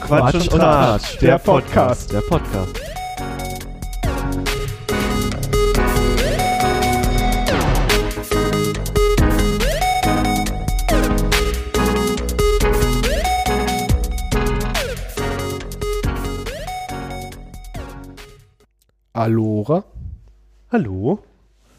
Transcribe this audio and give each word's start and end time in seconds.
Quatsch 0.00 0.34
und 0.34 0.50
Tratsch, 0.50 1.18
der 1.18 1.38
Podcast. 1.38 2.12
Der 2.12 2.20
Podcast. 2.20 2.80
Alora. 19.14 19.84
Hallo. 20.70 21.33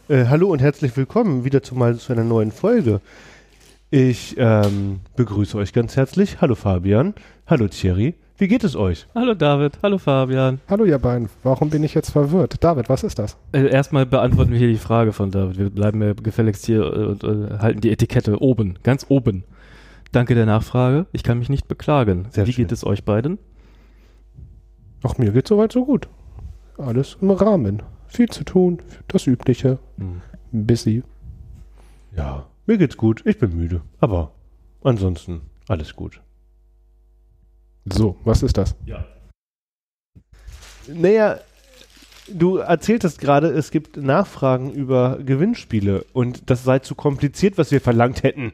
Äh, 0.07 0.25
hallo 0.27 0.51
und 0.51 0.61
herzlich 0.61 0.95
willkommen 0.95 1.45
wieder 1.45 1.63
zu, 1.63 1.73
mal 1.73 1.95
zu 1.95 2.13
einer 2.13 2.23
neuen 2.23 2.51
Folge. 2.51 3.01
Ich 3.89 4.35
ähm, 4.37 4.99
begrüße 5.15 5.57
euch 5.57 5.73
ganz 5.73 5.95
herzlich. 5.95 6.41
Hallo 6.41 6.53
Fabian. 6.53 7.15
Hallo 7.47 7.67
Thierry. 7.67 8.13
Wie 8.37 8.47
geht 8.47 8.63
es 8.63 8.75
euch? 8.75 9.07
Hallo 9.15 9.33
David, 9.33 9.79
hallo 9.81 9.97
Fabian. 9.97 10.59
Hallo 10.69 10.85
ihr 10.85 10.99
beiden. 10.99 11.29
Warum 11.41 11.71
bin 11.71 11.83
ich 11.83 11.95
jetzt 11.95 12.11
verwirrt? 12.11 12.63
David, 12.63 12.87
was 12.87 13.03
ist 13.03 13.17
das? 13.17 13.35
Äh, 13.51 13.67
erstmal 13.67 14.05
beantworten 14.05 14.51
wir 14.51 14.59
hier 14.59 14.67
die 14.67 14.77
Frage 14.77 15.11
von 15.11 15.31
David. 15.31 15.57
Wir 15.57 15.69
bleiben 15.71 16.03
ja 16.03 16.13
gefälligst 16.13 16.67
hier 16.67 16.81
äh, 16.83 17.05
und 17.05 17.23
äh, 17.23 17.57
halten 17.57 17.81
die 17.81 17.89
Etikette 17.89 18.39
oben, 18.39 18.77
ganz 18.83 19.07
oben. 19.09 19.43
Danke 20.11 20.35
der 20.35 20.45
Nachfrage. 20.45 21.07
Ich 21.13 21.23
kann 21.23 21.39
mich 21.39 21.49
nicht 21.49 21.67
beklagen. 21.67 22.27
Sehr 22.29 22.45
Wie 22.45 22.53
schön. 22.53 22.65
geht 22.65 22.71
es 22.71 22.85
euch 22.85 23.05
beiden? 23.05 23.39
Ach, 25.01 25.17
mir 25.17 25.31
geht 25.31 25.47
soweit 25.47 25.71
so 25.71 25.83
gut. 25.83 26.07
Alles 26.77 27.17
im 27.21 27.31
Rahmen. 27.31 27.81
Viel 28.15 28.29
zu 28.29 28.45
tun, 28.45 28.79
das 29.09 29.27
Übliche. 29.27 29.77
Busy. 30.53 31.03
Ja, 32.15 32.45
mir 32.65 32.77
geht's 32.77 32.95
gut. 32.95 33.21
Ich 33.25 33.39
bin 33.39 33.53
müde. 33.57 33.81
Aber 33.99 34.31
ansonsten 34.85 35.41
alles 35.67 35.97
gut. 35.97 36.21
So, 37.83 38.15
was 38.23 38.41
ist 38.41 38.57
das? 38.57 38.73
Naja, 40.87 41.39
du 42.31 42.55
erzähltest 42.57 43.19
gerade, 43.19 43.49
es 43.49 43.69
gibt 43.69 43.97
Nachfragen 43.97 44.71
über 44.71 45.17
Gewinnspiele 45.17 46.05
und 46.13 46.49
das 46.49 46.63
sei 46.63 46.79
zu 46.79 46.95
kompliziert, 46.95 47.57
was 47.57 47.71
wir 47.71 47.81
verlangt 47.81 48.23
hätten. 48.23 48.53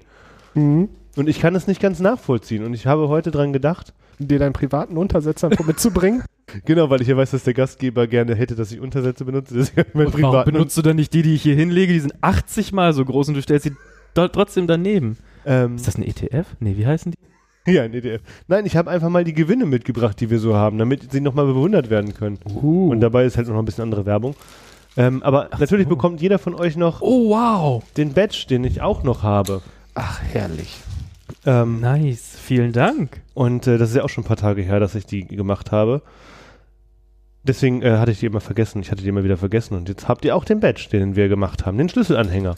Mhm. 0.56 0.90
Und 1.16 1.30
ich 1.30 1.40
kann 1.40 1.54
es 1.54 1.68
nicht 1.68 1.82
ganz 1.82 2.00
nachvollziehen. 2.00 2.64
Und 2.64 2.74
ich 2.74 2.88
habe 2.88 3.10
heute 3.10 3.30
dran 3.30 3.54
gedacht, 3.54 3.94
Dir 4.28 4.40
deinen 4.40 4.54
privaten 4.54 4.98
Untersetzer 4.98 5.50
mitzubringen? 5.66 6.24
genau, 6.66 6.90
weil 6.90 7.02
ich 7.02 7.08
ja 7.08 7.18
weiß, 7.18 7.32
dass 7.32 7.44
der 7.44 7.54
Gastgeber 7.54 8.08
gerne 8.08 8.36
hätte, 8.36 8.56
dass 8.56 8.72
ich 8.72 8.80
Untersätze 8.80 9.26
benutze. 9.26 9.54
Deswegen 9.56 9.90
mein 9.94 10.08
Und 10.08 10.14
warum 10.14 10.32
privaten 10.32 10.52
benutzt 10.54 10.78
du 10.78 10.82
dann 10.82 10.96
nicht 10.96 11.14
die, 11.14 11.22
die 11.22 11.36
ich 11.36 11.42
hier 11.44 11.56
hinlege? 11.56 11.94
Die 11.94 12.00
sind 12.00 12.14
80 12.22 12.74
mal 12.74 12.94
so 12.94 13.06
groß 13.06 13.30
und 13.30 13.36
du 13.36 13.42
stellst 13.42 13.66
sie 13.66 13.76
trotzdem 14.14 14.68
daneben. 14.68 15.18
ähm, 15.46 15.76
Ist 15.76 15.88
das 15.88 15.98
ein 15.98 16.04
ETF? 16.04 16.48
Nee, 16.60 16.76
wie 16.78 16.86
heißen 16.88 17.12
die? 17.12 17.18
Ja, 17.72 17.84
ein 17.84 17.94
ETF. 17.94 18.22
Nein, 18.48 18.66
ich 18.66 18.76
habe 18.76 18.90
einfach 18.90 19.10
mal 19.10 19.24
die 19.24 19.34
Gewinne 19.34 19.68
mitgebracht, 19.68 20.20
die 20.20 20.32
wir 20.32 20.40
so 20.40 20.56
haben, 20.56 20.80
damit 20.80 21.12
sie 21.12 21.22
nochmal 21.22 21.46
bewundert 21.46 21.92
werden 21.92 22.16
können. 22.16 22.40
Uh. 22.46 22.90
Und 22.90 23.02
dabei 23.02 23.24
ist 23.24 23.38
halt 23.38 23.48
noch 23.48 23.60
ein 23.60 23.66
bisschen 23.66 23.84
andere 23.84 24.08
Werbung. 24.08 24.36
Ähm, 24.98 25.22
aber 25.22 25.50
natürlich 25.60 25.86
so. 25.86 25.90
bekommt 25.90 26.22
jeder 26.22 26.40
von 26.40 26.56
euch 26.56 26.76
noch 26.76 27.02
Oh, 27.02 27.30
wow. 27.30 27.84
den 27.98 28.14
Badge, 28.14 28.46
den 28.50 28.64
ich 28.64 28.82
auch 28.82 29.04
noch 29.04 29.22
habe. 29.22 29.62
Ach, 29.94 30.20
herrlich. 30.34 30.80
Ähm, 31.46 31.80
Nice. 31.82 32.31
Vielen 32.52 32.74
Dank. 32.74 33.22
und 33.34 33.66
äh, 33.66 33.78
das 33.78 33.92
ist 33.92 33.96
ja 33.96 34.04
auch 34.04 34.10
schon 34.10 34.26
ein 34.26 34.28
paar 34.28 34.36
Tage 34.36 34.62
her, 34.62 34.82
dass 34.82 34.94
ich 34.94 35.06
die 35.06 35.26
gemacht 35.26 35.72
habe. 35.72 36.02
Deswegen 37.44 37.82
äh, 37.82 37.92
hatte 37.92 38.12
ich 38.12 38.20
die 38.20 38.26
immer 38.26 38.42
vergessen. 38.42 38.82
Ich 38.82 38.92
hatte 38.92 39.04
die 39.04 39.08
immer 39.08 39.24
wieder 39.24 39.38
vergessen. 39.38 39.76
Und 39.76 39.88
jetzt 39.88 40.10
habt 40.10 40.26
ihr 40.26 40.36
auch 40.36 40.44
den 40.44 40.60
Badge, 40.60 40.90
den 40.92 41.16
wir 41.16 41.30
gemacht 41.30 41.66
haben, 41.66 41.78
den 41.78 41.88
Schlüsselanhänger. 41.88 42.56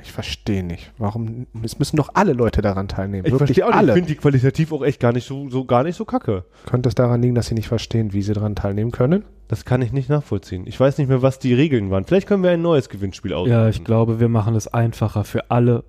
Ich 0.00 0.10
verstehe 0.10 0.64
nicht. 0.64 0.90
Warum? 0.96 1.46
Es 1.62 1.78
müssen 1.78 1.98
doch 1.98 2.12
alle 2.14 2.32
Leute 2.32 2.62
daran 2.62 2.88
teilnehmen. 2.88 3.26
Ich 3.26 3.34
verstehe 3.34 3.66
auch 3.66 3.68
nicht. 3.68 3.74
Ich 3.74 3.78
alle. 3.78 3.92
finde 3.92 4.08
die 4.08 4.16
qualitativ 4.16 4.72
auch 4.72 4.82
echt 4.82 5.00
gar 5.00 5.12
nicht 5.12 5.26
so, 5.28 5.50
so 5.50 5.66
gar 5.66 5.82
nicht 5.82 5.96
so 5.96 6.06
kacke. 6.06 6.46
Könnte 6.64 6.88
es 6.88 6.94
daran 6.94 7.20
liegen, 7.20 7.34
dass 7.34 7.48
sie 7.48 7.54
nicht 7.54 7.68
verstehen, 7.68 8.14
wie 8.14 8.22
sie 8.22 8.32
daran 8.32 8.56
teilnehmen 8.56 8.90
können? 8.90 9.26
Das 9.48 9.66
kann 9.66 9.82
ich 9.82 9.92
nicht 9.92 10.08
nachvollziehen. 10.08 10.66
Ich 10.66 10.80
weiß 10.80 10.96
nicht 10.96 11.08
mehr, 11.08 11.20
was 11.20 11.38
die 11.38 11.52
Regeln 11.52 11.90
waren. 11.90 12.06
Vielleicht 12.06 12.26
können 12.26 12.42
wir 12.42 12.52
ein 12.52 12.62
neues 12.62 12.88
Gewinnspiel 12.88 13.34
ausmachen. 13.34 13.52
Ja, 13.52 13.68
ich 13.68 13.84
glaube, 13.84 14.18
wir 14.18 14.30
machen 14.30 14.54
es 14.54 14.66
einfacher 14.66 15.24
für 15.24 15.50
alle 15.50 15.84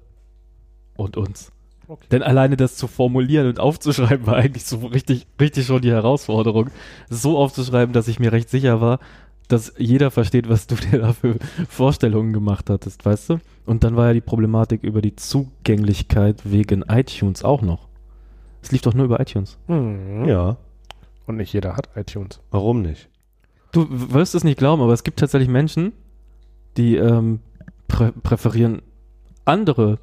und 0.97 1.15
uns. 1.15 1.53
Okay. 1.93 2.07
Denn 2.11 2.23
alleine 2.23 2.57
das 2.57 2.75
zu 2.75 2.87
formulieren 2.87 3.47
und 3.47 3.59
aufzuschreiben 3.59 4.25
war 4.25 4.35
eigentlich 4.35 4.65
so 4.65 4.77
richtig, 4.87 5.27
richtig 5.39 5.67
schon 5.67 5.81
die 5.81 5.91
Herausforderung. 5.91 6.69
So 7.09 7.37
aufzuschreiben, 7.37 7.93
dass 7.93 8.07
ich 8.07 8.19
mir 8.19 8.31
recht 8.31 8.49
sicher 8.49 8.81
war, 8.81 8.99
dass 9.47 9.73
jeder 9.77 10.09
versteht, 10.09 10.49
was 10.49 10.65
du 10.65 10.75
dir 10.91 10.99
da 10.99 11.13
für 11.13 11.35
Vorstellungen 11.69 12.33
gemacht 12.33 12.69
hattest, 12.71 13.05
weißt 13.05 13.29
du? 13.29 13.37
Und 13.67 13.83
dann 13.83 13.95
war 13.95 14.07
ja 14.07 14.13
die 14.13 14.21
Problematik 14.21 14.81
über 14.83 15.01
die 15.03 15.15
Zugänglichkeit 15.15 16.41
wegen 16.45 16.81
iTunes 16.87 17.43
auch 17.43 17.61
noch. 17.61 17.87
Es 18.63 18.71
lief 18.71 18.81
doch 18.81 18.93
nur 18.93 19.05
über 19.05 19.19
iTunes. 19.19 19.57
Mhm. 19.67 20.25
Ja, 20.25 20.57
Und 21.27 21.37
nicht 21.37 21.53
jeder 21.53 21.75
hat 21.75 21.89
iTunes. 21.95 22.39
warum 22.49 22.81
nicht? 22.81 23.09
Du 23.71 23.85
wirst 23.89 24.33
es 24.35 24.43
nicht 24.43 24.57
glauben, 24.57 24.81
aber 24.81 24.93
es 24.93 25.03
gibt 25.03 25.19
tatsächlich 25.19 25.49
Menschen, 25.49 25.91
die 26.77 26.95
ähm, 26.95 27.39
prä 27.87 28.11
präferieren 28.23 28.81
andere 29.45 29.99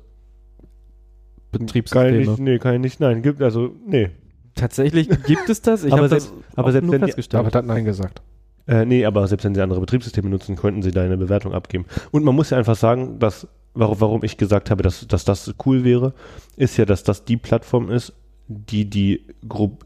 Kann 1.52 1.60
ich 1.62 1.66
Betriebssysteme. 1.66 2.16
nicht, 2.18 2.38
nee, 2.38 2.58
kann 2.58 2.74
ich 2.74 2.80
nicht, 2.80 3.00
nein, 3.00 3.22
gibt, 3.22 3.42
also, 3.42 3.74
nee. 3.86 4.10
Tatsächlich 4.54 5.08
gibt 5.26 5.48
es 5.48 5.62
das. 5.62 5.84
Ich 5.84 5.92
Aber 5.92 6.02
habe 6.02 6.08
selbst- 6.08 6.32
das 6.32 6.58
aber 6.58 6.72
selbst 6.72 6.86
nur 6.86 7.00
wenn 7.00 7.06
die-. 7.06 7.28
David 7.28 7.54
hat 7.54 7.64
Nein 7.66 7.84
gesagt. 7.84 8.20
Äh, 8.66 8.84
nee, 8.84 9.04
aber 9.04 9.26
selbst 9.26 9.44
wenn 9.44 9.54
sie 9.54 9.62
andere 9.62 9.80
Betriebssysteme 9.80 10.28
nutzen, 10.28 10.56
könnten 10.56 10.82
sie 10.82 10.90
da 10.90 11.02
eine 11.02 11.16
Bewertung 11.16 11.54
abgeben. 11.54 11.86
Und 12.10 12.24
man 12.24 12.34
muss 12.34 12.50
ja 12.50 12.58
einfach 12.58 12.76
sagen, 12.76 13.18
dass, 13.18 13.48
warum, 13.74 14.00
warum 14.00 14.24
ich 14.24 14.36
gesagt 14.36 14.70
habe, 14.70 14.82
dass, 14.82 15.06
dass 15.08 15.24
das 15.24 15.54
cool 15.64 15.82
wäre, 15.84 16.14
ist 16.56 16.76
ja, 16.76 16.84
dass 16.84 17.02
das 17.04 17.24
die 17.24 17.36
Plattform 17.36 17.90
ist, 17.90 18.12
die 18.48 18.88
die, 18.90 19.24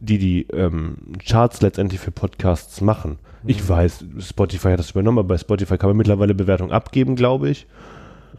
die, 0.01 0.19
die 0.19 0.47
ähm, 0.53 0.97
Charts 1.25 1.61
letztendlich 1.61 2.01
für 2.01 2.11
Podcasts 2.11 2.81
machen. 2.81 3.19
Ich 3.47 3.67
weiß, 3.69 4.07
Spotify 4.21 4.71
hat 4.71 4.79
das 4.79 4.93
übernommen, 4.93 5.19
aber 5.19 5.29
bei 5.29 5.39
Spotify 5.39 5.77
kann 5.77 5.91
man 5.91 5.99
mittlerweile 5.99 6.35
Bewertung 6.35 6.73
abgeben, 6.73 7.15
glaube 7.15 7.51
ich. 7.51 7.67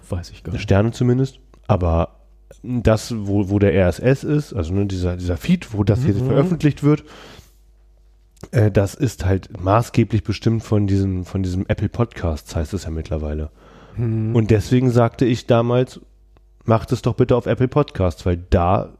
Weiß 0.09 0.31
ich 0.31 0.43
gar 0.43 0.51
nicht. 0.53 0.63
Sterne 0.63 0.91
zumindest. 0.91 1.39
Aber 1.67 2.15
das, 2.63 3.13
wo, 3.15 3.49
wo 3.49 3.59
der 3.59 3.73
RSS 3.87 4.23
ist, 4.23 4.53
also 4.53 4.73
ne, 4.73 4.85
dieser, 4.85 5.17
dieser 5.17 5.37
Feed, 5.37 5.73
wo 5.73 5.83
das 5.83 6.03
hier 6.03 6.13
Mhm. 6.13 6.27
veröffentlicht 6.27 6.83
wird, 6.83 7.03
äh, 8.51 8.71
das 8.71 8.95
ist 8.95 9.25
halt 9.25 9.61
maßgeblich 9.61 10.23
bestimmt 10.23 10.63
von 10.63 10.87
diesem, 10.87 11.25
von 11.25 11.43
diesem 11.43 11.65
Apple 11.67 11.89
Podcasts, 11.89 12.55
heißt 12.55 12.73
es 12.73 12.85
ja 12.85 12.91
mittlerweile. 12.91 13.49
Mhm. 13.97 14.35
Und 14.35 14.51
deswegen 14.51 14.91
sagte 14.91 15.25
ich 15.25 15.47
damals, 15.47 16.01
macht 16.65 16.91
es 16.91 17.01
doch 17.01 17.15
bitte 17.15 17.35
auf 17.35 17.45
Apple 17.45 17.67
Podcasts, 17.67 18.25
weil 18.25 18.37
da 18.49 18.93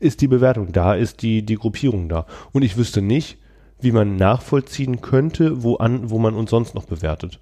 ist 0.00 0.20
die 0.20 0.28
Bewertung, 0.28 0.72
da 0.72 0.94
ist 0.94 1.22
die, 1.22 1.44
die 1.44 1.56
Gruppierung 1.56 2.08
da. 2.08 2.26
Und 2.52 2.62
ich 2.62 2.76
wüsste 2.76 3.02
nicht, 3.02 3.38
wie 3.80 3.92
man 3.92 4.16
nachvollziehen 4.16 5.00
könnte, 5.00 5.62
wo, 5.62 5.76
an, 5.76 6.10
wo 6.10 6.18
man 6.18 6.34
uns 6.34 6.50
sonst 6.50 6.74
noch 6.74 6.84
bewertet. 6.86 7.40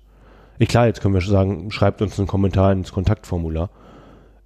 Ich, 0.59 0.69
klar, 0.69 0.87
jetzt 0.87 1.01
können 1.01 1.15
wir 1.15 1.23
sagen, 1.23 1.71
schreibt 1.71 2.03
uns 2.03 2.19
einen 2.19 2.29
Kommentar 2.29 2.73
ins 2.73 2.93
Kontaktformular. 2.93 3.71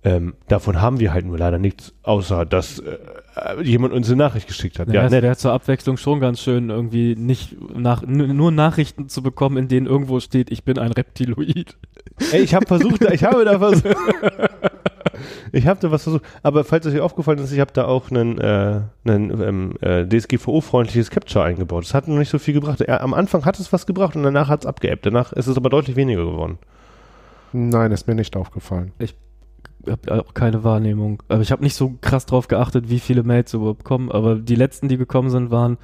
Ähm, 0.06 0.34
davon 0.48 0.82
haben 0.82 1.00
wir 1.00 1.14
halt 1.14 1.24
nur 1.24 1.38
leider 1.38 1.58
nichts, 1.58 1.94
außer 2.02 2.44
dass 2.44 2.78
äh, 2.80 3.62
jemand 3.62 3.94
uns 3.94 4.06
eine 4.08 4.16
Nachricht 4.16 4.46
geschickt 4.46 4.78
hat. 4.78 4.88
Ja, 4.88 5.02
Ja, 5.04 5.10
wäre 5.10 5.34
zur 5.36 5.52
Abwechslung 5.52 5.96
schon 5.96 6.20
ganz 6.20 6.40
schön, 6.42 6.68
irgendwie 6.68 7.14
nicht 7.16 7.56
nach, 7.74 8.02
nur 8.02 8.50
Nachrichten 8.52 9.08
zu 9.08 9.22
bekommen, 9.22 9.56
in 9.56 9.68
denen 9.68 9.86
irgendwo 9.86 10.20
steht, 10.20 10.50
ich 10.50 10.62
bin 10.62 10.78
ein 10.78 10.92
Reptiloid. 10.92 11.78
Ey, 12.32 12.42
ich 12.42 12.54
habe 12.54 12.66
versucht, 12.66 13.02
da- 13.02 13.10
ich 13.12 13.24
habe 13.24 13.46
da 13.46 13.58
versucht. 13.58 13.96
ich 15.52 15.66
habe 15.66 15.80
da 15.80 15.90
was 15.90 16.02
versucht. 16.02 16.24
Aber 16.42 16.64
falls 16.64 16.86
euch 16.86 17.00
aufgefallen 17.00 17.38
ist, 17.38 17.52
ich 17.52 17.60
habe 17.60 17.72
da 17.72 17.86
auch 17.86 18.10
einen, 18.10 18.38
äh, 18.38 18.80
einen 19.06 19.40
ähm, 19.42 19.74
äh, 19.80 20.06
DSGVO-freundliches 20.06 21.10
Capture 21.10 21.44
eingebaut. 21.44 21.84
Das 21.84 21.94
hat 21.94 22.08
noch 22.08 22.18
nicht 22.18 22.28
so 22.30 22.38
viel 22.38 22.54
gebracht. 22.54 22.80
Er, 22.82 23.00
am 23.02 23.14
Anfang 23.14 23.44
hat 23.44 23.58
es 23.58 23.72
was 23.72 23.86
gebracht 23.86 24.16
und 24.16 24.22
danach 24.22 24.48
hat 24.48 24.60
es 24.60 24.66
abgeebbt. 24.66 25.06
Danach 25.06 25.32
ist 25.32 25.46
es 25.46 25.56
aber 25.56 25.70
deutlich 25.70 25.96
weniger 25.96 26.24
geworden. 26.24 26.58
Nein, 27.52 27.92
ist 27.92 28.06
mir 28.06 28.14
nicht 28.16 28.36
aufgefallen. 28.36 28.92
Ich 28.98 29.14
habe 29.90 30.24
auch 30.26 30.34
keine 30.34 30.64
Wahrnehmung. 30.64 31.22
Aber 31.28 31.40
ich 31.42 31.52
habe 31.52 31.62
nicht 31.62 31.74
so 31.74 31.94
krass 32.00 32.26
drauf 32.26 32.48
geachtet, 32.48 32.88
wie 32.90 33.00
viele 33.00 33.22
Mails 33.22 33.52
überhaupt 33.54 33.84
kommen. 33.84 34.10
Aber 34.10 34.36
die 34.36 34.54
letzten, 34.56 34.88
die 34.88 34.96
gekommen 34.96 35.30
sind, 35.30 35.50
waren 35.50 35.78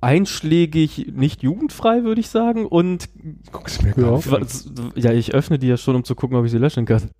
einschlägig 0.00 1.12
nicht 1.14 1.42
jugendfrei, 1.42 2.04
würde 2.04 2.20
ich 2.20 2.28
sagen. 2.28 2.66
Und 2.66 3.08
Guck's 3.52 3.82
mir 3.82 3.94
Ja. 3.96 4.02
gar 4.10 4.40
was- 4.40 4.70
ja, 4.94 5.12
ich 5.12 5.34
öffne 5.34 5.58
die 5.58 5.68
ja 5.68 5.76
schon, 5.76 5.96
um 5.96 6.04
zu 6.04 6.14
gucken, 6.14 6.36
ob 6.36 6.44
ich 6.44 6.50
sie 6.50 6.58
löschen 6.58 6.86
kann. 6.86 7.10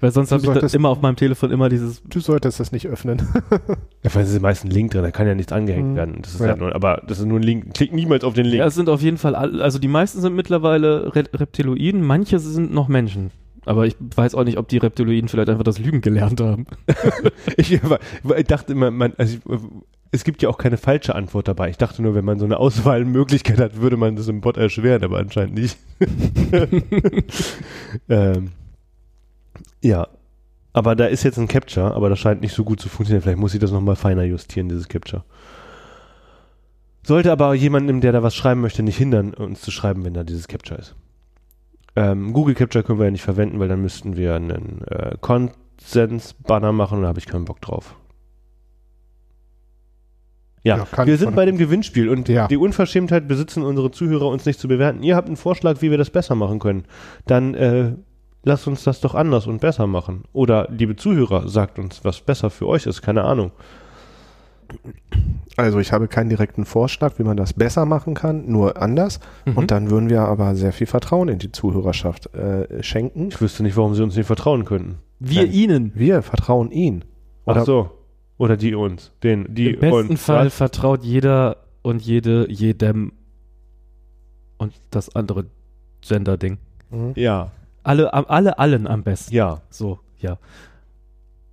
Weil 0.00 0.10
sonst 0.10 0.32
habe 0.32 0.42
ich 0.42 0.48
da 0.50 0.66
immer 0.76 0.90
auf 0.90 1.00
meinem 1.00 1.16
Telefon 1.16 1.50
immer 1.50 1.68
dieses 1.68 2.02
Du 2.02 2.20
solltest 2.20 2.60
es 2.60 2.72
nicht 2.72 2.86
öffnen. 2.86 3.22
Ja, 4.04 4.14
weil 4.14 4.22
es 4.24 4.32
ist 4.32 4.40
meist 4.40 4.64
ein 4.64 4.70
Link 4.70 4.92
drin, 4.92 5.02
da 5.02 5.10
kann 5.10 5.26
ja 5.26 5.34
nichts 5.34 5.50
angehängt 5.52 5.90
Mhm. 5.92 5.96
werden. 5.96 6.18
Das 6.22 6.34
ist 6.34 6.40
Ja. 6.40 6.48
halt 6.48 6.58
nur, 6.60 6.72
aber 6.74 7.02
das 7.08 7.18
ist 7.18 7.24
nur 7.26 7.38
ein 7.40 7.42
Link. 7.42 7.74
Klick 7.74 7.92
niemals 7.92 8.22
auf 8.22 8.34
den 8.34 8.44
Link. 8.46 8.58
Ja, 8.58 8.66
es 8.66 8.74
sind 8.76 8.88
auf 8.88 9.02
jeden 9.02 9.16
Fall, 9.18 9.34
all, 9.34 9.60
also 9.60 9.78
die 9.80 9.88
meisten 9.88 10.20
sind 10.20 10.36
mittlerweile 10.36 11.14
Re 11.16 11.24
Reptiloiden, 11.34 12.02
manche 12.04 12.38
sind 12.38 12.72
noch 12.72 12.86
Menschen. 12.88 13.30
Aber 13.68 13.86
ich 13.86 13.96
weiß 14.00 14.34
auch 14.34 14.44
nicht, 14.44 14.56
ob 14.56 14.68
die 14.68 14.78
Reptiloiden 14.78 15.28
vielleicht 15.28 15.50
einfach 15.50 15.62
das 15.62 15.78
Lügen 15.78 16.00
gelernt 16.00 16.40
haben. 16.40 16.66
Ich, 17.56 17.78
dachte 18.46 18.72
immer, 18.72 18.90
man, 18.90 19.12
also 19.18 19.36
ich, 19.36 19.58
es 20.10 20.24
gibt 20.24 20.40
ja 20.40 20.48
auch 20.48 20.56
keine 20.56 20.78
falsche 20.78 21.14
Antwort 21.14 21.48
dabei. 21.48 21.68
Ich 21.68 21.76
dachte 21.76 22.00
nur, 22.00 22.14
wenn 22.14 22.24
man 22.24 22.38
so 22.38 22.46
eine 22.46 22.56
Auswahlmöglichkeit 22.56 23.58
hat, 23.58 23.76
würde 23.76 23.98
man 23.98 24.16
das 24.16 24.28
im 24.28 24.40
Bot 24.40 24.56
erschweren, 24.56 25.04
aber 25.04 25.18
anscheinend 25.18 25.54
nicht. 25.54 25.76
ähm, 28.08 28.52
Ja. 29.82 30.08
Aber 30.72 30.96
da 30.96 31.04
ist 31.06 31.24
jetzt 31.24 31.38
ein 31.38 31.48
Capture, 31.48 31.94
aber 31.94 32.08
das 32.08 32.18
scheint 32.18 32.40
nicht 32.40 32.54
so 32.54 32.64
gut 32.64 32.80
zu 32.80 32.88
funktionieren. 32.88 33.22
Vielleicht 33.22 33.38
muss 33.38 33.52
ich 33.52 33.60
das 33.60 33.72
nochmal 33.72 33.96
feiner 33.96 34.22
justieren, 34.22 34.70
dieses 34.70 34.88
Capture. 34.88 35.24
Sollte 37.02 37.32
aber 37.32 37.52
jemanden, 37.52 38.00
der 38.00 38.12
da 38.12 38.22
was 38.22 38.34
schreiben 38.34 38.62
möchte, 38.62 38.82
nicht 38.82 38.96
hindern, 38.96 39.34
uns 39.34 39.60
zu 39.60 39.70
schreiben, 39.70 40.04
wenn 40.04 40.14
da 40.14 40.24
dieses 40.24 40.48
Capture 40.48 40.80
ist. 40.80 40.94
Ähm, 41.98 42.32
Google 42.32 42.54
Capture 42.54 42.84
können 42.84 42.98
wir 42.98 43.06
ja 43.06 43.10
nicht 43.10 43.22
verwenden, 43.22 43.58
weil 43.58 43.68
dann 43.68 43.82
müssten 43.82 44.16
wir 44.16 44.34
einen 44.36 44.82
äh, 44.86 45.16
Konsens-Banner 45.20 46.72
machen 46.72 46.98
und 46.98 47.02
da 47.02 47.08
habe 47.08 47.18
ich 47.18 47.26
keinen 47.26 47.44
Bock 47.44 47.60
drauf. 47.60 47.96
Ja, 50.64 50.86
Ja, 50.96 51.06
wir 51.06 51.16
sind 51.16 51.34
bei 51.36 51.44
dem 51.44 51.56
Gewinnspiel 51.56 52.08
und 52.08 52.28
Ja. 52.28 52.46
die 52.48 52.56
Unverschämtheit 52.56 53.26
besitzen 53.28 53.62
unsere 53.62 53.90
Zuhörer, 53.90 54.26
uns 54.28 54.44
nicht 54.44 54.58
zu 54.60 54.68
bewerten. 54.68 55.02
Ihr 55.02 55.16
habt 55.16 55.28
einen 55.28 55.36
Vorschlag, 55.36 55.80
wie 55.80 55.90
wir 55.90 55.98
das 55.98 56.10
besser 56.10 56.34
machen 56.34 56.58
können. 56.58 56.84
Dann 57.26 57.54
äh, 57.54 57.92
lasst 58.44 58.66
uns 58.66 58.84
das 58.84 59.00
doch 59.00 59.14
anders 59.14 59.46
und 59.46 59.60
besser 59.60 59.86
machen. 59.86 60.24
Oder, 60.32 60.68
liebe 60.70 60.96
Zuhörer, 60.96 61.48
sagt 61.48 61.78
uns, 61.78 62.04
was 62.04 62.20
besser 62.20 62.50
für 62.50 62.66
euch 62.66 62.86
ist. 62.86 63.02
Keine 63.02 63.24
Ahnung. 63.24 63.52
Also 65.56 65.78
ich 65.80 65.92
habe 65.92 66.06
keinen 66.08 66.28
direkten 66.28 66.64
Vorschlag, 66.64 67.18
wie 67.18 67.24
man 67.24 67.36
das 67.36 67.52
besser 67.52 67.84
machen 67.84 68.14
kann, 68.14 68.46
nur 68.50 68.80
anders. 68.80 69.18
Mhm. 69.44 69.56
Und 69.56 69.70
dann 69.70 69.90
würden 69.90 70.08
wir 70.08 70.20
aber 70.22 70.54
sehr 70.54 70.72
viel 70.72 70.86
Vertrauen 70.86 71.28
in 71.28 71.38
die 71.38 71.50
Zuhörerschaft 71.50 72.32
äh, 72.34 72.82
schenken. 72.82 73.28
Ich 73.28 73.40
wüsste 73.40 73.62
nicht, 73.64 73.76
warum 73.76 73.94
sie 73.94 74.02
uns 74.04 74.14
nicht 74.16 74.26
vertrauen 74.26 74.64
könnten. 74.64 74.98
Wir 75.18 75.42
Nein. 75.42 75.52
ihnen. 75.52 75.92
Wir 75.94 76.22
vertrauen 76.22 76.70
ihnen. 76.70 77.04
Ach 77.46 77.52
Oder- 77.56 77.64
so. 77.64 77.90
Oder 78.36 78.56
die 78.56 78.74
uns. 78.76 79.10
Den, 79.24 79.52
die 79.52 79.70
Im 79.70 79.80
besten 79.80 80.10
uns. 80.10 80.22
Fall 80.22 80.50
vertraut 80.50 81.02
jeder 81.02 81.56
und 81.82 82.00
jede 82.02 82.48
jedem 82.48 83.10
und 84.58 84.74
das 84.90 85.14
andere 85.16 85.46
Gender-Ding. 86.02 86.58
Mhm. 86.90 87.12
Ja. 87.16 87.50
Alle, 87.82 88.12
am- 88.14 88.26
alle 88.28 88.58
allen 88.60 88.86
am 88.86 89.02
besten. 89.02 89.34
Ja. 89.34 89.60
So, 89.70 89.98
ja. 90.20 90.38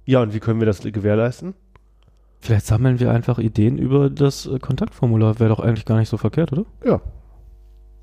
Ja, 0.06 0.22
und 0.22 0.36
wie 0.36 0.40
können 0.40 0.60
wir 0.60 0.68
das 0.68 0.82
gewährleisten? 0.82 1.56
Vielleicht 2.46 2.68
sammeln 2.68 3.00
wir 3.00 3.12
einfach 3.12 3.40
Ideen 3.40 3.78
über 3.80 4.10
das 4.12 4.46
äh, 4.46 4.60
Kontaktformular. 4.60 5.40
Wäre 5.40 5.50
doch 5.50 5.60
eigentlich 5.60 5.86
gar 5.86 5.98
nicht 5.98 6.10
so 6.10 6.18
verkehrt, 6.18 6.52
oder? 6.54 6.66
Ja, 6.86 7.02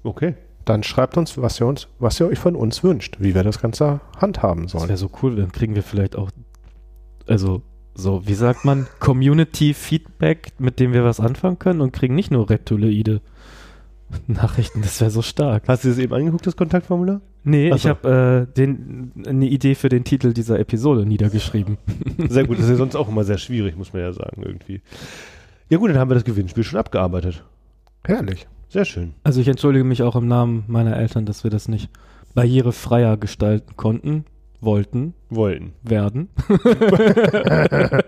Okay. 0.02 0.34
dann 0.64 0.82
schreibt 0.82 1.16
uns, 1.16 1.38
was 1.38 1.60
ihr 1.60 1.66
uns, 1.66 1.86
was 2.00 2.18
ihr 2.18 2.26
euch 2.26 2.38
von 2.40 2.56
uns 2.56 2.82
wünscht, 2.82 3.18
wie 3.20 3.36
wir 3.36 3.44
das 3.44 3.60
Ganze 3.60 4.00
handhaben 4.20 4.64
Das 4.64 4.72
sollen. 4.72 4.88
wäre 4.88 4.96
so 4.98 5.10
cool. 5.22 5.36
Dann 5.36 5.52
kriegen 5.52 5.76
wir 5.76 5.84
vielleicht 5.84 6.16
auch, 6.16 6.30
also 7.28 7.62
so, 7.94 8.26
wie 8.26 8.34
sagt 8.34 8.64
man, 8.64 8.88
Community-Feedback, 8.98 10.54
mit 10.58 10.80
dem 10.80 10.92
wir 10.92 11.04
was 11.04 11.20
anfangen 11.20 11.58
können 11.60 11.80
und 11.80 11.92
kriegen 11.92 12.14
nicht 12.16 12.30
nur 12.32 12.50
reptiloide 12.50 13.20
Nachrichten. 14.26 14.82
Das 14.82 15.00
wäre 15.00 15.10
so 15.12 15.22
stark. 15.22 15.64
Hast 15.68 15.84
du 15.84 15.88
das 15.88 15.98
eben 15.98 16.12
angeguckt, 16.14 16.46
das 16.46 16.56
Kontaktformular? 16.56 17.20
Nee, 17.44 17.70
Ach 17.72 17.76
ich 17.76 17.86
habe 17.86 18.46
äh, 18.56 18.62
eine 19.28 19.46
Idee 19.46 19.74
für 19.74 19.88
den 19.88 20.04
Titel 20.04 20.32
dieser 20.32 20.58
Episode 20.60 21.06
niedergeschrieben. 21.06 21.78
Sehr 22.28 22.46
gut. 22.46 22.58
Das 22.58 22.64
ist 22.66 22.70
ja 22.70 22.76
sonst 22.76 22.94
auch 22.94 23.08
immer 23.08 23.24
sehr 23.24 23.38
schwierig, 23.38 23.76
muss 23.76 23.92
man 23.92 24.02
ja 24.02 24.12
sagen, 24.12 24.42
irgendwie. 24.44 24.80
Ja 25.68 25.78
gut, 25.78 25.90
dann 25.90 25.98
haben 25.98 26.10
wir 26.10 26.14
das 26.14 26.24
Gewinnspiel 26.24 26.62
schon 26.62 26.78
abgearbeitet. 26.78 27.44
Herrlich. 28.04 28.46
Sehr 28.68 28.84
schön. 28.84 29.14
Also 29.24 29.40
ich 29.40 29.48
entschuldige 29.48 29.84
mich 29.84 30.02
auch 30.02 30.16
im 30.16 30.28
Namen 30.28 30.64
meiner 30.66 30.96
Eltern, 30.96 31.26
dass 31.26 31.44
wir 31.44 31.50
das 31.50 31.68
nicht 31.68 31.90
barrierefreier 32.34 33.16
gestalten 33.16 33.76
konnten, 33.76 34.24
wollten, 34.60 35.14
Wollten. 35.28 35.72
werden. 35.82 36.28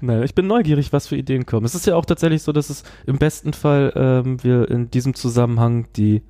Nein, 0.00 0.22
ich 0.22 0.34
bin 0.34 0.46
neugierig, 0.46 0.92
was 0.92 1.06
für 1.06 1.16
Ideen 1.16 1.46
kommen. 1.46 1.64
Es 1.64 1.74
ist 1.74 1.86
ja 1.86 1.96
auch 1.96 2.04
tatsächlich 2.04 2.42
so, 2.42 2.52
dass 2.52 2.70
es 2.70 2.82
im 3.06 3.18
besten 3.18 3.52
Fall 3.52 3.92
ähm, 3.96 4.42
wir 4.42 4.70
in 4.70 4.90
diesem 4.90 5.14
Zusammenhang 5.14 5.86
die, 5.96 6.22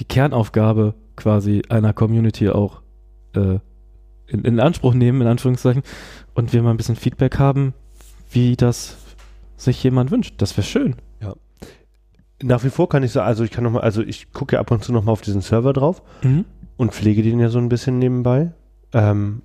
die 0.00 0.04
Kernaufgabe 0.04 0.94
quasi 1.16 1.62
einer 1.68 1.92
Community 1.92 2.48
auch 2.50 2.82
äh, 3.34 3.58
in, 4.26 4.44
in 4.44 4.60
Anspruch 4.60 4.94
nehmen, 4.94 5.20
in 5.20 5.26
Anführungszeichen, 5.26 5.82
und 6.34 6.52
wir 6.52 6.62
mal 6.62 6.70
ein 6.70 6.76
bisschen 6.76 6.96
Feedback 6.96 7.38
haben, 7.38 7.74
wie 8.30 8.56
das 8.56 8.96
sich 9.56 9.82
jemand 9.82 10.10
wünscht. 10.10 10.34
Das 10.38 10.56
wäre 10.56 10.66
schön. 10.66 10.96
Nach 12.42 12.64
wie 12.64 12.70
vor 12.70 12.88
kann 12.88 13.02
ich 13.02 13.12
sagen, 13.12 13.26
also 13.26 13.44
ich 13.44 13.50
kann 13.50 13.64
noch 13.64 13.70
mal, 13.70 13.80
also 13.80 14.02
ich 14.02 14.32
gucke 14.32 14.56
ja 14.56 14.60
ab 14.60 14.70
und 14.70 14.82
zu 14.82 14.92
noch 14.92 15.04
mal 15.04 15.12
auf 15.12 15.20
diesen 15.20 15.40
Server 15.40 15.72
drauf 15.72 16.02
und 16.76 16.92
pflege 16.92 17.22
den 17.22 17.38
ja 17.38 17.48
so 17.48 17.58
ein 17.58 17.68
bisschen 17.68 17.98
nebenbei. 17.98 18.52
Ähm, 18.92 19.42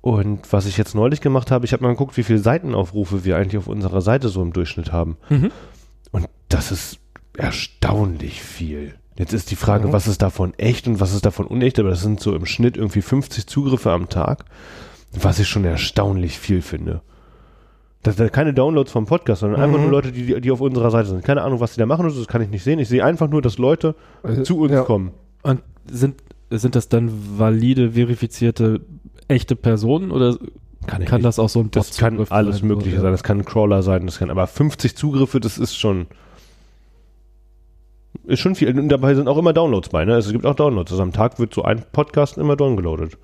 und 0.00 0.52
was 0.52 0.66
ich 0.66 0.76
jetzt 0.76 0.94
neulich 0.94 1.20
gemacht 1.20 1.50
habe, 1.50 1.64
ich 1.64 1.72
habe 1.72 1.82
mal 1.82 1.90
geguckt, 1.90 2.16
wie 2.16 2.22
viele 2.22 2.38
Seitenaufrufe 2.38 3.24
wir 3.24 3.36
eigentlich 3.36 3.58
auf 3.58 3.68
unserer 3.68 4.00
Seite 4.00 4.28
so 4.28 4.42
im 4.42 4.52
Durchschnitt 4.52 4.92
haben. 4.92 5.16
Mhm. 5.28 5.50
Und 6.10 6.28
das 6.48 6.72
ist 6.72 6.98
erstaunlich 7.36 8.42
viel. 8.42 8.94
Jetzt 9.18 9.32
ist 9.32 9.50
die 9.50 9.56
Frage, 9.56 9.88
Mhm. 9.88 9.92
was 9.92 10.06
ist 10.06 10.22
davon 10.22 10.54
echt 10.54 10.86
und 10.88 11.00
was 11.00 11.12
ist 11.14 11.24
davon 11.26 11.46
unecht, 11.46 11.78
aber 11.78 11.90
das 11.90 12.00
sind 12.02 12.20
so 12.20 12.34
im 12.34 12.46
Schnitt 12.46 12.76
irgendwie 12.76 13.02
50 13.02 13.46
Zugriffe 13.46 13.90
am 13.92 14.08
Tag, 14.08 14.44
was 15.12 15.38
ich 15.38 15.48
schon 15.48 15.64
erstaunlich 15.64 16.38
viel 16.38 16.62
finde. 16.62 17.02
Das 18.02 18.16
sind 18.16 18.32
keine 18.32 18.52
Downloads 18.52 18.90
vom 18.90 19.06
Podcast, 19.06 19.40
sondern 19.42 19.60
einfach 19.60 19.76
Mhm. 19.76 19.82
nur 19.84 19.92
Leute, 19.92 20.12
die, 20.12 20.40
die 20.40 20.50
auf 20.50 20.60
unserer 20.60 20.90
Seite 20.90 21.08
sind. 21.10 21.24
Keine 21.24 21.42
Ahnung, 21.42 21.60
was 21.60 21.74
die 21.74 21.78
da 21.80 21.86
machen, 21.86 22.04
das 22.06 22.26
kann 22.26 22.42
ich 22.42 22.48
nicht 22.48 22.64
sehen. 22.64 22.78
Ich 22.80 22.88
sehe 22.88 23.04
einfach 23.04 23.28
nur, 23.28 23.42
dass 23.42 23.58
Leute 23.58 23.94
Also, 24.22 24.42
zu 24.42 24.58
uns 24.60 24.72
ja. 24.72 24.82
kommen. 24.82 25.12
Und 25.42 25.60
sind, 25.90 26.16
sind 26.50 26.74
das 26.74 26.88
dann 26.88 27.10
valide, 27.38 27.92
verifizierte, 27.92 28.80
echte 29.28 29.54
Personen 29.56 30.10
oder 30.10 30.36
Kann, 30.86 31.02
ich 31.02 31.08
kann 31.08 31.22
das 31.22 31.38
auch 31.38 31.48
so 31.48 31.60
ein 31.60 31.70
das 31.70 31.96
kann 31.96 32.18
alles 32.30 32.62
Mögliche 32.62 33.00
sein. 33.00 33.12
Das 33.12 33.22
kann 33.22 33.38
ein 33.38 33.44
Crawler 33.44 33.82
sein, 33.84 34.04
das 34.06 34.18
kann, 34.18 34.30
aber 34.30 34.48
50 34.48 34.96
Zugriffe, 34.96 35.38
das 35.38 35.56
ist 35.58 35.76
schon, 35.78 36.06
ist 38.24 38.40
schon 38.40 38.54
viel. 38.54 38.78
Und 38.78 38.88
dabei 38.88 39.14
sind 39.14 39.28
auch 39.28 39.38
immer 39.38 39.52
Downloads 39.52 39.88
bei, 39.88 40.04
ne? 40.04 40.14
Also 40.14 40.28
es 40.28 40.32
gibt 40.32 40.46
auch 40.46 40.54
Downloads. 40.54 40.92
Also 40.92 41.02
am 41.02 41.12
Tag 41.12 41.38
wird 41.38 41.54
so 41.54 41.62
ein 41.62 41.84
Podcast 41.92 42.38
immer 42.38 42.56
downgeloadet. 42.56 43.18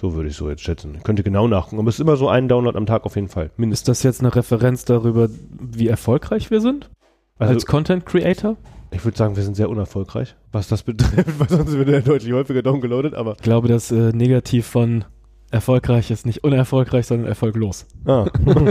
So 0.00 0.14
würde 0.14 0.28
ich 0.28 0.36
so 0.36 0.50
jetzt 0.50 0.62
schätzen. 0.62 0.98
Könnt 1.02 1.18
ihr 1.18 1.24
genau 1.24 1.48
nachgucken. 1.48 1.80
Aber 1.80 1.88
es 1.88 1.96
ist 1.96 2.00
immer 2.00 2.16
so 2.16 2.28
ein 2.28 2.48
Download 2.48 2.76
am 2.76 2.86
Tag 2.86 3.04
auf 3.04 3.16
jeden 3.16 3.28
Fall. 3.28 3.50
Mindestens. 3.56 3.88
Ist 3.88 3.88
das 3.88 4.02
jetzt 4.02 4.20
eine 4.20 4.34
Referenz 4.34 4.84
darüber, 4.84 5.28
wie 5.58 5.88
erfolgreich 5.88 6.50
wir 6.50 6.60
sind? 6.60 6.90
Also 7.38 7.54
als 7.54 7.66
Content 7.66 8.04
Creator? 8.04 8.56
ich 8.90 9.04
würde 9.04 9.16
sagen, 9.16 9.36
wir 9.36 9.42
sind 9.42 9.56
sehr 9.56 9.68
unerfolgreich, 9.68 10.36
was 10.52 10.68
das 10.68 10.82
betrifft, 10.82 11.28
weil 11.38 11.48
sonst 11.48 11.72
wird 11.72 11.88
er 11.88 12.02
deutlich 12.02 12.32
häufiger 12.32 12.62
downgeloadet, 12.62 13.14
aber. 13.14 13.32
Ich 13.32 13.42
glaube, 13.42 13.68
das 13.68 13.90
äh, 13.90 14.12
Negativ 14.12 14.66
von 14.66 15.04
erfolgreich 15.50 16.10
ist 16.10 16.26
nicht 16.26 16.44
unerfolgreich, 16.44 17.06
sondern 17.06 17.28
erfolglos. 17.28 17.86
Ah. 18.04 18.26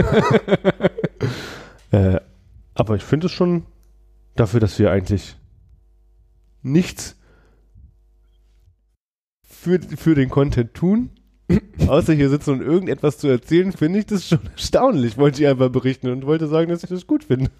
äh, 1.90 2.20
aber 2.74 2.96
ich 2.96 3.02
finde 3.02 3.26
es 3.26 3.32
schon 3.32 3.64
dafür, 4.36 4.60
dass 4.60 4.78
wir 4.78 4.90
eigentlich 4.90 5.36
nichts 6.62 7.16
für, 9.42 9.80
für 9.80 10.14
den 10.14 10.28
Content 10.28 10.74
tun, 10.74 11.10
außer 11.86 12.12
hier 12.12 12.28
sitzen 12.30 12.50
und 12.50 12.60
irgendetwas 12.62 13.18
zu 13.18 13.28
erzählen, 13.28 13.72
finde 13.72 14.00
ich 14.00 14.06
das 14.06 14.28
schon 14.28 14.40
erstaunlich, 14.52 15.16
wollte 15.16 15.42
ich 15.42 15.48
einfach 15.48 15.70
berichten 15.70 16.08
und 16.10 16.26
wollte 16.26 16.48
sagen, 16.48 16.70
dass 16.70 16.82
ich 16.82 16.90
das 16.90 17.06
gut 17.06 17.24
finde. 17.24 17.50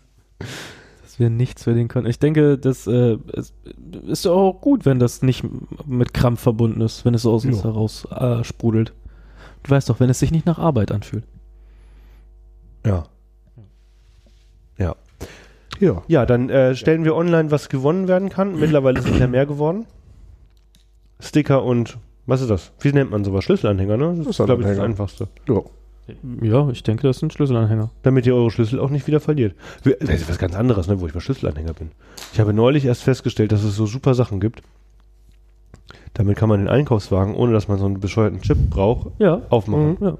Dass 1.02 1.18
wir 1.18 1.30
nichts 1.30 1.64
für 1.64 1.74
den 1.74 1.88
Content. 1.88 2.10
Ich 2.10 2.18
denke, 2.18 2.58
das 2.58 2.86
äh, 2.86 3.16
ist 4.06 4.26
auch 4.26 4.60
gut, 4.60 4.84
wenn 4.84 4.98
das 4.98 5.22
nicht 5.22 5.44
mit 5.86 6.12
Krampf 6.14 6.40
verbunden 6.40 6.80
ist, 6.80 7.04
wenn 7.04 7.14
es 7.14 7.22
so 7.22 7.32
aus 7.32 7.44
uns 7.44 7.58
Ja. 7.58 7.64
heraus 7.64 8.06
äh, 8.10 8.44
sprudelt. 8.44 8.92
Du 9.62 9.70
weißt 9.70 9.88
doch, 9.88 10.00
wenn 10.00 10.10
es 10.10 10.18
sich 10.18 10.30
nicht 10.30 10.46
nach 10.46 10.58
Arbeit 10.58 10.92
anfühlt. 10.92 11.24
Ja. 12.84 13.04
Ja. 15.80 16.02
Ja, 16.08 16.26
dann 16.26 16.48
äh, 16.50 16.74
stellen 16.74 17.04
wir 17.04 17.14
online, 17.14 17.50
was 17.50 17.68
gewonnen 17.68 18.08
werden 18.08 18.28
kann. 18.28 18.58
Mittlerweile 18.58 19.00
sind 19.02 19.18
ja 19.18 19.26
mehr 19.26 19.46
geworden. 19.46 19.86
Sticker 21.20 21.62
und 21.64 21.98
was 22.26 22.40
ist 22.40 22.50
das? 22.50 22.72
Wie 22.80 22.92
nennt 22.92 23.10
man 23.10 23.24
sowas? 23.24 23.44
Schlüsselanhänger, 23.44 23.96
ne? 23.96 24.14
Das 24.18 24.26
ist, 24.26 24.36
glaube 24.36 24.62
ich, 24.62 24.66
das 24.68 24.76
Schlüsselanhänger. 24.76 24.82
Einfachste. 24.84 25.28
ja. 25.48 25.60
Ja, 26.40 26.68
ich 26.70 26.84
denke, 26.84 27.02
das 27.08 27.18
sind 27.18 27.32
Schlüsselanhänger. 27.32 27.90
Damit 28.04 28.26
ihr 28.26 28.34
eure 28.36 28.52
Schlüssel 28.52 28.78
auch 28.78 28.90
nicht 28.90 29.08
wieder 29.08 29.18
verliert. 29.18 29.56
Das 29.82 29.94
ist 30.20 30.28
was 30.28 30.38
ganz 30.38 30.54
anderes, 30.54 30.86
ne, 30.86 31.00
wo 31.00 31.06
ich 31.08 31.12
bei 31.12 31.18
Schlüsselanhänger 31.18 31.72
bin. 31.72 31.90
Ich 32.32 32.38
habe 32.38 32.52
neulich 32.52 32.84
erst 32.84 33.02
festgestellt, 33.02 33.50
dass 33.50 33.64
es 33.64 33.74
so 33.74 33.86
super 33.86 34.14
Sachen 34.14 34.38
gibt. 34.38 34.62
Damit 36.14 36.36
kann 36.38 36.48
man 36.48 36.60
den 36.60 36.68
Einkaufswagen, 36.68 37.34
ohne 37.34 37.52
dass 37.54 37.66
man 37.66 37.78
so 37.78 37.86
einen 37.86 37.98
bescheuerten 37.98 38.40
Chip 38.40 38.70
braucht, 38.70 39.10
Ja. 39.18 39.42
aufmachen. 39.50 39.96
ja. 40.00 40.16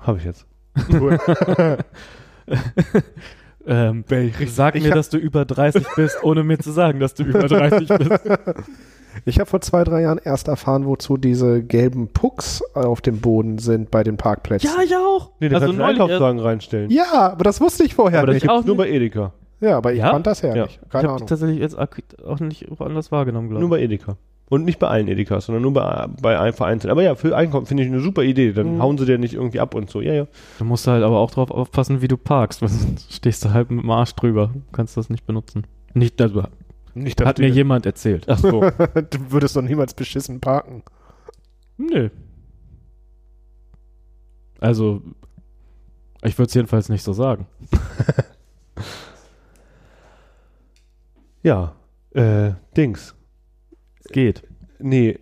Habe 0.00 0.16
ich 0.18 0.24
jetzt. 0.24 0.46
Ähm, 3.66 4.04
ich 4.40 4.54
sag 4.54 4.74
ich 4.74 4.82
mir, 4.82 4.90
hab- 4.90 4.96
dass 4.96 5.10
du 5.10 5.18
über 5.18 5.44
30 5.44 5.86
bist, 5.96 6.22
ohne 6.22 6.42
mir 6.44 6.58
zu 6.58 6.70
sagen, 6.72 6.98
dass 7.00 7.14
du 7.14 7.24
über 7.24 7.40
30 7.46 7.88
bist. 7.88 8.20
Ich 9.24 9.38
habe 9.40 9.50
vor 9.50 9.60
zwei, 9.60 9.82
drei 9.84 10.02
Jahren 10.02 10.20
erst 10.22 10.48
erfahren, 10.48 10.86
wozu 10.86 11.16
diese 11.16 11.62
gelben 11.62 12.08
Pucks 12.08 12.62
auf 12.74 13.00
dem 13.00 13.20
Boden 13.20 13.58
sind 13.58 13.90
bei 13.90 14.02
den 14.04 14.16
Parkplätzen. 14.16 14.70
Ja, 14.74 14.82
ich 14.82 14.96
auch. 14.96 15.32
Nee, 15.40 15.48
da 15.48 15.56
Also 15.56 15.66
kannst 15.66 15.80
du 15.80 15.84
Einkaufswagen 15.84 16.38
reinstellen. 16.40 16.90
Ja, 16.90 17.32
aber 17.32 17.44
das 17.44 17.60
wusste 17.60 17.84
ich 17.84 17.94
vorher 17.94 18.20
Aber 18.20 18.28
das 18.28 18.34
nicht. 18.34 18.42
gibt 18.42 18.52
auch 18.52 18.60
es 18.60 18.66
nur 18.66 18.76
nicht. 18.76 18.84
bei 18.84 18.90
Edeka. 18.90 19.32
Ja, 19.60 19.76
aber 19.76 19.92
ich 19.92 19.98
Ja? 19.98 20.10
fand 20.12 20.26
das 20.26 20.40
Ja. 20.42 20.54
herrlich. 20.54 20.78
Ich 20.82 20.88
Keine 20.88 21.04
habe 21.08 21.16
Ahnung. 21.16 21.26
tatsächlich 21.28 21.58
jetzt 21.58 21.76
auch 21.76 22.40
nicht 22.40 22.66
woanders 22.70 23.12
wahrgenommen, 23.12 23.50
glaube 23.50 23.66
Nur 23.66 23.76
ich. 23.76 23.80
bei 23.82 23.84
Edeka. 23.84 24.16
Und 24.50 24.64
nicht 24.64 24.78
bei 24.80 24.88
allen 24.88 25.06
Edekas, 25.08 25.46
sondern 25.46 25.62
nur 25.62 25.72
bei, 25.72 26.08
bei 26.20 26.38
ein 26.38 26.52
vereinzelt. 26.52 26.90
Aber 26.90 27.02
ja, 27.02 27.14
für 27.14 27.34
Einkauf 27.36 27.68
finde 27.68 27.84
ich 27.84 27.88
eine 27.88 28.00
super 28.00 28.22
Idee. 28.24 28.52
Dann 28.52 28.74
Mhm. 28.74 28.82
hauen 28.82 28.98
sie 28.98 29.06
dir 29.06 29.16
nicht 29.16 29.32
irgendwie 29.34 29.60
ab 29.60 29.74
und 29.74 29.88
so. 29.88 30.00
Ja, 30.00 30.12
ja. 30.12 30.26
Du 30.58 30.64
musst 30.64 30.86
halt 30.88 31.04
aber 31.04 31.18
auch 31.20 31.30
drauf 31.30 31.50
aufpassen, 31.52 32.02
wie 32.02 32.08
du 32.08 32.16
parkst. 32.18 32.58
sonst 32.66 33.12
stehst 33.14 33.44
du 33.44 33.52
halt 33.52 33.70
mit 33.70 33.82
dem 33.84 33.90
Arsch 33.90 34.12
drüber. 34.14 34.50
Du 34.52 34.60
kannst 34.72 34.96
das 34.96 35.08
nicht 35.08 35.24
benutzen. 35.24 35.66
Nicht, 35.94 36.20
also, 36.20 36.42
Nicht, 36.94 37.24
hat 37.24 37.38
mir 37.38 37.48
jemand 37.48 37.86
erzählt. 37.86 38.24
Ach 38.28 38.38
so. 38.38 38.60
du 39.10 39.30
würdest 39.30 39.54
doch 39.56 39.62
niemals 39.62 39.94
beschissen 39.94 40.40
parken. 40.40 40.82
Nö. 41.78 42.10
Also, 44.58 45.00
ich 46.22 46.36
würde 46.38 46.48
es 46.48 46.54
jedenfalls 46.54 46.88
nicht 46.88 47.02
so 47.04 47.12
sagen. 47.12 47.46
Ja, 51.42 51.74
äh, 52.14 52.52
Dings. 52.76 53.14
Geht. 54.12 54.42
Nee, 54.78 55.18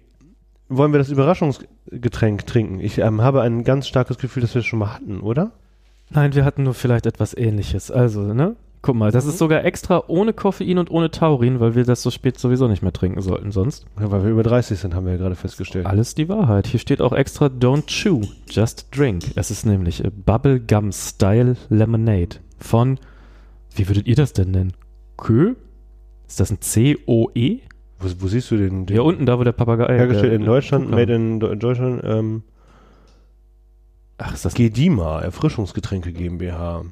wollen 0.69 0.93
wir 0.93 0.99
das 0.99 1.11
Überraschungsgetränk 1.11 2.47
trinken? 2.47 2.81
Ich 2.81 2.99
ähm, 2.99 3.23
habe 3.23 3.43
ein 3.43 3.65
ganz 3.65 3.89
starkes 3.89 4.19
Gefühl, 4.19 4.43
dass 4.43 4.55
wir 4.55 4.61
es 4.61 4.67
schon 4.67 4.79
mal 4.79 4.95
hatten, 4.95 5.21
oder? 5.21 5.53
Nein, 6.11 6.35
wir 6.35 6.45
hatten 6.45 6.63
nur 6.63 6.75
vielleicht 6.75 7.07
etwas 7.07 7.37
ähnliches. 7.37 7.91
Also, 7.91 8.21
ne? 8.33 8.57
Guck 8.81 8.95
mal, 8.95 9.11
das 9.11 9.27
ist 9.27 9.39
sogar 9.39 9.65
extra 9.65 10.05
ohne 10.07 10.33
Koffein 10.33 10.79
und 10.79 10.91
ohne 10.91 11.11
Taurin, 11.11 11.59
weil 11.59 11.75
wir 11.75 11.85
das 11.85 12.03
so 12.03 12.11
spät 12.11 12.39
sowieso 12.39 12.69
nicht 12.69 12.83
mehr 12.83 12.93
trinken 12.93 13.21
sollten 13.21 13.51
sonst. 13.51 13.87
Ja, 13.99 14.11
weil 14.11 14.23
wir 14.23 14.31
über 14.31 14.45
30 14.45 14.79
sind, 14.79 14.95
haben 14.95 15.05
wir 15.05 15.15
ja 15.15 15.19
gerade 15.19 15.35
festgestellt. 15.35 15.85
Alles 15.85 16.15
die 16.15 16.29
Wahrheit. 16.29 16.69
Hier 16.69 16.79
steht 16.79 17.01
auch 17.01 17.13
extra 17.13 17.47
Don't 17.47 17.87
chew, 17.87 18.23
just 18.49 18.87
drink. 18.97 19.25
Es 19.35 19.51
ist 19.51 19.67
nämlich 19.67 20.05
äh, 20.05 20.11
Bubblegum 20.11 20.93
Style 20.93 21.57
Lemonade 21.71 22.37
von, 22.59 23.01
wie 23.75 23.89
würdet 23.89 24.07
ihr 24.07 24.17
das 24.17 24.33
denn 24.33 24.53
nennen? 24.53 24.73
Kö? 25.17 25.57
Ist 26.29 26.39
das 26.39 26.51
ein 26.51 26.61
C-O-E? 26.61 27.61
Wo, 27.99 28.09
wo 28.19 28.29
siehst 28.29 28.51
du 28.51 28.57
den? 28.57 28.87
den 28.87 28.95
Hier 28.95 29.05
unten, 29.05 29.27
da 29.27 29.39
wo 29.39 29.45
der 29.45 29.53
Papagei. 29.53 29.97
hergestellt 29.97 30.33
der- 30.33 30.39
in 30.39 30.45
Deutschland, 30.45 30.91
made 30.91 31.15
in 31.15 31.41
Deutschland, 31.41 32.03
ähm, 32.05 32.43
Ach, 34.21 34.35
ist 34.35 34.45
das 34.45 34.55
Gedima, 34.55 35.21
Erfrischungsgetränke 35.21 36.13
GmbH. 36.13 36.85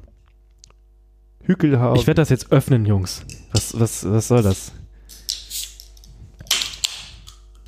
Hügelhaar. 1.43 1.95
Ich 1.95 2.07
werde 2.07 2.21
das 2.21 2.29
jetzt 2.29 2.51
öffnen, 2.53 2.85
Jungs. 2.85 3.25
Was, 3.51 3.77
was, 3.77 4.09
was 4.09 4.27
soll 4.29 4.43
das? 4.43 4.71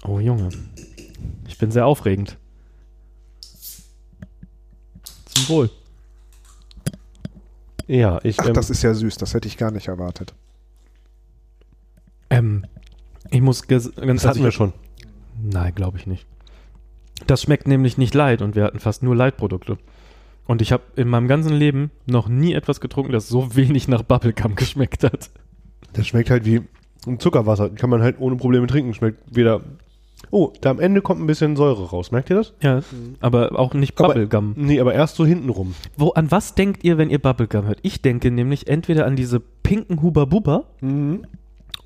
Oh, 0.05 0.19
Junge. 0.19 0.49
Ich 1.47 1.57
bin 1.57 1.71
sehr 1.71 1.85
aufregend. 1.85 2.37
Zum 5.25 5.49
Wohl. 5.49 5.69
ja, 7.87 8.19
ich, 8.23 8.39
Ach, 8.39 8.47
ähm, 8.47 8.53
das 8.53 8.69
ist 8.69 8.81
ja 8.81 8.93
süß. 8.93 9.17
Das 9.17 9.33
hätte 9.33 9.47
ich 9.49 9.57
gar 9.57 9.71
nicht 9.71 9.87
erwartet. 9.89 10.33
Ähm, 12.29 12.65
ich 13.31 13.41
muss 13.41 13.67
ganz 13.67 13.91
das 13.95 14.25
hatten 14.25 14.43
wir 14.43 14.51
schon. 14.51 14.73
Nein, 15.41 15.73
glaube 15.75 15.97
ich 15.97 16.07
nicht. 16.07 16.25
Das 17.27 17.41
schmeckt 17.43 17.67
nämlich 17.67 17.97
nicht 17.97 18.13
Light 18.13 18.41
und 18.41 18.55
wir 18.55 18.63
hatten 18.63 18.79
fast 18.79 19.03
nur 19.03 19.15
Light-Produkte. 19.15 19.77
Und 20.47 20.61
ich 20.61 20.71
habe 20.71 20.83
in 20.95 21.07
meinem 21.07 21.27
ganzen 21.27 21.53
Leben 21.53 21.91
noch 22.07 22.27
nie 22.27 22.53
etwas 22.53 22.81
getrunken, 22.81 23.11
das 23.11 23.27
so 23.27 23.55
wenig 23.55 23.87
nach 23.87 24.01
Bubblegum 24.03 24.55
geschmeckt 24.55 25.03
hat. 25.03 25.29
Das 25.93 26.07
schmeckt 26.07 26.29
halt 26.29 26.45
wie 26.45 26.61
ein 27.07 27.19
Zuckerwasser. 27.19 27.69
Kann 27.69 27.89
man 27.89 28.01
halt 28.01 28.19
ohne 28.19 28.35
Probleme 28.35 28.67
trinken. 28.67 28.93
Schmeckt 28.93 29.19
weder. 29.35 29.61
Oh, 30.31 30.51
da 30.61 30.71
am 30.71 30.79
Ende 30.79 31.01
kommt 31.01 31.21
ein 31.21 31.27
bisschen 31.27 31.55
Säure 31.55 31.89
raus. 31.89 32.11
Merkt 32.11 32.29
ihr 32.29 32.35
das? 32.35 32.53
Ja, 32.61 32.81
aber 33.19 33.57
auch 33.57 33.73
nicht 33.73 33.97
Aber- 33.99 34.09
Bubblegum. 34.09 34.53
Nee, 34.57 34.79
aber 34.79 34.93
erst 34.93 35.15
so 35.15 35.25
hintenrum. 35.25 35.75
Wo, 35.97 36.09
an 36.11 36.29
was 36.31 36.55
denkt 36.55 36.83
ihr, 36.83 36.97
wenn 36.97 37.09
ihr 37.09 37.19
Bubblegum 37.19 37.65
hört? 37.65 37.79
Ich 37.83 38.01
denke 38.01 38.29
nämlich 38.31 38.67
entweder 38.67 39.05
an 39.05 39.15
diese 39.15 39.39
pinken 39.39 40.01
Huba 40.01 40.25
Buba 40.25 40.65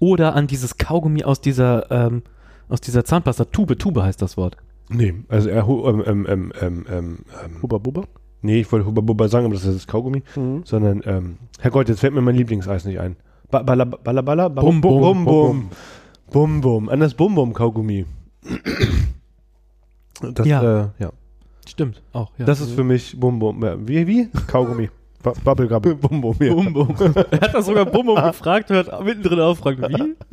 oder 0.04 0.36
an 0.36 0.48
dieses 0.48 0.78
Kaugummi 0.78 1.24
aus 1.24 1.40
dieser, 1.40 1.90
ähm, 1.92 2.24
aus 2.68 2.82
dieser 2.82 3.06
Zahnpasta. 3.06 3.46
Tube, 3.46 3.80
Tube 3.80 4.02
heißt 4.02 4.22
das 4.22 4.36
Wort. 4.36 4.58
Nee, 4.90 5.14
also 5.30 5.48
er, 5.50 5.66
hu- 5.66 5.88
ähm, 5.88 6.04
ähm, 6.06 6.26
ähm, 6.30 6.54
ähm, 6.60 6.86
ähm, 6.90 7.18
ähm, 7.46 7.62
Hubba 7.62 7.78
Bubba. 7.78 8.04
nee, 8.42 8.60
ich 8.60 8.72
wollte 8.72 8.86
Hubba 8.86 9.02
Bubba 9.02 9.30
sagen, 9.30 9.46
aber 9.46 9.54
das 9.56 9.64
ist 9.64 9.76
das 9.76 9.88
Kaugummi. 9.88 10.24
Mhm. 10.36 10.64
Sondern, 10.66 11.02
ähm, 11.06 11.38
Herrgott, 11.62 11.88
jetzt 11.88 12.02
fällt 12.02 12.14
mir 12.14 12.22
mein 12.22 12.36
Lieblingseis 12.36 12.84
nicht 12.86 13.00
ein. 13.00 13.16
Ba 13.50 13.64
Balla 13.64 13.86
Balla 13.86 14.22
Balla 14.22 14.50
Bum, 14.50 14.82
bum, 14.82 15.00
Bum 15.02 15.26
Bum 15.26 15.70
Bum 16.32 16.62
Bum 16.62 16.90
An 16.90 17.00
das 17.00 17.14
Bum 17.14 17.36
Bum 17.36 17.54
Kaugummi. 17.54 18.06
Das, 20.34 20.46
Ja. 20.48 20.62
Äh, 20.82 20.88
ja. 21.00 21.12
Stimmt, 21.66 22.02
auch. 22.12 22.32
Ja. 22.38 22.46
Das 22.46 22.60
ist 22.60 22.72
für 22.74 22.84
mich 22.84 23.18
Bum 23.20 23.40
Bum. 23.40 23.64
Ja, 23.64 23.78
Wie, 23.88 24.06
wie? 24.08 24.28
Kaugummi. 24.48 24.90
Bu 25.24 25.32
Bubblegum. 25.44 25.82
Bum 26.00 26.22
Bum, 26.22 26.36
ja. 26.40 26.54
Bum 26.54 26.74
Bum. 26.74 26.96
er 27.32 27.42
hat 27.42 27.54
das 27.54 27.66
sogar 27.66 27.86
Bum 27.86 28.06
Bum 28.06 28.16
gefragt, 28.16 28.70
hört 28.70 29.04
mittendrin 29.04 29.40
auffragt, 29.40 29.80
wie? 29.88 30.16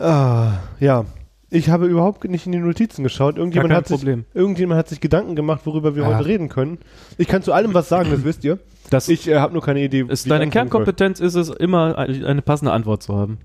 Ah, 0.00 0.54
ja. 0.80 1.04
Ich 1.50 1.68
habe 1.68 1.86
überhaupt 1.86 2.24
nicht 2.24 2.46
in 2.46 2.52
die 2.52 2.58
Notizen 2.58 3.02
geschaut. 3.02 3.36
Irgendjemand, 3.36 3.74
hat 3.74 3.86
sich, 3.86 3.98
Problem. 3.98 4.24
irgendjemand 4.32 4.78
hat 4.78 4.88
sich 4.88 5.00
Gedanken 5.00 5.36
gemacht, 5.36 5.60
worüber 5.64 5.94
wir 5.94 6.04
Ach. 6.04 6.16
heute 6.18 6.24
reden 6.26 6.48
können. 6.48 6.78
Ich 7.18 7.28
kann 7.28 7.42
zu 7.42 7.52
allem 7.52 7.74
was 7.74 7.90
sagen, 7.90 8.10
das 8.10 8.24
wisst 8.24 8.42
ihr. 8.42 8.58
Das 8.88 9.08
Ich 9.08 9.28
äh, 9.28 9.36
habe 9.36 9.52
nur 9.52 9.62
keine 9.62 9.80
Idee. 9.82 10.06
ist 10.08 10.30
deine 10.30 10.48
Kernkompetenz 10.48 11.20
ist 11.20 11.34
es, 11.34 11.50
immer 11.50 11.98
eine 11.98 12.40
passende 12.40 12.72
Antwort 12.72 13.02
zu 13.02 13.14
haben. 13.14 13.38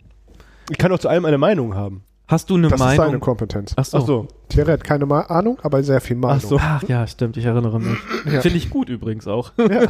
Ich 0.69 0.77
kann 0.77 0.91
auch 0.93 0.99
zu 0.99 1.09
allem 1.09 1.25
eine 1.25 1.37
Meinung 1.37 1.75
haben. 1.75 2.03
Hast 2.27 2.49
du 2.49 2.55
eine 2.55 2.67
Das 2.67 2.81
ist 2.81 2.85
seine 2.85 3.01
Meinung? 3.05 3.21
Kompetenz. 3.21 3.73
Ach 3.77 3.85
so. 3.85 3.97
Ach 3.97 4.05
so. 4.05 4.27
Thierry 4.49 4.71
hat 4.71 4.83
keine 4.83 5.05
Ma 5.05 5.21
Ahnung, 5.21 5.57
aber 5.63 5.81
sehr 5.81 6.01
viel 6.01 6.17
Meinung. 6.17 6.41
Ach 6.43 6.49
so. 6.49 6.57
Ach 6.59 6.83
ja, 6.83 7.07
stimmt, 7.07 7.37
ich 7.37 7.45
erinnere 7.45 7.79
mich. 7.79 7.97
Ja. 8.29 8.41
Finde 8.41 8.57
ich 8.57 8.69
gut 8.69 8.89
übrigens 8.89 9.25
auch. 9.27 9.51
Deine 9.57 9.87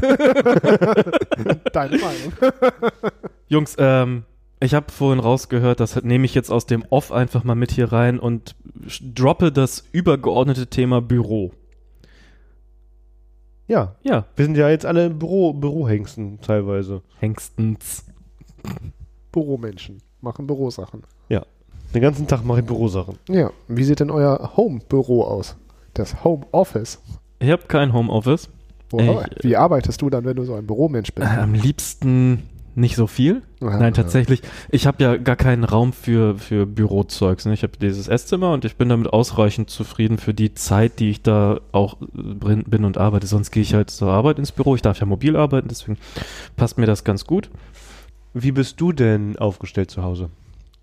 Meinung. 1.98 2.34
Jungs, 3.48 3.76
ähm, 3.80 4.26
ich 4.60 4.76
habe 4.76 4.92
vorhin 4.92 5.20
rausgehört, 5.20 5.80
das 5.80 6.04
nehme 6.04 6.26
ich 6.26 6.36
jetzt 6.36 6.52
aus 6.52 6.68
dem 6.68 6.86
Off 6.90 7.12
einfach 7.12 7.44
mal 7.44 7.56
mit 7.56 7.72
hier 7.72 7.92
rein 7.92 8.20
und 8.20 8.56
droppe 9.16 9.52
das 9.52 9.86
übergeordnete 9.92 10.68
Thema 10.68 11.02
Büro. 11.02 11.52
Ja, 13.68 13.96
Ja, 14.04 14.26
wir 14.36 14.46
sind 14.46 14.56
ja 14.56 14.70
jetzt 14.70 14.86
alle 14.86 15.10
Büro, 15.10 15.54
Bürohengsten 15.54 16.40
teilweise. 16.42 17.02
Hengstens. 17.20 18.06
Büromenschen 19.32 19.98
machen 20.22 20.46
Bürosachen. 20.46 21.02
Den 21.94 22.02
ganzen 22.02 22.28
Tag 22.28 22.44
mache 22.44 22.60
ich 22.60 22.66
Bürosachen. 22.66 23.18
Ja. 23.30 23.50
Wie 23.68 23.84
sieht 23.84 24.00
denn 24.00 24.12
euer 24.12 24.52
Home-Büro 24.58 25.24
aus? 25.24 25.56
Das 25.94 26.24
Home-Office. 26.24 27.00
Ich 27.40 27.50
habe 27.50 27.64
kein 27.68 27.94
Homeoffice. 27.94 28.50
Ich- 28.94 29.44
Wie 29.44 29.56
arbeitest 29.58 30.02
du 30.02 30.10
dann, 30.10 30.26
wenn 30.26 30.36
du 30.36 30.44
so 30.46 30.54
ein 30.56 30.66
Büromensch 30.66 31.12
bist? 31.14 31.28
Äh, 31.28 31.38
am 31.40 31.54
liebsten 31.54 32.44
nicht 32.76 32.96
so 32.96 33.08
viel. 33.08 33.42
Ja, 33.60 33.80
Nein, 33.80 33.94
tatsächlich. 33.96 34.42
Ich 34.70 34.86
habe 34.86 35.04
ja 35.04 35.18
gar 35.18 35.36
keinen 35.36 35.64
Raum 35.64 35.94
für, 35.94 36.38
für 36.38 36.66
Bürozeugs. 36.68 37.46
Ne? 37.46 37.54
Ich 37.54 37.64
habe 37.64 37.74
dieses 37.82 38.08
Esszimmer 38.08 38.54
und 38.54 38.66
ich 38.66 38.76
bin 38.76 38.88
damit 38.90 39.12
ausreichend 39.12 39.70
zufrieden 39.72 40.20
für 40.20 40.34
die 40.34 40.54
Zeit, 40.54 41.00
die 41.00 41.10
ich 41.10 41.24
da 41.24 41.60
auch 41.72 41.96
äh, 42.02 42.06
drin 42.40 42.64
bin 42.68 42.86
und 42.86 42.98
arbeite. 42.98 43.26
Sonst 43.28 43.50
gehe 43.52 43.64
ich 43.64 43.74
halt 43.74 43.90
zur 43.90 44.10
Arbeit 44.12 44.38
ins 44.40 44.52
Büro. 44.52 44.76
Ich 44.76 44.84
darf 44.84 45.00
ja 45.00 45.06
mobil 45.08 45.36
arbeiten, 45.36 45.68
deswegen 45.70 45.98
passt 46.56 46.78
mir 46.78 46.86
das 46.86 47.04
ganz 47.04 47.26
gut. 47.26 47.50
Wie 48.34 48.52
bist 48.52 48.80
du 48.80 48.92
denn 48.92 49.38
aufgestellt 49.38 49.90
zu 49.90 50.04
Hause? 50.04 50.30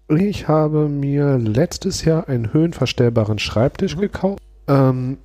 Ich 0.09 0.49
habe 0.49 0.89
mir 0.89 1.39
letztes 1.39 2.05
Jahr 2.05 2.29
einen 2.29 2.53
höhenverstellbaren 2.53 3.39
Schreibtisch 3.39 3.97
gekauft 3.97 4.43
ähm, 4.69 5.17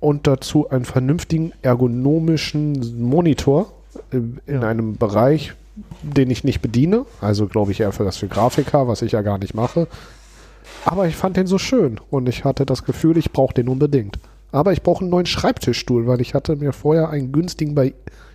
und 0.00 0.26
dazu 0.26 0.68
einen 0.68 0.84
vernünftigen 0.84 1.52
ergonomischen 1.62 3.00
Monitor 3.00 3.72
in 4.10 4.40
Ja. 4.46 4.60
einem 4.60 4.96
Bereich, 4.96 5.54
den 6.02 6.30
ich 6.30 6.44
nicht 6.44 6.60
bediene. 6.60 7.06
Also 7.22 7.46
glaube 7.46 7.72
ich 7.72 7.80
eher 7.80 7.92
für 7.92 8.04
das 8.04 8.18
für 8.18 8.28
Grafiker, 8.28 8.86
was 8.86 9.00
ich 9.02 9.12
ja 9.12 9.22
gar 9.22 9.38
nicht 9.38 9.54
mache. 9.54 9.86
Aber 10.84 11.06
ich 11.06 11.16
fand 11.16 11.36
den 11.36 11.46
so 11.46 11.58
schön 11.58 11.98
und 12.10 12.28
ich 12.28 12.44
hatte 12.44 12.66
das 12.66 12.84
Gefühl, 12.84 13.16
ich 13.16 13.32
brauche 13.32 13.54
den 13.54 13.68
unbedingt. 13.68 14.18
Aber 14.50 14.74
ich 14.74 14.82
brauche 14.82 15.00
einen 15.00 15.10
neuen 15.10 15.26
Schreibtischstuhl, 15.26 16.06
weil 16.06 16.20
ich 16.20 16.34
hatte 16.34 16.56
mir 16.56 16.74
vorher 16.74 17.08
einen 17.08 17.32
günstigen 17.32 17.74
bei 17.74 17.94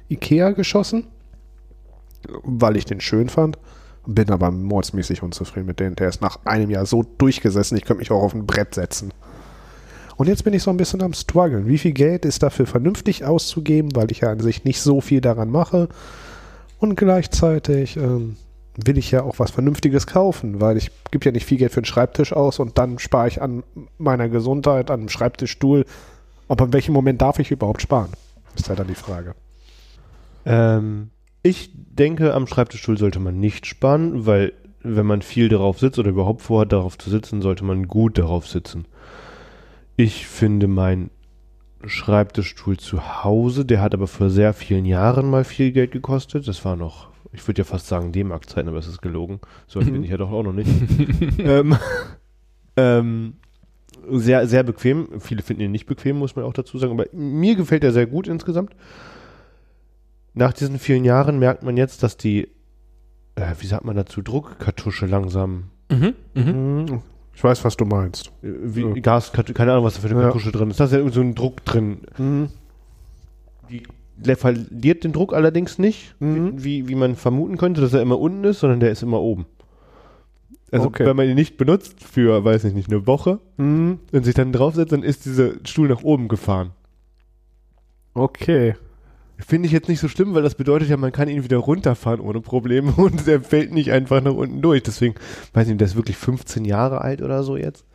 Ikea 0.09 0.51
geschossen, 0.51 1.03
weil 2.43 2.77
ich 2.77 2.85
den 2.85 3.01
schön 3.01 3.29
fand. 3.29 3.59
Bin 4.09 4.31
aber 4.31 4.51
mordsmäßig 4.51 5.21
unzufrieden 5.21 5.67
mit 5.67 5.79
denen. 5.79 5.95
Der 5.95 6.07
ist 6.07 6.21
nach 6.21 6.39
einem 6.45 6.69
Jahr 6.69 6.85
so 6.85 7.03
durchgesessen, 7.17 7.77
ich 7.77 7.83
könnte 7.83 7.99
mich 7.99 8.11
auch 8.11 8.23
auf 8.23 8.33
ein 8.33 8.47
Brett 8.47 8.73
setzen. 8.73 9.11
Und 10.15 10.27
jetzt 10.27 10.43
bin 10.43 10.53
ich 10.53 10.63
so 10.63 10.71
ein 10.71 10.77
bisschen 10.77 11.01
am 11.03 11.13
struggeln. 11.13 11.67
Wie 11.67 11.77
viel 11.77 11.91
Geld 11.91 12.25
ist 12.25 12.41
dafür 12.41 12.65
vernünftig 12.65 13.23
auszugeben, 13.23 13.95
weil 13.95 14.11
ich 14.11 14.21
ja 14.21 14.31
an 14.31 14.39
sich 14.39 14.63
nicht 14.63 14.81
so 14.81 15.01
viel 15.01 15.21
daran 15.21 15.51
mache. 15.51 15.89
Und 16.79 16.95
gleichzeitig 16.95 17.97
ähm, 17.97 18.37
will 18.77 18.97
ich 18.97 19.11
ja 19.11 19.23
auch 19.23 19.39
was 19.39 19.51
Vernünftiges 19.51 20.07
kaufen, 20.07 20.61
weil 20.61 20.77
ich 20.77 20.91
gebe 21.11 21.25
ja 21.25 21.31
nicht 21.31 21.45
viel 21.45 21.57
Geld 21.57 21.71
für 21.71 21.79
einen 21.79 21.85
Schreibtisch 21.85 22.33
aus 22.33 22.59
und 22.59 22.77
dann 22.77 22.99
spare 22.99 23.27
ich 23.27 23.41
an 23.41 23.63
meiner 23.97 24.29
Gesundheit, 24.29 24.89
an 24.89 25.01
einem 25.01 25.09
Schreibtischstuhl. 25.09 25.85
Aber 26.47 26.65
in 26.65 26.73
welchem 26.73 26.93
Moment 26.93 27.21
darf 27.21 27.39
ich 27.39 27.51
überhaupt 27.51 27.81
sparen? 27.81 28.09
Ist 28.55 28.69
ja 28.69 28.75
dann 28.75 28.87
die 28.87 28.95
Frage. 28.95 29.35
Ähm, 30.45 31.09
ich 31.47 31.71
denke, 31.73 32.33
am 32.33 32.47
Schreibtischstuhl 32.47 32.97
sollte 32.97 33.19
man 33.19 33.39
nicht 33.39 33.65
sparen, 33.65 34.25
weil 34.25 34.53
wenn 34.83 35.05
man 35.05 35.21
viel 35.21 35.49
darauf 35.49 35.79
sitzt 35.79 35.99
oder 35.99 36.09
überhaupt 36.09 36.41
vorhat, 36.41 36.71
darauf 36.71 36.97
zu 36.97 37.09
sitzen, 37.09 37.41
sollte 37.41 37.65
man 37.65 37.87
gut 37.87 38.17
darauf 38.17 38.47
sitzen. 38.47 38.85
Ich 39.95 40.27
finde 40.27 40.67
mein 40.67 41.09
Schreibtischstuhl 41.85 42.77
zu 42.77 43.23
Hause, 43.23 43.65
der 43.65 43.81
hat 43.81 43.93
aber 43.93 44.07
vor 44.07 44.29
sehr 44.29 44.53
vielen 44.53 44.85
Jahren 44.85 45.29
mal 45.29 45.43
viel 45.43 45.71
Geld 45.71 45.91
gekostet. 45.91 46.47
Das 46.47 46.63
war 46.65 46.75
noch, 46.75 47.09
ich 47.31 47.47
würde 47.47 47.61
ja 47.61 47.65
fast 47.65 47.87
sagen 47.87 48.11
D-Mark-Zeiten, 48.11 48.69
aber 48.69 48.77
es 48.77 48.87
ist 48.87 49.01
gelogen. 49.01 49.39
So 49.67 49.79
alt 49.79 49.91
bin 49.91 50.03
ich 50.03 50.09
ja 50.09 50.17
doch 50.17 50.31
auch 50.31 50.43
noch 50.43 50.53
nicht. 50.53 50.69
ähm, 51.39 51.75
ähm, 52.75 53.33
sehr, 54.09 54.47
sehr 54.47 54.63
bequem. 54.63 55.19
Viele 55.19 55.41
finden 55.41 55.63
ihn 55.63 55.71
nicht 55.71 55.87
bequem, 55.87 56.17
muss 56.17 56.35
man 56.35 56.45
auch 56.45 56.53
dazu 56.53 56.77
sagen. 56.77 56.93
Aber 56.93 57.05
mir 57.11 57.55
gefällt 57.55 57.83
er 57.83 57.91
sehr 57.91 58.05
gut 58.05 58.27
insgesamt. 58.27 58.73
Nach 60.37 60.53
diesen 60.53 60.77
vielen 60.77 61.03
Jahren 61.03 61.39
merkt 61.39 61.63
man 61.63 61.77
jetzt, 61.77 62.03
dass 62.03 62.15
die, 62.15 62.47
äh, 63.35 63.55
wie 63.59 63.65
sagt 63.65 63.85
man 63.85 63.95
dazu, 63.95 64.21
Druckkartusche 64.21 65.07
langsam 65.07 65.71
Mhm, 65.89 66.13
mhm. 66.35 66.43
Mhm. 66.85 67.01
Ich 67.33 67.43
weiß, 67.43 67.63
was 67.63 67.77
du 67.77 67.85
meinst. 67.85 68.27
Äh, 68.43 68.51
Wie 68.61 68.81
Ja. 68.81 68.93
Gas, 69.01 69.31
keine 69.31 69.71
Ahnung, 69.71 69.85
was 69.85 69.95
da 69.95 70.01
für 70.01 70.07
eine 70.09 70.19
Ja. 70.19 70.25
Kartusche 70.27 70.51
drin 70.51 70.69
ist. 70.69 70.79
Da 70.79 70.85
ist 70.85 70.91
ja 70.91 70.97
irgend 70.99 71.13
so 71.13 71.21
ein 71.21 71.33
Druck 71.33 71.63
drin. 71.65 72.01
Die, 73.69 73.83
der 74.17 74.37
verliert 74.37 75.03
den 75.03 75.11
Druck 75.13 75.33
allerdings 75.33 75.79
nicht, 75.79 76.15
Mhm. 76.19 76.63
wie, 76.63 76.87
wie 76.87 76.95
man 76.95 77.15
vermuten 77.15 77.57
könnte, 77.57 77.81
dass 77.81 77.93
er 77.93 78.01
immer 78.01 78.19
unten 78.19 78.43
ist, 78.43 78.59
sondern 78.59 78.79
der 78.79 78.91
ist 78.91 79.01
immer 79.01 79.21
oben. 79.21 79.45
Also 80.71 80.87
Okay. 80.87 81.05
wenn 81.05 81.15
man 81.15 81.27
ihn 81.29 81.35
nicht 81.35 81.57
benutzt 81.57 82.03
für, 82.03 82.43
weiß 82.43 82.65
ich 82.65 82.73
nicht, 82.73 82.89
eine 82.91 83.07
Woche 83.07 83.39
Mhm. 83.57 83.99
und 84.11 84.23
sich 84.25 84.35
dann 84.35 84.51
draufsetzt, 84.51 84.91
dann 84.91 85.03
ist 85.03 85.25
dieser 85.25 85.51
Stuhl 85.65 85.87
nach 85.87 86.03
oben 86.03 86.27
gefahren. 86.27 86.71
Okay. 88.13 88.75
Finde 89.39 89.67
ich 89.67 89.71
jetzt 89.71 89.87
nicht 89.87 89.99
so 89.99 90.07
schlimm, 90.07 90.33
weil 90.33 90.41
das 90.41 90.55
bedeutet 90.55 90.89
ja, 90.89 90.97
man 90.97 91.11
kann 91.11 91.27
ihn 91.29 91.43
wieder 91.43 91.57
runterfahren 91.57 92.19
ohne 92.19 92.41
Probleme 92.41 92.91
und 92.97 93.27
der 93.27 93.41
fällt 93.41 93.71
nicht 93.71 93.91
einfach 93.91 94.21
nach 94.21 94.33
unten 94.33 94.61
durch. 94.61 94.81
Deswegen, 94.83 95.15
weiß 95.53 95.67
nicht, 95.67 95.79
der 95.79 95.87
ist 95.87 95.95
wirklich 95.95 96.17
15 96.17 96.65
Jahre 96.65 97.01
alt 97.01 97.21
oder 97.21 97.43
so 97.43 97.55
jetzt. 97.55 97.85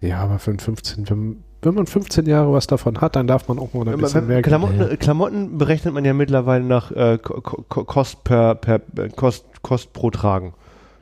Ja, 0.00 0.18
aber 0.18 0.38
für 0.38 0.50
ein 0.50 0.58
15, 0.58 1.08
wenn, 1.10 1.44
wenn 1.62 1.74
man 1.74 1.86
15 1.86 2.26
Jahre 2.26 2.52
was 2.52 2.66
davon 2.66 3.00
hat, 3.00 3.16
dann 3.16 3.26
darf 3.26 3.46
man 3.48 3.58
auch 3.58 3.74
mal 3.74 3.86
ein 3.88 3.98
bisschen 3.98 4.26
mehr 4.26 4.40
Klamotten, 4.42 4.78
Ja. 4.80 4.96
Klamotten 4.96 5.58
berechnet 5.58 5.92
man 5.94 6.04
ja 6.04 6.14
mittlerweile 6.14 6.64
nach 6.64 6.90
äh, 6.90 7.18
Ko- 7.22 7.40
Ko- 7.42 7.84
Kost 7.84 8.24
per, 8.24 8.54
per 8.54 8.76
äh, 8.96 9.08
Kost, 9.14 9.44
Kost 9.62 9.92
pro 9.92 10.10
Tragen. 10.10 10.54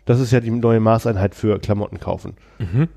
Das 0.05 0.21
ist 0.21 0.31
ja 0.33 0.41
die 0.41 0.51
neue 0.51 0.81
Maßeinheit 0.81 1.35
für 1.35 1.59
Klamotten 1.59 2.01
kaufen. 2.01 2.35
Mhm. 2.59 2.89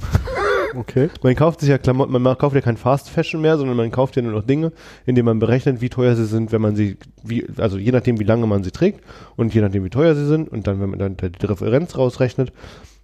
Okay. 0.74 1.08
Man 1.22 1.34
kauft 1.34 1.60
sich 1.60 1.68
ja 1.68 1.78
Klamotten, 1.78 2.12
man 2.12 2.22
ma- 2.22 2.34
kauft 2.34 2.54
ja 2.54 2.60
kein 2.60 2.76
Fast 2.76 3.10
Fashion 3.10 3.40
mehr, 3.40 3.58
sondern 3.58 3.76
man 3.76 3.90
kauft 3.90 4.16
ja 4.16 4.22
nur 4.22 4.32
noch 4.32 4.44
Dinge, 4.44 4.72
indem 5.06 5.24
man 5.26 5.38
berechnet, 5.38 5.80
wie 5.80 5.88
teuer 5.88 6.14
sie 6.16 6.26
sind, 6.26 6.52
wenn 6.52 6.60
man 6.62 6.76
sie, 6.76 6.96
wie, 7.24 7.46
also 7.58 7.78
je 7.78 7.92
nachdem, 7.92 8.18
wie 8.20 8.24
lange 8.24 8.46
man 8.46 8.62
sie 8.62 8.70
trägt 8.70 9.02
und 9.36 9.54
je 9.54 9.60
nachdem, 9.60 9.84
wie 9.84 9.90
teuer 9.90 10.14
sie 10.14 10.26
sind 10.26 10.48
und 10.48 10.66
dann, 10.66 10.80
wenn 10.80 10.90
man 10.90 10.98
dann 10.98 11.16
die 11.16 11.46
Referenz 11.46 11.96
rausrechnet, 11.96 12.52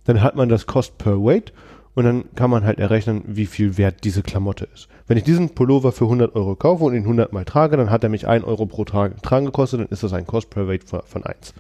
dann 0.05 0.23
hat 0.23 0.37
man 0.37 0.49
das 0.49 0.67
Cost 0.67 0.99
per 0.99 1.17
Weight 1.23 1.53
und 1.95 2.05
dann 2.05 2.25
kann 2.37 2.51
man 2.51 2.65
halt 2.65 2.79
errechnen, 2.79 3.23
wie 3.27 3.47
viel 3.47 3.79
wert 3.79 4.05
diese 4.05 4.23
Klamotte 4.23 4.69
ist. 4.75 4.89
Wenn 5.09 5.17
ich 5.17 5.25
diesen 5.25 5.51
Pullover 5.51 5.93
für 5.93 6.05
100 6.05 6.35
Euro 6.37 6.55
kaufe 6.57 6.85
und 6.85 6.95
ihn 6.95 7.03
100 7.03 7.33
Mal 7.33 7.45
trage, 7.45 7.77
dann 7.77 7.91
hat 7.91 8.03
er 8.05 8.11
mich 8.11 8.27
1 8.29 8.45
Euro 8.45 8.67
pro 8.67 8.83
Tra- 8.83 9.21
Tragen 9.23 9.47
gekostet, 9.47 9.81
dann 9.81 9.89
ist 9.89 10.03
das 10.03 10.13
ein 10.13 10.27
Cost 10.27 10.51
per 10.51 10.69
Weight 10.69 10.85
von, 10.85 11.01
von 11.07 11.25
1. 11.25 11.55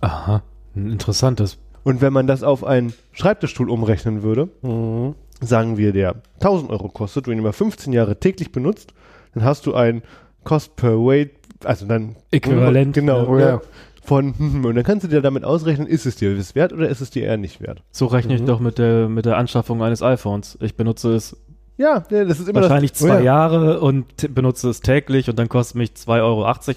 Aha. 0.00 0.42
Ein 0.76 0.90
interessantes. 0.90 1.58
Und 1.84 2.00
wenn 2.00 2.12
man 2.12 2.26
das 2.26 2.42
auf 2.42 2.64
einen 2.64 2.92
Schreibtischstuhl 3.12 3.68
umrechnen 3.70 4.22
würde, 4.22 4.48
Mhm. 4.62 5.14
sagen 5.40 5.76
wir, 5.76 5.92
der 5.92 6.16
1000 6.40 6.70
Euro 6.70 6.88
kostet, 6.88 7.26
wenn 7.26 7.32
du 7.32 7.36
ihn 7.38 7.40
über 7.40 7.52
15 7.52 7.92
Jahre 7.92 8.18
täglich 8.20 8.52
benutzt, 8.52 8.94
dann 9.34 9.44
hast 9.44 9.66
du 9.66 9.74
ein 9.74 10.02
Cost 10.44 10.76
per 10.76 10.96
Weight, 10.98 11.30
also 11.64 11.86
dann 11.86 12.16
Äquivalent. 12.30 12.94
genau, 12.94 13.26
Oh 13.28 13.38
ja. 13.38 13.46
ja. 13.48 13.60
von 14.04 14.34
und 14.64 14.74
dann 14.74 14.84
kannst 14.84 15.04
du 15.04 15.08
dir 15.08 15.20
damit 15.22 15.44
ausrechnen, 15.44 15.86
ist 15.86 16.06
es 16.06 16.16
dir 16.16 16.36
das 16.36 16.54
wert 16.54 16.72
oder 16.72 16.88
ist 16.88 17.00
es 17.00 17.10
dir 17.10 17.24
eher 17.24 17.36
nicht 17.36 17.60
wert? 17.60 17.82
So 17.90 18.06
rechne 18.06 18.34
ich 18.34 18.42
Mhm. 18.42 18.46
doch 18.46 18.60
mit 18.60 18.78
der, 18.78 19.08
mit 19.08 19.24
der 19.26 19.36
Anschaffung 19.36 19.82
eines 19.82 20.02
iPhones. 20.02 20.58
Ich 20.60 20.74
benutze 20.76 21.14
es 21.14 21.36
Ja, 21.78 22.04
ja 22.10 22.24
das 22.24 22.38
ist 22.40 22.48
immer 22.48 22.60
wahrscheinlich 22.62 22.92
das, 22.92 23.00
zwei 23.00 23.14
oh 23.14 23.18
ja. 23.18 23.20
Jahre 23.20 23.80
und 23.80 24.34
benutze 24.34 24.68
es 24.70 24.80
täglich 24.80 25.28
und 25.30 25.38
dann 25.38 25.48
kostet 25.48 25.76
mich 25.76 25.90
2,80 25.92 26.20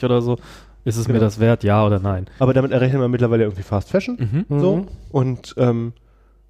Euro 0.03 0.05
oder 0.05 0.21
so. 0.21 0.37
Ist 0.85 0.95
es 0.97 1.07
mir 1.07 1.15
Genau. 1.15 1.25
das 1.25 1.39
wert, 1.39 1.63
ja 1.65 1.85
oder 1.85 1.99
nein? 1.99 2.27
Aber 2.39 2.53
damit 2.53 2.71
errechnet 2.71 3.01
man 3.01 3.11
mittlerweile 3.11 3.43
irgendwie 3.43 3.63
Fast 3.63 3.89
Fashion 3.89 4.45
Mhm. 4.49 4.59
so 4.59 4.75
Mhm. 4.77 4.87
und 5.11 5.55
ähm, 5.57 5.93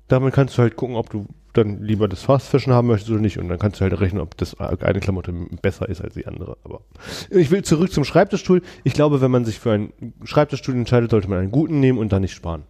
damit 0.07 0.33
kannst 0.33 0.55
du 0.57 0.61
halt 0.61 0.75
gucken, 0.75 0.95
ob 0.97 1.09
du 1.09 1.25
dann 1.53 1.81
lieber 1.81 2.07
das 2.09 2.21
Fast 2.21 2.49
Fashion 2.49 2.73
haben 2.73 2.87
möchtest 2.87 3.09
oder 3.09 3.21
nicht 3.21 3.39
und 3.39 3.47
dann 3.47 3.57
kannst 3.57 3.79
du 3.79 3.83
halt 3.85 3.97
rechnen, 3.99 4.21
ob 4.21 4.35
das 4.37 4.59
eine 4.59 4.99
Klamotte 4.99 5.33
besser 5.61 5.87
ist 5.87 6.01
als 6.01 6.13
die 6.15 6.27
andere. 6.27 6.57
Aber 6.65 6.81
ich 7.29 7.49
will 7.49 7.63
zurück 7.63 7.91
zum 7.93 8.03
Schreibtischstuhl. 8.03 8.61
Ich 8.83 8.93
glaube, 8.93 9.21
wenn 9.21 9.31
man 9.31 9.45
sich 9.45 9.57
für 9.57 9.71
einen 9.71 9.93
Schreibtischstuhl 10.25 10.75
entscheidet, 10.75 11.11
sollte 11.11 11.29
man 11.29 11.39
einen 11.39 11.51
guten 11.51 11.79
nehmen 11.79 11.97
und 11.97 12.11
dann 12.11 12.21
nicht 12.23 12.33
sparen. 12.33 12.63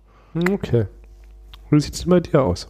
Okay. 0.52 0.86
Wie 1.72 1.80
sieht's 1.82 2.02
denn 2.02 2.12
bei 2.12 2.20
dir 2.20 2.44
aus? 2.44 2.68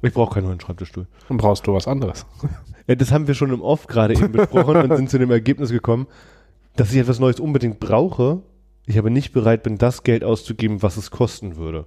Ich 0.00 0.14
brauche 0.14 0.34
keinen 0.34 0.44
neuen 0.46 0.60
Schreibtischstuhl. 0.60 1.06
Dann 1.28 1.36
brauchst 1.36 1.66
du 1.66 1.74
was 1.74 1.86
anderes. 1.86 2.24
Ja, 2.86 2.94
das 2.94 3.12
haben 3.12 3.26
wir 3.26 3.34
schon 3.34 3.52
im 3.52 3.60
Off 3.60 3.86
gerade 3.88 4.14
eben 4.14 4.32
besprochen 4.32 4.76
und 4.90 4.96
sind 4.96 5.10
zu 5.10 5.18
dem 5.18 5.30
Ergebnis 5.30 5.70
gekommen, 5.70 6.06
dass 6.76 6.92
ich 6.92 6.98
etwas 6.98 7.18
Neues 7.18 7.40
unbedingt 7.40 7.80
brauche, 7.80 8.42
ich 8.86 8.98
aber 8.98 9.10
nicht 9.10 9.32
bereit 9.32 9.62
bin, 9.62 9.78
das 9.78 10.02
Geld 10.02 10.24
auszugeben, 10.24 10.82
was 10.82 10.96
es 10.96 11.10
kosten 11.10 11.56
würde. 11.56 11.86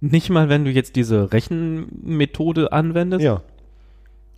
Nicht 0.00 0.28
mal, 0.28 0.48
wenn 0.48 0.64
du 0.64 0.70
jetzt 0.70 0.96
diese 0.96 1.32
Rechenmethode 1.32 2.72
anwendest. 2.72 3.24
Ja. 3.24 3.42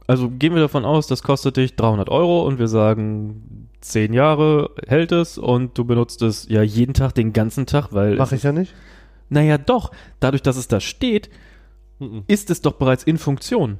Also 0.07 0.31
gehen 0.31 0.55
wir 0.55 0.61
davon 0.61 0.85
aus, 0.85 1.09
das 1.09 1.25
kostet 1.25 1.57
dich 1.57 1.75
300 1.75 2.09
Euro 2.09 2.47
und 2.47 2.61
wir 2.61 2.69
sagen, 2.69 3.69
10 3.81 4.13
Jahre 4.13 4.71
hält 4.87 5.11
es 5.11 5.37
und 5.39 5.77
du 5.77 5.85
benutzt 5.85 6.23
es 6.23 6.47
ja 6.49 6.63
jeden 6.63 6.95
Tag, 6.95 7.13
den 7.15 7.33
ganzen 7.33 7.67
Tag, 7.67 7.93
weil. 7.93 8.13
es 8.13 8.19
Mache 8.19 8.37
ich 8.37 8.45
ja 8.45 8.53
nicht. 8.53 8.73
Naja, 9.29 9.59
doch. 9.59 9.91
Dadurch, 10.21 10.43
dass 10.43 10.57
es 10.57 10.69
da 10.69 10.79
steht, 10.79 11.31
ist 12.29 12.51
es 12.51 12.61
doch 12.61 12.75
bereits 12.75 13.03
in 13.03 13.19
Funktion. 13.19 13.79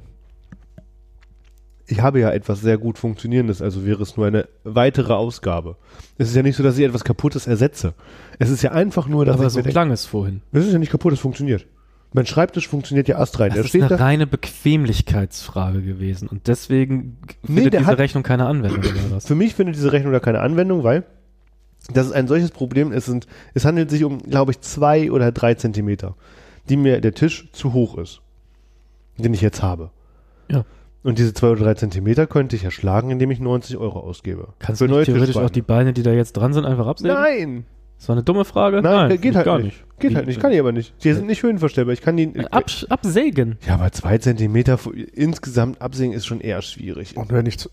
Ich 1.89 2.01
habe 2.01 2.19
ja 2.19 2.31
etwas 2.31 2.59
sehr 2.61 2.77
gut 2.77 2.97
funktionierendes, 2.97 3.61
also 3.61 3.85
wäre 3.85 4.03
es 4.03 4.17
nur 4.17 4.27
eine 4.27 4.47
weitere 4.65 5.13
Ausgabe. 5.13 5.77
Es 6.17 6.27
ist 6.29 6.35
ja 6.35 6.43
nicht 6.43 6.57
so, 6.57 6.63
dass 6.63 6.77
ich 6.77 6.83
etwas 6.85 7.05
Kaputtes 7.05 7.47
ersetze. 7.47 7.93
Es 8.39 8.49
ist 8.49 8.61
ja 8.61 8.71
einfach 8.71 9.07
nur, 9.07 9.25
dass 9.25 9.35
Aber 9.37 9.47
ich 9.47 9.53
so 9.53 9.61
klang 9.63 9.91
es 9.91 10.05
vorhin. 10.05 10.41
es 10.51 10.65
ist 10.65 10.73
ja 10.73 10.79
nicht 10.79 10.91
kaputt, 10.91 11.13
es 11.13 11.19
funktioniert. 11.19 11.65
Mein 12.13 12.25
Schreibtisch 12.25 12.67
funktioniert 12.67 13.07
ja 13.07 13.17
astrein. 13.17 13.51
Das 13.53 13.65
ist 13.65 13.75
eine 13.75 13.87
da. 13.87 13.95
reine 13.97 14.27
Bequemlichkeitsfrage 14.27 15.81
gewesen 15.81 16.27
und 16.27 16.47
deswegen 16.47 17.17
Nee, 17.47 17.61
findet 17.63 17.79
diese 17.81 17.97
Rechnung 17.97 18.23
keine 18.23 18.45
Anwendung? 18.45 18.83
Für 19.19 19.35
mich 19.35 19.55
findet 19.55 19.75
diese 19.75 19.91
Rechnung 19.91 20.13
da 20.13 20.19
keine 20.19 20.39
Anwendung, 20.39 20.83
weil 20.83 21.03
das 21.93 22.07
ist 22.07 22.13
ein 22.13 22.27
solches 22.27 22.51
Problem. 22.51 22.91
Es, 22.91 23.05
sind, 23.05 23.27
es 23.53 23.65
handelt 23.65 23.89
sich 23.89 24.03
um, 24.03 24.19
glaube 24.19 24.51
ich, 24.51 24.61
zwei 24.61 25.11
oder 25.11 25.31
drei 25.31 25.53
Zentimeter, 25.53 26.15
die 26.69 26.75
mir 26.77 26.99
der 27.01 27.13
Tisch 27.13 27.49
zu 27.53 27.73
hoch 27.73 27.97
ist, 27.97 28.21
den 29.17 29.33
ich 29.33 29.41
jetzt 29.41 29.61
habe. 29.61 29.91
Ja. 30.49 30.65
Und 31.07 31.17
diese 31.19 31.33
zwei 31.33 31.51
oder 31.51 31.63
drei 31.63 31.73
Zentimeter 31.73 32.27
könnte 32.27 32.57
ich 32.57 32.65
erschlagen, 32.65 33.11
indem 33.11 33.31
ich 33.31 33.39
90 33.39 33.77
Euro 33.77 34.01
ausgebe. 34.01 34.49
Kannst 34.59 34.81
du 34.81 34.87
nicht 34.87 35.05
theoretisch 35.05 35.37
auch 35.37 35.49
die 35.49 35.61
Beine, 35.61 35.93
die 35.93 36.03
da 36.03 36.11
jetzt 36.11 36.33
dran 36.33 36.51
sind, 36.51 36.65
einfach 36.65 36.85
absägen? 36.85 37.15
Nein! 37.15 37.65
Das 37.97 38.09
war 38.09 38.15
eine 38.17 38.23
dumme 38.23 38.43
Frage? 38.43 38.81
Nein, 38.81 39.11
geht 39.11 39.21
finde 39.21 39.29
ich 39.29 39.35
halt 39.37 39.45
gar 39.45 39.59
nicht. 39.59 39.85
Geht 39.99 40.15
halt 40.15 40.27
nicht, 40.27 40.41
kann 40.41 40.51
ich 40.51 40.59
aber 40.59 40.73
nicht. 40.73 41.01
Die 41.05 41.13
sind 41.13 41.27
nicht 41.27 41.43
höhenverstellbar. 41.43 41.93
Ich 41.93 42.01
kann 42.01 42.17
die. 42.17 42.33
Absch 42.51 42.85
absägen. 42.89 43.57
ja, 43.65 43.75
aber 43.75 43.89
zwei 43.93 44.17
Zentimeter 44.17 44.77
insgesamt 45.13 45.81
absehen 45.81 46.11
ist 46.11 46.25
schon 46.25 46.41
eher 46.41 46.61
schwierig. 46.61 47.15
Und 47.15 47.31
wenn 47.31 47.45
ich 47.45 47.57
zu, 47.57 47.69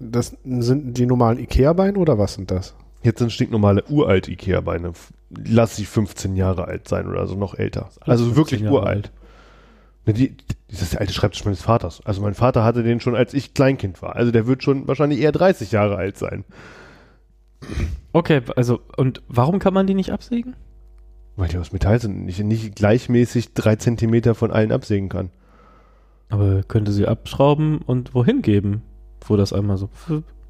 das 0.00 0.36
sind 0.44 0.98
die 0.98 1.06
normalen 1.06 1.38
Ikea-Beine 1.38 1.96
oder 1.96 2.18
was 2.18 2.34
sind 2.34 2.50
das? 2.50 2.74
Jetzt 3.04 3.20
sind 3.20 3.30
stinknormale 3.30 3.84
uralt 3.90 4.26
Ikea-Beine. 4.26 4.92
Lass 5.30 5.76
sie 5.76 5.84
15 5.84 6.34
Jahre 6.34 6.64
alt 6.64 6.88
sein 6.88 7.06
oder 7.06 7.28
so 7.28 7.36
noch 7.36 7.54
älter. 7.54 7.90
Also 8.00 8.24
15 8.24 8.36
wirklich 8.36 8.64
uralt. 8.64 9.12
Ne, 10.06 10.12
die, 10.12 10.36
das 10.68 10.82
ist 10.82 10.94
der 10.94 11.00
alte 11.00 11.12
Schreibtisch 11.12 11.44
meines 11.44 11.62
Vaters. 11.62 12.04
Also 12.04 12.22
mein 12.22 12.34
Vater 12.34 12.64
hatte 12.64 12.82
den 12.82 13.00
schon, 13.00 13.14
als 13.14 13.34
ich 13.34 13.54
Kleinkind 13.54 14.02
war. 14.02 14.16
Also 14.16 14.32
der 14.32 14.46
wird 14.46 14.62
schon 14.62 14.88
wahrscheinlich 14.88 15.20
eher 15.20 15.32
30 15.32 15.72
Jahre 15.72 15.96
alt 15.96 16.18
sein. 16.18 16.44
Okay, 18.12 18.42
also, 18.56 18.80
und 18.96 19.22
warum 19.28 19.58
kann 19.58 19.74
man 19.74 19.86
die 19.86 19.94
nicht 19.94 20.10
absägen? 20.10 20.56
Weil 21.36 21.48
die 21.48 21.58
aus 21.58 21.72
Metall 21.72 22.00
sind 22.00 22.22
und 22.22 22.28
ich 22.28 22.38
nicht 22.40 22.74
gleichmäßig 22.74 23.54
drei 23.54 23.76
Zentimeter 23.76 24.34
von 24.34 24.50
allen 24.50 24.72
absägen 24.72 25.08
kann. 25.08 25.30
Aber 26.28 26.62
könnte 26.62 26.92
sie 26.92 27.06
abschrauben 27.06 27.78
und 27.78 28.14
wohin 28.14 28.42
geben? 28.42 28.82
Wo 29.26 29.36
das 29.36 29.52
einmal 29.52 29.76
so. 29.76 29.88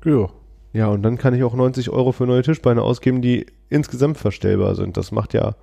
Ja. 0.05 0.29
Ja, 0.73 0.87
und 0.87 1.03
dann 1.03 1.19
kann 1.19 1.35
ich 1.35 1.45
auch 1.45 1.55
90 1.55 1.91
Euro 1.91 2.13
für 2.13 2.27
neue 2.27 2.43
Tischbeine 2.43 2.83
ausgeben, 2.83 3.21
die 3.21 3.47
insgesamt 3.69 4.17
verstellbar 4.17 4.75
sind. 4.75 4.97
Das 4.97 5.13
macht 5.13 5.35
ja. 5.35 5.55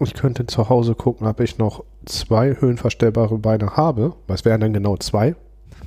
Ich 0.00 0.14
könnte 0.14 0.46
zu 0.46 0.68
Hause 0.68 0.94
gucken, 0.94 1.26
ob 1.26 1.40
ich 1.40 1.56
noch 1.56 1.84
zwei 2.06 2.56
höhenverstellbare 2.58 3.38
Beine 3.38 3.76
habe. 3.76 4.14
Was 4.26 4.44
wären 4.44 4.60
dann 4.60 4.72
genau 4.72 4.96
zwei? 4.96 5.36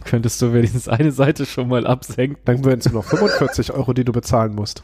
Könntest 0.06 0.42
du 0.42 0.54
wenigstens 0.54 0.88
eine 0.88 1.12
Seite 1.12 1.46
schon 1.46 1.68
mal 1.68 1.86
absenken? 1.86 2.38
Dann 2.46 2.64
wären 2.64 2.80
es 2.80 2.86
nur 2.90 3.02
noch 3.04 3.10
45 3.10 3.74
Euro, 3.74 3.92
die 3.92 4.06
du 4.06 4.14
bezahlen 4.14 4.56
musst. 4.56 4.84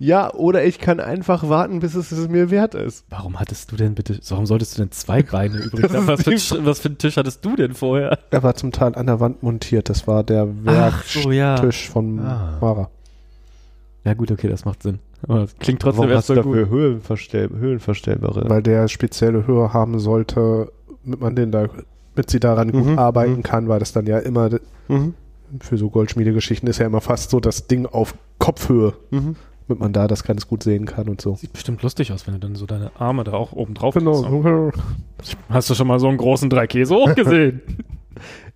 Ja, 0.00 0.34
oder 0.34 0.64
ich 0.64 0.80
kann 0.80 0.98
einfach 0.98 1.48
warten, 1.48 1.78
bis 1.78 1.94
es 1.94 2.10
es 2.10 2.28
mir 2.28 2.50
wert 2.50 2.74
ist. 2.74 3.04
Warum 3.10 3.38
hattest 3.38 3.70
du 3.70 3.76
denn 3.76 3.94
bitte, 3.94 4.18
warum 4.28 4.46
solltest 4.46 4.76
du 4.76 4.82
denn 4.82 4.90
zwei 4.90 5.22
Beine 5.22 5.56
übrig 5.62 5.82
Das 5.82 5.92
haben? 5.94 6.08
Was 6.08 6.22
für, 6.22 6.64
was 6.66 6.80
für 6.80 6.88
einen 6.88 6.98
Tisch 6.98 7.16
hattest 7.16 7.44
du 7.44 7.54
denn 7.54 7.74
vorher? 7.74 8.18
Er 8.30 8.42
war 8.42 8.56
zum 8.56 8.72
Teil 8.72 8.96
an 8.96 9.06
der 9.06 9.20
Wand 9.20 9.42
montiert. 9.44 9.88
Das 9.88 10.08
war 10.08 10.24
der 10.24 10.48
Ach 10.66 11.04
so, 11.04 11.30
ja. 11.30 11.54
Werktisch 11.56 11.88
von 11.88 12.18
Ah. 12.18 12.58
Mara. 12.60 12.90
Ja 14.04 14.14
gut, 14.14 14.32
okay, 14.32 14.48
das 14.48 14.64
macht 14.64 14.82
Sinn. 14.82 14.98
Aber 15.28 15.40
das 15.40 15.56
klingt 15.58 15.80
trotzdem 15.82 15.98
Warum 16.00 16.10
erst 16.12 16.28
hast 16.28 16.30
du 16.30 16.34
so 16.36 16.42
gut. 16.42 16.52
dafür 16.56 16.68
Höhenverstell 16.70 17.50
Höhenverstellbare? 17.50 18.48
Weil 18.48 18.62
der 18.62 18.88
spezielle 18.88 19.46
Höhe 19.46 19.72
haben 19.72 19.98
sollte, 19.98 20.72
damit 21.04 21.20
man 21.20 21.36
den 21.36 21.52
da, 21.52 21.66
mit 22.16 22.30
sie 22.30 22.40
daran 22.40 22.72
gut 22.72 22.84
Mhm, 22.86 22.98
arbeiten 22.98 23.36
mhm. 23.36 23.42
kann, 23.42 23.68
weil 23.68 23.78
das 23.80 23.92
dann 23.92 24.06
ja 24.06 24.18
immer 24.18 24.50
Mhm. 24.88 25.14
für 25.60 25.76
so 25.78 25.90
Goldschmiedegeschichten 25.90 26.68
ist 26.68 26.78
ja 26.78 26.86
immer 26.86 27.00
fast 27.00 27.30
so 27.30 27.40
das 27.40 27.66
Ding 27.66 27.86
auf 27.86 28.14
Kopfhöhe, 28.38 28.94
Mhm. 29.10 29.36
damit 29.68 29.80
man 29.80 29.92
da 29.92 30.08
das 30.08 30.24
ganz 30.24 30.48
gut 30.48 30.62
sehen 30.62 30.86
kann 30.86 31.08
und 31.08 31.20
so. 31.20 31.34
Sieht 31.36 31.52
bestimmt 31.52 31.82
lustig 31.82 32.12
aus, 32.12 32.26
wenn 32.26 32.34
du 32.34 32.40
dann 32.40 32.54
so 32.54 32.66
deine 32.66 32.90
Arme 32.98 33.24
da 33.24 33.32
auch 33.32 33.52
oben 33.52 33.74
drauf 33.74 33.94
Genau. 33.94 34.72
Hast 35.50 35.68
du 35.70 35.74
schon 35.74 35.86
mal 35.86 35.98
so 36.00 36.08
einen 36.08 36.18
großen 36.18 36.48
Dreikäse 36.50 36.94
hochgesehen? 36.94 37.60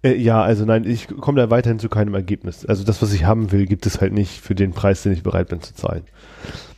Äh, 0.04 0.16
ja, 0.16 0.42
also 0.42 0.64
nein, 0.64 0.84
ich 0.84 1.08
komme 1.08 1.40
da 1.40 1.50
weiterhin 1.50 1.78
zu 1.78 1.88
keinem 1.88 2.14
Ergebnis. 2.14 2.66
Also 2.66 2.84
das, 2.84 3.00
was 3.00 3.12
ich 3.12 3.24
haben 3.24 3.50
will, 3.50 3.66
gibt 3.66 3.86
es 3.86 4.00
halt 4.00 4.12
nicht 4.12 4.40
für 4.40 4.54
den 4.54 4.72
Preis, 4.72 5.02
den 5.02 5.12
ich 5.12 5.22
bereit 5.22 5.48
bin 5.48 5.62
zu 5.62 5.74
zahlen. 5.74 6.02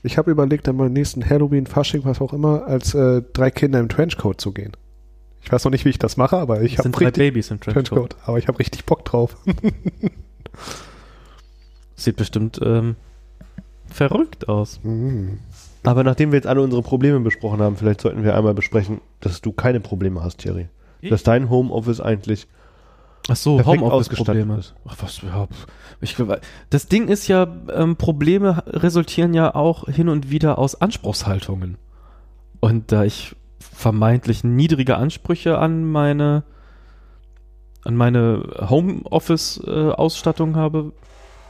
Ich 0.03 0.17
habe 0.17 0.31
überlegt, 0.31 0.69
an 0.69 0.77
meinem 0.77 0.93
nächsten 0.93 1.29
Halloween, 1.29 1.67
Fasching, 1.67 2.05
was 2.05 2.21
auch 2.21 2.33
immer, 2.33 2.67
als 2.67 2.95
äh, 2.95 3.23
drei 3.33 3.51
Kinder 3.51 3.81
im 3.81 3.89
Trenchcoat 3.89 4.41
zu 4.41 4.53
gehen. 4.53 4.73
Ich 5.43 5.51
weiß 5.51 5.65
noch 5.65 5.73
nicht, 5.73 5.85
wie 5.85 5.91
ich 5.91 5.99
das 5.99 6.17
mache, 6.17 6.37
aber 6.37 6.63
ich 6.63 6.79
habe 6.79 6.85
sind 6.85 6.93
drei 6.93 7.07
richtig 7.07 7.25
Babys 7.25 7.51
im 7.51 7.61
Trenchcoat. 7.61 7.87
Trenchcoat. 7.87 8.17
Aber 8.25 8.39
ich 8.39 8.47
habe 8.47 8.59
richtig 8.61 8.85
Bock 8.85 9.05
drauf. 9.05 9.37
Sieht 11.97 12.17
bestimmt 12.17 12.61
ähm, 12.63 12.95
verrückt 13.87 14.49
aus. 14.49 14.81
Mhm. 14.85 15.39
Aber 15.83 16.05
nachdem 16.05 16.33
wir 16.33 16.37
jetzt 16.37 16.47
alle 16.47 16.63
unsere 16.63 16.83
Probleme 16.83 17.21
besprochen 17.21 17.61
haben, 17.61 17.77
vielleicht 17.77 18.01
sollten 18.01 18.25
wir 18.25 18.37
einmal 18.37 18.55
besprechen, 18.55 19.01
dass 19.21 19.41
du 19.41 19.53
keine 19.53 19.81
Probleme 19.81 20.23
hast, 20.23 20.39
Thierry. 20.39 20.69
Ich? 21.01 21.11
Dass 21.11 21.23
dein 21.23 21.49
Homeoffice 21.49 22.01
eigentlich 22.01 22.49
Ach 23.29 23.37
so, 23.37 23.65
Homeoffice-Probleme. 23.65 24.61
Ach 24.87 24.97
was, 25.01 25.21
ja, 25.23 25.47
pf. 25.47 25.67
ich, 26.01 26.17
das 26.71 26.87
Ding 26.87 27.09
ist 27.09 27.27
ja, 27.27 27.47
ähm, 27.75 27.97
Probleme 27.97 28.63
resultieren 28.67 29.35
ja 29.35 29.55
auch 29.55 29.87
hin 29.89 30.09
und 30.09 30.31
wieder 30.31 30.59
aus 30.59 30.81
Anspruchshaltungen. 30.81 31.77
Und 32.61 32.93
da 32.93 33.05
ich 33.05 33.35
vermeintlich 33.59 34.45
niedrige 34.45 34.97
Ansprüche 34.97 35.59
an 35.59 35.85
meine 35.85 36.45
an 37.85 37.95
meine 37.95 38.43
Homeoffice-Ausstattung 38.69 40.57
habe, 40.57 40.93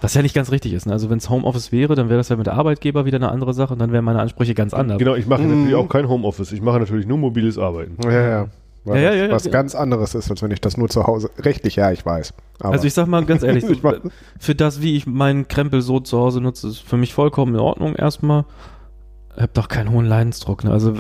was 0.00 0.12
ja 0.14 0.20
nicht 0.22 0.34
ganz 0.34 0.50
richtig 0.50 0.74
ist. 0.74 0.86
Ne? 0.86 0.92
Also 0.92 1.08
wenn 1.08 1.18
es 1.18 1.30
Homeoffice 1.30 1.72
wäre, 1.72 1.94
dann 1.94 2.08
wäre 2.10 2.18
das 2.18 2.28
ja 2.28 2.36
mit 2.36 2.46
der 2.46 2.54
Arbeitgeber 2.54 3.06
wieder 3.06 3.16
eine 3.16 3.30
andere 3.30 3.54
Sache 3.54 3.72
und 3.72 3.78
dann 3.78 3.92
wären 3.92 4.04
meine 4.04 4.20
Ansprüche 4.20 4.54
ganz 4.54 4.74
anders. 4.74 4.98
Genau, 4.98 5.14
ich 5.14 5.26
mache 5.26 5.42
Mhm. 5.42 5.48
natürlich 5.50 5.74
auch 5.74 5.88
kein 5.88 6.08
Homeoffice. 6.08 6.52
Ich 6.52 6.60
mache 6.60 6.78
natürlich 6.78 7.06
nur 7.06 7.16
mobiles 7.18 7.58
Arbeiten. 7.58 7.96
Ja, 8.04 8.28
ja. 8.28 8.48
Weil 8.86 9.02
Ja, 9.02 9.12
ja, 9.12 9.26
ja, 9.26 9.32
was 9.32 9.44
ja. 9.44 9.50
ganz 9.50 9.74
anderes 9.74 10.14
ist, 10.14 10.30
als 10.30 10.42
wenn 10.42 10.50
ich 10.50 10.60
das 10.60 10.76
nur 10.76 10.88
zu 10.88 11.06
Hause. 11.06 11.30
Rechtlich, 11.38 11.76
ja, 11.76 11.90
ich 11.92 12.06
weiß. 12.06 12.32
Aber 12.60 12.72
Also 12.72 12.86
ich 12.86 12.94
sag 12.94 13.06
mal 13.08 13.24
ganz 13.24 13.42
ehrlich, 13.42 13.64
so, 13.64 13.72
Ich 13.74 13.80
für 14.38 14.54
das, 14.54 14.80
wie 14.80 14.96
ich 14.96 15.06
meinen 15.06 15.48
Krempel 15.48 15.82
so 15.82 16.00
zu 16.00 16.18
Hause 16.18 16.40
nutze, 16.40 16.68
ist 16.68 16.78
für 16.78 16.96
mich 16.96 17.12
vollkommen 17.12 17.54
in 17.54 17.60
Ordnung 17.60 17.94
erstmal. 17.96 18.44
Hab 19.36 19.52
doch 19.54 19.68
keinen 19.68 19.90
hohen 19.90 20.06
Leidensdruck. 20.06 20.64
Ne? 20.64 20.70
Also 20.70 20.94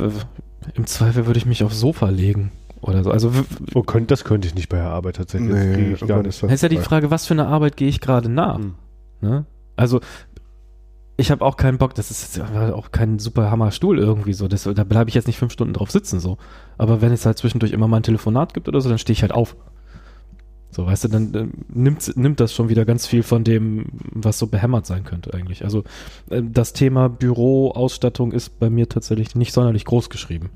im 0.74 0.86
Zweifel 0.86 1.26
würde 1.26 1.38
ich 1.38 1.46
mich 1.46 1.62
aufs 1.64 1.80
Sofa 1.80 2.10
legen 2.10 2.50
oder 2.82 3.02
so. 3.04 3.10
Also 3.10 3.30
Oh, 3.74 3.82
könnt, 3.82 4.10
das 4.10 4.24
könnte 4.24 4.46
ich 4.48 4.54
nicht 4.54 4.68
bei 4.68 4.76
der 4.78 4.88
Arbeit 4.90 5.16
tatsächlich. 5.16 5.50
nee, 5.52 5.92
ich 5.92 6.00
gar 6.00 6.08
irgendwann 6.08 6.16
nicht. 6.26 6.26
das 6.28 6.40
das 6.40 6.52
ist 6.52 6.62
ja 6.62 6.68
die 6.68 6.76
Frage, 6.78 7.10
was 7.10 7.26
für 7.26 7.34
eine 7.34 7.46
Arbeit 7.46 7.76
gehe 7.76 7.88
ich 7.88 8.00
gerade 8.00 8.28
nach? 8.28 8.58
Hm. 8.58 8.74
Ne? 9.20 9.46
Also 9.76 10.00
ich 11.16 11.30
habe 11.30 11.44
auch 11.44 11.56
keinen 11.56 11.78
Bock, 11.78 11.94
das 11.94 12.10
ist 12.10 12.36
jetzt 12.36 12.50
auch 12.72 12.90
kein 12.90 13.18
super 13.18 13.50
Hammerstuhl 13.50 13.98
irgendwie 13.98 14.34
so. 14.34 14.48
Das, 14.48 14.64
da 14.64 14.84
bleibe 14.84 15.08
ich 15.08 15.14
jetzt 15.14 15.26
nicht 15.26 15.38
fünf 15.38 15.52
Stunden 15.52 15.72
drauf 15.72 15.90
sitzen 15.90 16.20
so. 16.20 16.36
Aber 16.76 17.00
wenn 17.00 17.12
es 17.12 17.24
halt 17.24 17.38
zwischendurch 17.38 17.72
immer 17.72 17.88
mal 17.88 17.98
ein 17.98 18.02
Telefonat 18.02 18.52
gibt 18.52 18.68
oder 18.68 18.80
so, 18.80 18.88
dann 18.88 18.98
stehe 18.98 19.14
ich 19.14 19.22
halt 19.22 19.32
auf. 19.32 19.56
So, 20.70 20.84
weißt 20.84 21.04
du, 21.04 21.08
dann 21.08 21.34
äh, 21.34 21.46
nimmt, 21.72 22.16
nimmt 22.18 22.38
das 22.38 22.52
schon 22.52 22.68
wieder 22.68 22.84
ganz 22.84 23.06
viel 23.06 23.22
von 23.22 23.44
dem, 23.44 23.86
was 24.12 24.38
so 24.38 24.46
behämmert 24.46 24.84
sein 24.84 25.04
könnte 25.04 25.32
eigentlich. 25.32 25.64
Also 25.64 25.84
äh, 26.28 26.42
das 26.44 26.74
Thema 26.74 27.08
Büroausstattung 27.08 28.32
ist 28.32 28.58
bei 28.58 28.68
mir 28.68 28.86
tatsächlich 28.86 29.34
nicht 29.34 29.54
sonderlich 29.54 29.86
groß 29.86 30.10
geschrieben. 30.10 30.50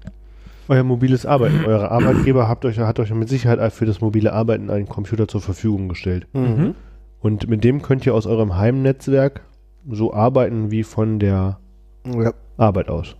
Euer 0.68 0.82
mobiles 0.82 1.24
Arbeiten. 1.24 1.64
Euer 1.64 1.90
Arbeitgeber 1.90 2.48
habt 2.48 2.66
euch, 2.66 2.78
hat 2.78 3.00
euch 3.00 3.10
mit 3.14 3.30
Sicherheit 3.30 3.72
für 3.72 3.86
das 3.86 4.02
mobile 4.02 4.34
Arbeiten 4.34 4.68
einen 4.68 4.88
Computer 4.88 5.26
zur 5.26 5.40
Verfügung 5.40 5.88
gestellt. 5.88 6.26
Mhm. 6.34 6.74
Und 7.20 7.48
mit 7.48 7.64
dem 7.64 7.80
könnt 7.80 8.04
ihr 8.04 8.14
aus 8.14 8.26
eurem 8.26 8.56
Heimnetzwerk 8.56 9.42
so 9.88 10.12
arbeiten 10.12 10.70
wie 10.70 10.82
von 10.82 11.18
der 11.18 11.58
Ja. 12.04 12.32
Arbeit 12.56 12.88
aus. 12.88 13.16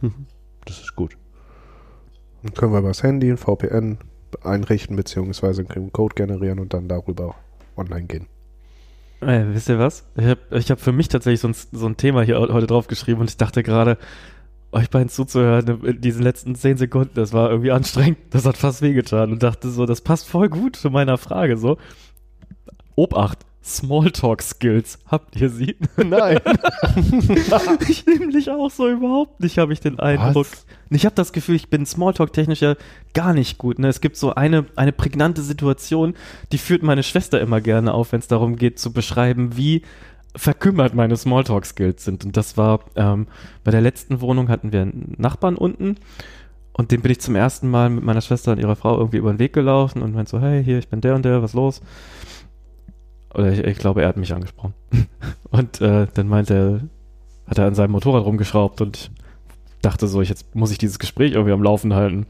Mhm. 0.00 0.26
Das 0.64 0.80
ist 0.80 0.94
gut. 0.96 1.16
Dann 2.42 2.54
können 2.54 2.72
wir 2.72 2.78
über 2.80 2.88
das 2.88 3.02
Handy 3.02 3.30
ein 3.30 3.36
VPN 3.36 3.98
einrichten, 4.42 4.96
beziehungsweise 4.96 5.64
einen 5.68 5.92
Code 5.92 6.14
generieren 6.14 6.58
und 6.58 6.74
dann 6.74 6.88
darüber 6.88 7.34
online 7.76 8.06
gehen. 8.06 8.26
Äh, 9.20 9.44
wisst 9.48 9.68
ihr 9.68 9.78
was? 9.78 10.06
Ich 10.16 10.26
habe 10.26 10.40
ich 10.50 10.70
hab 10.70 10.80
für 10.80 10.92
mich 10.92 11.08
tatsächlich 11.08 11.40
so 11.40 11.48
ein, 11.48 11.54
so 11.54 11.86
ein 11.86 11.96
Thema 11.96 12.22
hier 12.22 12.38
heute 12.38 12.66
drauf 12.66 12.86
geschrieben 12.86 13.20
und 13.20 13.30
ich 13.30 13.36
dachte 13.36 13.62
gerade, 13.62 13.96
euch 14.72 14.90
beiden 14.90 15.08
zuzuhören 15.08 15.84
in 15.84 16.00
diesen 16.00 16.22
letzten 16.22 16.54
zehn 16.56 16.76
Sekunden, 16.76 17.14
das 17.14 17.32
war 17.32 17.48
irgendwie 17.50 17.70
anstrengend. 17.70 18.18
Das 18.30 18.44
hat 18.44 18.56
fast 18.56 18.82
wehgetan 18.82 19.32
und 19.32 19.42
dachte 19.42 19.70
so, 19.70 19.86
das 19.86 20.00
passt 20.00 20.28
voll 20.28 20.48
gut 20.48 20.76
zu 20.76 20.90
meiner 20.90 21.16
Frage 21.16 21.56
so. 21.56 21.78
Obacht, 22.96 23.46
Smalltalk-Skills, 23.64 24.98
habt 25.06 25.36
ihr 25.36 25.48
sie? 25.48 25.76
Nein. 25.96 26.38
ich 27.88 28.04
nämlich 28.06 28.50
auch 28.50 28.70
so 28.70 28.88
überhaupt 28.88 29.40
nicht, 29.40 29.58
habe 29.58 29.72
ich 29.72 29.80
den 29.80 29.98
Eindruck. 29.98 30.46
Ich 30.90 31.06
habe 31.06 31.14
das 31.14 31.32
Gefühl, 31.32 31.54
ich 31.54 31.70
bin 31.70 31.86
Smalltalk-technisch 31.86 32.60
ja 32.60 32.74
gar 33.14 33.32
nicht 33.32 33.56
gut. 33.56 33.78
Ne? 33.78 33.88
Es 33.88 34.00
gibt 34.00 34.16
so 34.16 34.34
eine, 34.34 34.66
eine 34.76 34.92
prägnante 34.92 35.42
Situation, 35.42 36.14
die 36.52 36.58
führt 36.58 36.82
meine 36.82 37.02
Schwester 37.02 37.40
immer 37.40 37.60
gerne 37.60 37.94
auf, 37.94 38.12
wenn 38.12 38.20
es 38.20 38.28
darum 38.28 38.56
geht 38.56 38.78
zu 38.78 38.92
beschreiben, 38.92 39.56
wie 39.56 39.82
verkümmert 40.36 40.94
meine 40.94 41.16
Smalltalk-Skills 41.16 42.04
sind. 42.04 42.24
Und 42.24 42.36
das 42.36 42.56
war 42.56 42.80
ähm, 42.96 43.28
bei 43.62 43.70
der 43.70 43.80
letzten 43.80 44.20
Wohnung 44.20 44.48
hatten 44.48 44.72
wir 44.72 44.82
einen 44.82 45.14
Nachbarn 45.16 45.56
unten 45.56 45.96
und 46.72 46.90
dem 46.90 47.02
bin 47.02 47.12
ich 47.12 47.20
zum 47.20 47.36
ersten 47.36 47.70
Mal 47.70 47.88
mit 47.88 48.04
meiner 48.04 48.20
Schwester 48.20 48.52
und 48.52 48.58
ihrer 48.58 48.76
Frau 48.76 48.98
irgendwie 48.98 49.18
über 49.18 49.32
den 49.32 49.38
Weg 49.38 49.52
gelaufen 49.52 50.02
und 50.02 50.14
meinte 50.14 50.30
so, 50.32 50.40
hey, 50.40 50.62
hier, 50.62 50.78
ich 50.78 50.88
bin 50.88 51.00
der 51.00 51.14
und 51.14 51.24
der, 51.24 51.40
was 51.40 51.54
los? 51.54 51.80
Oder 53.34 53.52
ich, 53.52 53.60
ich 53.60 53.78
glaube, 53.78 54.02
er 54.02 54.08
hat 54.08 54.16
mich 54.16 54.32
angesprochen. 54.32 54.74
und 55.50 55.80
äh, 55.80 56.06
dann 56.14 56.28
meinte 56.28 56.54
er, 56.54 56.80
hat 57.50 57.58
er 57.58 57.66
an 57.66 57.74
seinem 57.74 57.92
Motorrad 57.92 58.24
rumgeschraubt 58.24 58.80
und 58.80 59.10
ich 59.66 59.80
dachte 59.82 60.06
so, 60.08 60.22
ich, 60.22 60.28
jetzt 60.28 60.54
muss 60.54 60.70
ich 60.70 60.78
dieses 60.78 60.98
Gespräch 60.98 61.32
irgendwie 61.32 61.52
am 61.52 61.62
Laufen 61.62 61.94
halten. 61.94 62.26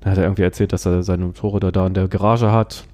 Dann 0.00 0.12
hat 0.12 0.18
er 0.18 0.24
irgendwie 0.24 0.42
erzählt, 0.42 0.72
dass 0.72 0.86
er 0.86 1.02
seine 1.02 1.26
Motorräder 1.26 1.72
da 1.72 1.86
in 1.86 1.94
der 1.94 2.08
Garage 2.08 2.52
hat. 2.52 2.84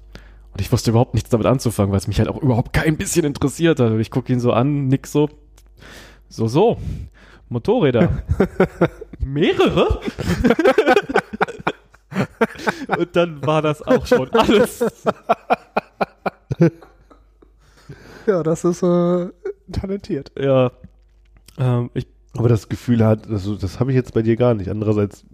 Und 0.53 0.61
ich 0.61 0.71
wusste 0.71 0.91
überhaupt 0.91 1.13
nichts 1.13 1.29
damit 1.29 1.45
anzufangen, 1.47 1.91
weil 1.91 1.99
es 1.99 2.07
mich 2.07 2.19
halt 2.19 2.29
auch 2.29 2.41
überhaupt 2.41 2.73
kein 2.73 2.97
bisschen 2.97 3.25
interessiert 3.25 3.79
hat. 3.79 3.91
Und 3.91 3.99
ich 3.99 4.11
gucke 4.11 4.33
ihn 4.33 4.39
so 4.39 4.53
an, 4.53 4.87
nick 4.87 5.07
so. 5.07 5.29
So, 6.29 6.47
so. 6.47 6.77
Motorräder. 7.49 8.23
Mehrere? 9.19 9.99
Und 12.97 13.15
dann 13.15 13.45
war 13.45 13.61
das 13.61 13.81
auch 13.81 14.05
schon 14.05 14.29
alles. 14.33 14.83
Ja, 18.31 18.43
das 18.43 18.63
ist 18.63 18.81
äh, 18.81 19.27
talentiert. 19.73 20.31
Ja. 20.39 20.71
Ähm, 21.57 21.89
ich, 21.93 22.07
Aber 22.37 22.47
das 22.47 22.69
Gefühl 22.69 23.03
hat, 23.05 23.27
also 23.27 23.57
das 23.57 23.81
habe 23.81 23.91
ich 23.91 23.95
jetzt 23.95 24.13
bei 24.13 24.21
dir 24.21 24.37
gar 24.37 24.53
nicht. 24.53 24.69
Andererseits 24.69 25.25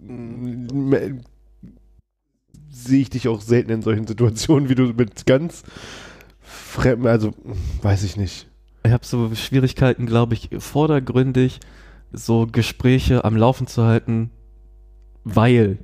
sehe 2.70 3.00
ich 3.00 3.08
dich 3.08 3.28
auch 3.28 3.40
selten 3.40 3.70
in 3.70 3.82
solchen 3.82 4.08
Situationen, 4.08 4.68
wie 4.68 4.74
du 4.74 4.82
mit 4.94 5.26
ganz 5.26 5.62
fremden, 6.40 7.06
also 7.06 7.34
weiß 7.82 8.02
ich 8.02 8.16
nicht. 8.16 8.48
ich 8.84 8.90
habe 8.90 9.06
so 9.06 9.32
Schwierigkeiten, 9.32 10.06
glaube 10.06 10.34
ich, 10.34 10.50
vordergründig 10.58 11.60
so 12.10 12.48
Gespräche 12.50 13.24
am 13.24 13.36
Laufen 13.36 13.68
zu 13.68 13.84
halten, 13.84 14.30
weil 15.22 15.78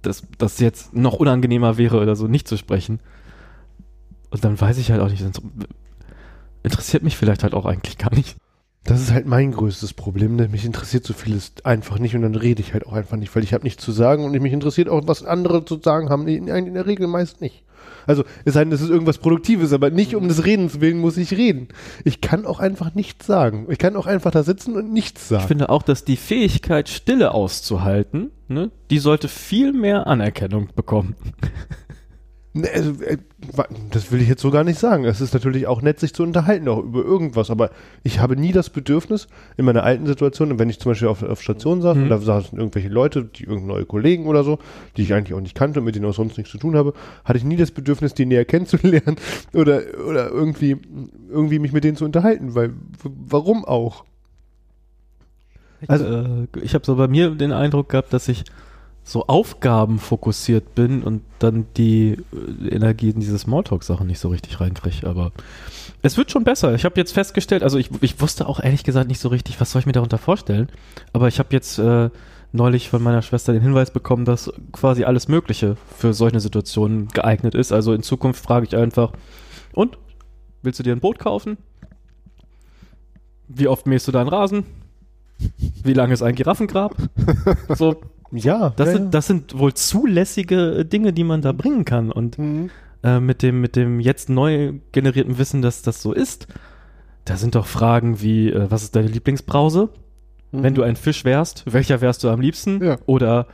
das, 0.00 0.22
das 0.38 0.60
jetzt 0.60 0.94
noch 0.94 1.14
unangenehmer 1.14 1.76
wäre 1.76 2.00
oder 2.00 2.14
so, 2.14 2.28
nicht 2.28 2.46
zu 2.46 2.56
sprechen. 2.56 3.00
Und 4.30 4.44
dann 4.44 4.60
weiß 4.60 4.78
ich 4.78 4.92
halt 4.92 5.00
auch 5.00 5.10
nicht, 5.10 5.22
sonst 5.22 5.42
interessiert 6.62 7.02
mich 7.02 7.16
vielleicht 7.16 7.42
halt 7.42 7.54
auch 7.54 7.66
eigentlich 7.66 7.98
gar 7.98 8.14
nicht. 8.14 8.36
Das 8.84 9.00
ist 9.00 9.12
halt 9.12 9.26
mein 9.26 9.52
größtes 9.52 9.92
Problem, 9.94 10.36
denn 10.38 10.50
mich 10.50 10.64
interessiert 10.64 11.04
so 11.04 11.14
vieles 11.14 11.52
einfach 11.62 12.00
nicht 12.00 12.16
und 12.16 12.22
dann 12.22 12.34
rede 12.34 12.60
ich 12.60 12.72
halt 12.72 12.84
auch 12.86 12.94
einfach 12.94 13.16
nicht, 13.16 13.34
weil 13.34 13.44
ich 13.44 13.54
habe 13.54 13.62
nichts 13.62 13.84
zu 13.84 13.92
sagen 13.92 14.24
und 14.24 14.32
mich 14.32 14.52
interessiert 14.52 14.88
auch, 14.88 15.02
was 15.06 15.24
andere 15.24 15.64
zu 15.64 15.78
sagen 15.80 16.08
haben, 16.08 16.26
in, 16.26 16.48
in 16.48 16.74
der 16.74 16.86
Regel 16.86 17.06
meist 17.06 17.40
nicht. 17.40 17.62
Also 18.06 18.24
es 18.44 18.54
sei 18.54 18.64
denn, 18.64 18.72
es 18.72 18.80
ist 18.80 18.90
irgendwas 18.90 19.18
Produktives, 19.18 19.72
aber 19.72 19.90
nicht 19.90 20.16
um 20.16 20.26
des 20.26 20.44
Redens 20.44 20.80
willen 20.80 20.98
muss 20.98 21.16
ich 21.16 21.32
reden. 21.32 21.68
Ich 22.04 22.20
kann 22.20 22.44
auch 22.46 22.58
einfach 22.58 22.94
nichts 22.94 23.26
sagen. 23.26 23.66
Ich 23.70 23.78
kann 23.78 23.94
auch 23.94 24.06
einfach 24.06 24.32
da 24.32 24.42
sitzen 24.42 24.74
und 24.74 24.92
nichts 24.92 25.22
Ich 25.22 25.28
sagen. 25.28 25.46
finde 25.46 25.68
auch, 25.68 25.84
dass 25.84 26.04
die 26.04 26.16
Fähigkeit, 26.16 26.88
Stille 26.88 27.32
auszuhalten, 27.32 28.32
ne, 28.48 28.72
die 28.90 28.98
sollte 28.98 29.28
viel 29.28 29.72
mehr 29.72 30.08
Anerkennung 30.08 30.70
bekommen. 30.74 31.14
Ne, 32.54 32.68
also, 32.74 32.90
äh, 33.02 33.16
das 33.92 34.12
will 34.12 34.20
ich 34.20 34.28
jetzt 34.28 34.42
so 34.42 34.50
gar 34.50 34.62
nicht 34.62 34.78
sagen. 34.78 35.06
Es 35.06 35.22
ist 35.22 35.32
natürlich 35.32 35.66
auch 35.66 35.80
nett, 35.80 35.98
sich 35.98 36.12
zu 36.12 36.22
unterhalten, 36.22 36.68
auch 36.68 36.80
über 36.80 37.02
irgendwas, 37.02 37.50
aber 37.50 37.70
ich 38.02 38.20
habe 38.20 38.36
nie 38.36 38.52
das 38.52 38.68
Bedürfnis, 38.68 39.26
in 39.56 39.64
meiner 39.64 39.84
alten 39.84 40.04
Situation, 40.06 40.58
wenn 40.58 40.68
ich 40.68 40.78
zum 40.78 40.92
Beispiel 40.92 41.08
auf, 41.08 41.22
auf 41.22 41.40
Station 41.40 41.80
saß 41.80 41.96
Mhm. 41.96 42.02
und 42.04 42.08
da 42.10 42.18
saßen 42.18 42.58
irgendwelche 42.58 42.90
Leute, 42.90 43.24
die 43.24 43.44
irgendeine 43.44 43.72
neue 43.72 43.86
Kollegen 43.86 44.26
oder 44.26 44.44
so, 44.44 44.58
die 44.98 45.02
ich 45.02 45.14
eigentlich 45.14 45.32
auch 45.34 45.40
nicht 45.40 45.54
kannte 45.54 45.80
und 45.80 45.86
mit 45.86 45.94
denen 45.94 46.04
auch 46.04 46.12
sonst 46.14 46.36
nichts 46.36 46.52
zu 46.52 46.58
tun 46.58 46.76
habe, 46.76 46.92
hatte 47.24 47.38
ich 47.38 47.44
nie 47.44 47.56
das 47.56 47.70
Bedürfnis, 47.70 48.12
die 48.12 48.26
näher 48.26 48.44
kennenzulernen 48.44 49.16
oder, 49.54 49.80
oder 50.06 50.28
irgendwie, 50.28 50.76
irgendwie 51.30 51.58
mich 51.58 51.72
mit 51.72 51.84
denen 51.84 51.96
zu 51.96 52.04
unterhalten, 52.04 52.54
weil 52.54 52.74
warum 53.02 53.64
auch? 53.64 54.04
Also, 55.88 56.04
Also- 56.04 56.28
äh, 56.52 56.60
ich 56.62 56.74
habe 56.74 56.84
so 56.84 56.96
bei 56.96 57.08
mir 57.08 57.30
den 57.30 57.52
Eindruck 57.52 57.88
gehabt, 57.88 58.12
dass 58.12 58.28
ich 58.28 58.44
so 59.04 59.26
aufgabenfokussiert 59.26 60.74
bin 60.74 61.02
und 61.02 61.22
dann 61.38 61.66
die 61.76 62.18
äh, 62.62 62.68
Energie 62.68 63.10
in 63.10 63.20
diese 63.20 63.38
Smalltalk-Sachen 63.38 64.06
nicht 64.06 64.20
so 64.20 64.28
richtig 64.28 64.60
reinkriege. 64.60 65.08
Aber 65.08 65.32
es 66.02 66.16
wird 66.16 66.30
schon 66.30 66.44
besser. 66.44 66.74
Ich 66.74 66.84
habe 66.84 66.98
jetzt 67.00 67.12
festgestellt, 67.12 67.62
also 67.62 67.78
ich, 67.78 67.90
ich 68.00 68.20
wusste 68.20 68.46
auch 68.46 68.60
ehrlich 68.60 68.84
gesagt 68.84 69.08
nicht 69.08 69.20
so 69.20 69.28
richtig, 69.28 69.60
was 69.60 69.72
soll 69.72 69.80
ich 69.80 69.86
mir 69.86 69.92
darunter 69.92 70.18
vorstellen. 70.18 70.68
Aber 71.12 71.28
ich 71.28 71.38
habe 71.38 71.48
jetzt 71.52 71.78
äh, 71.78 72.10
neulich 72.52 72.90
von 72.90 73.02
meiner 73.02 73.22
Schwester 73.22 73.52
den 73.52 73.62
Hinweis 73.62 73.90
bekommen, 73.90 74.24
dass 74.24 74.52
quasi 74.72 75.04
alles 75.04 75.26
Mögliche 75.26 75.76
für 75.96 76.14
solche 76.14 76.40
Situationen 76.40 77.08
geeignet 77.08 77.54
ist. 77.54 77.72
Also 77.72 77.94
in 77.94 78.02
Zukunft 78.02 78.42
frage 78.42 78.66
ich 78.66 78.76
einfach, 78.76 79.12
und? 79.72 79.98
Willst 80.62 80.78
du 80.78 80.84
dir 80.84 80.94
ein 80.94 81.00
Boot 81.00 81.18
kaufen? 81.18 81.56
Wie 83.48 83.66
oft 83.66 83.86
mähst 83.86 84.06
du 84.06 84.12
deinen 84.12 84.28
Rasen? 84.28 84.64
Wie 85.82 85.94
lange 85.94 86.14
ist 86.14 86.22
ein 86.22 86.36
Giraffengrab? 86.36 86.94
So, 87.76 88.00
Ja, 88.32 88.72
das, 88.76 88.88
ja, 88.88 88.92
sind, 88.94 89.14
das 89.14 89.26
sind 89.26 89.58
wohl 89.58 89.74
zulässige 89.74 90.84
Dinge, 90.84 91.12
die 91.12 91.24
man 91.24 91.42
da 91.42 91.52
bringen 91.52 91.84
kann. 91.84 92.10
Und 92.10 92.38
Mhm. 92.38 92.70
äh, 93.02 93.20
mit, 93.20 93.42
dem, 93.42 93.60
mit 93.60 93.76
dem 93.76 94.00
jetzt 94.00 94.30
neu 94.30 94.74
generierten 94.92 95.38
Wissen, 95.38 95.60
dass 95.62 95.82
das 95.82 96.00
so 96.02 96.12
ist, 96.12 96.46
da 97.24 97.36
sind 97.36 97.54
doch 97.54 97.66
Fragen 97.66 98.20
wie, 98.22 98.50
äh, 98.50 98.70
was 98.70 98.82
ist 98.82 98.96
deine 98.96 99.08
Lieblingsbrause? 99.08 99.90
Wenn 100.54 100.74
du 100.74 100.82
ein 100.82 100.96
Fisch 100.96 101.24
wärst, 101.24 101.64
welcher 101.72 102.02
wärst 102.02 102.22
du 102.24 102.28
am 102.28 102.40
liebsten? 102.42 102.84
Ja. 102.84 102.98
Oder 103.06 103.46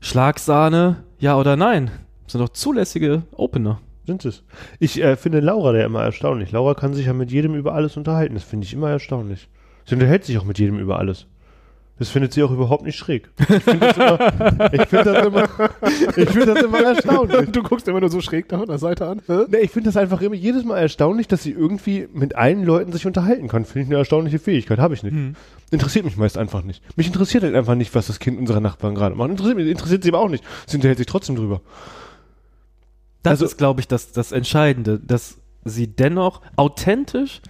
Schlagsahne, 0.00 0.96
ja 1.18 1.36
oder 1.38 1.56
nein? 1.56 1.90
Das 2.24 2.32
sind 2.32 2.40
doch 2.42 2.50
zulässige 2.50 3.22
Opener. 3.32 3.80
sind 4.06 4.24
es. 4.24 4.42
Ich 4.78 5.00
äh, 5.02 5.16
finde 5.16 5.40
Laura 5.40 5.76
ja 5.76 5.86
immer 5.86 6.02
erstaunlich. 6.02 6.52
Laura 6.52 6.74
kann 6.74 6.94
sich 6.94 7.06
ja 7.06 7.12
mit 7.12 7.30
jedem 7.30 7.54
über 7.54 7.74
alles 7.74 7.96
unterhalten. 7.96 8.34
Das 8.34 8.44
finde 8.44 8.66
ich 8.66 8.72
immer 8.74 8.90
erstaunlich. 8.90 9.48
Sie 9.86 9.94
unterhält 9.94 10.24
sich 10.24 10.36
auch 10.38 10.44
mit 10.44 10.58
jedem 10.58 10.78
über 10.78 10.98
alles. 10.98 11.26
Das 12.00 12.08
findet 12.08 12.32
sie 12.32 12.42
auch 12.42 12.50
überhaupt 12.50 12.82
nicht 12.82 12.96
schräg. 12.96 13.28
Ich 13.38 13.46
finde 13.62 13.78
das 13.94 13.96
immer, 13.96 14.72
ich 14.72 14.88
finde 14.88 15.04
das 15.04 15.26
immer, 15.26 15.48
ich 16.16 16.30
finde 16.30 16.46
das 16.54 16.62
immer 16.64 16.80
erstaunlich. 16.82 17.50
Du 17.50 17.62
guckst 17.62 17.86
immer 17.88 18.00
nur 18.00 18.08
so 18.10 18.22
schräg 18.22 18.48
da 18.48 18.56
von 18.58 18.66
der 18.66 18.78
Seite 18.78 19.06
an. 19.06 19.20
Hä? 19.26 19.44
Nee, 19.48 19.58
ich 19.58 19.70
finde 19.70 19.88
das 19.90 19.98
einfach 19.98 20.22
immer 20.22 20.34
jedes 20.34 20.64
Mal 20.64 20.78
erstaunlich, 20.78 21.28
dass 21.28 21.42
sie 21.42 21.50
irgendwie 21.52 22.08
mit 22.12 22.34
allen 22.36 22.64
Leuten 22.64 22.90
sich 22.92 23.06
unterhalten 23.06 23.48
kann. 23.48 23.66
Finde 23.66 23.82
ich 23.82 23.88
eine 23.88 23.98
erstaunliche 23.98 24.38
Fähigkeit. 24.38 24.78
Habe 24.78 24.94
ich 24.94 25.02
nicht. 25.02 25.14
Interessiert 25.70 26.06
mich 26.06 26.16
meist 26.16 26.38
einfach 26.38 26.62
nicht. 26.62 26.82
Mich 26.96 27.06
interessiert 27.06 27.42
halt 27.44 27.54
einfach 27.54 27.74
nicht, 27.74 27.94
was 27.94 28.06
das 28.06 28.18
Kind 28.18 28.38
unserer 28.38 28.60
Nachbarn 28.60 28.94
gerade 28.94 29.14
macht. 29.14 29.28
Interessiert, 29.30 29.56
mich, 29.58 29.68
interessiert 29.68 30.02
sie 30.02 30.08
aber 30.08 30.20
auch 30.20 30.30
nicht. 30.30 30.42
Sie 30.66 30.78
unterhält 30.78 30.96
sich 30.98 31.06
trotzdem 31.06 31.36
drüber. 31.36 31.60
Das 33.22 33.32
Also- 33.32 33.44
ist, 33.44 33.58
glaube 33.58 33.80
ich, 33.80 33.88
das, 33.88 34.12
das 34.12 34.32
Entscheidende, 34.32 34.98
dass 34.98 35.36
sie 35.66 35.86
dennoch 35.86 36.40
authentisch 36.56 37.42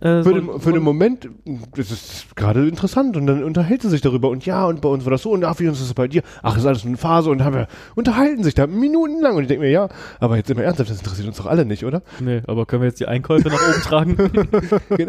äh, 0.00 0.22
Für, 0.22 0.24
so- 0.24 0.32
den, 0.32 0.60
für 0.60 0.72
den 0.72 0.82
Moment, 0.82 1.28
das 1.76 1.90
ist 1.90 2.34
gerade 2.36 2.66
interessant 2.66 3.16
und 3.16 3.26
dann 3.26 3.44
unterhält 3.44 3.82
sie 3.82 3.88
sich 3.90 4.00
darüber 4.00 4.28
und 4.30 4.46
ja, 4.46 4.66
und 4.66 4.80
bei 4.80 4.88
uns 4.88 5.04
war 5.04 5.10
das 5.10 5.22
so 5.22 5.30
und 5.30 5.44
ach, 5.44 5.58
wie 5.60 5.64
ist 5.66 5.80
das 5.80 5.92
bei 5.94 6.08
dir? 6.08 6.22
Ach, 6.42 6.56
ist 6.56 6.64
alles 6.66 6.84
nur 6.84 6.90
eine 6.90 6.96
Phase 6.96 7.30
und 7.30 7.44
haben 7.44 7.54
wir, 7.54 7.68
unterhalten 7.96 8.42
sich 8.42 8.54
da 8.54 8.66
minutenlang 8.66 9.36
und 9.36 9.42
ich 9.42 9.48
denke 9.48 9.64
mir, 9.64 9.70
ja, 9.70 9.88
aber 10.18 10.36
jetzt 10.36 10.50
immer 10.50 10.62
ernsthaft, 10.62 10.90
das 10.90 10.98
interessiert 10.98 11.28
uns 11.28 11.36
doch 11.36 11.46
alle 11.46 11.64
nicht, 11.66 11.84
oder? 11.84 12.02
Nee, 12.20 12.42
aber 12.46 12.66
können 12.66 12.82
wir 12.82 12.88
jetzt 12.88 13.00
die 13.00 13.06
Einkäufe 13.08 13.48
nach 13.48 13.60
oben 13.60 13.82
tragen? 13.82 14.16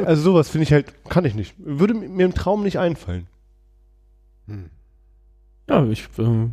Also 0.05 0.21
sowas 0.23 0.49
finde 0.49 0.63
ich 0.63 0.73
halt, 0.73 0.93
kann 1.09 1.25
ich 1.25 1.35
nicht. 1.35 1.55
Würde 1.57 1.93
mir 1.93 2.25
im 2.25 2.33
Traum 2.33 2.63
nicht 2.63 2.77
einfallen. 2.79 3.27
ja, 5.69 5.85
ich, 5.85 6.07
ähm, 6.17 6.51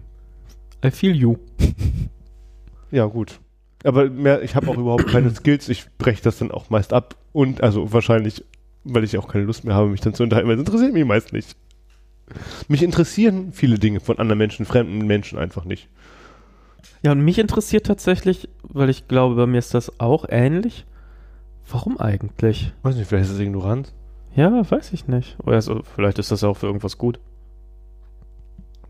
I 0.84 0.90
feel 0.90 1.14
you. 1.14 1.36
Ja, 2.90 3.06
gut. 3.06 3.40
Aber 3.84 4.10
mehr, 4.10 4.42
ich 4.42 4.56
habe 4.56 4.68
auch 4.68 4.76
überhaupt 4.76 5.06
keine 5.06 5.30
Skills, 5.30 5.68
ich 5.68 5.86
breche 5.98 6.22
das 6.22 6.38
dann 6.38 6.50
auch 6.50 6.70
meist 6.70 6.92
ab 6.92 7.16
und 7.32 7.62
also 7.62 7.92
wahrscheinlich, 7.92 8.44
weil 8.84 9.04
ich 9.04 9.16
auch 9.18 9.28
keine 9.28 9.44
Lust 9.44 9.64
mehr 9.64 9.74
habe, 9.74 9.88
mich 9.88 10.00
dann 10.00 10.14
zu 10.14 10.24
unterhalten, 10.24 10.48
weil 10.48 10.56
es 10.56 10.60
interessiert 10.60 10.92
mich 10.92 11.04
meist 11.04 11.32
nicht. 11.32 11.56
Mich 12.66 12.82
interessieren 12.82 13.52
viele 13.52 13.78
Dinge 13.78 14.00
von 14.00 14.18
anderen 14.18 14.38
Menschen, 14.38 14.66
fremden 14.66 15.06
Menschen 15.06 15.38
einfach 15.38 15.64
nicht. 15.64 15.88
Ja, 17.02 17.12
und 17.12 17.20
mich 17.20 17.38
interessiert 17.38 17.86
tatsächlich, 17.86 18.48
weil 18.62 18.90
ich 18.90 19.08
glaube, 19.08 19.36
bei 19.36 19.46
mir 19.46 19.58
ist 19.58 19.74
das 19.74 20.00
auch 20.00 20.26
ähnlich. 20.28 20.84
Warum 21.70 21.98
eigentlich? 21.98 22.72
Weiß 22.82 22.96
nicht, 22.96 23.08
vielleicht 23.08 23.26
ist 23.26 23.34
es 23.34 23.40
Ignoranz. 23.40 23.94
Ja, 24.34 24.68
weiß 24.70 24.92
ich 24.92 25.06
nicht. 25.06 25.36
Oder 25.44 25.56
also, 25.56 25.82
vielleicht 25.94 26.18
ist 26.18 26.30
das 26.30 26.44
auch 26.44 26.56
für 26.56 26.66
irgendwas 26.66 26.98
gut. 26.98 27.20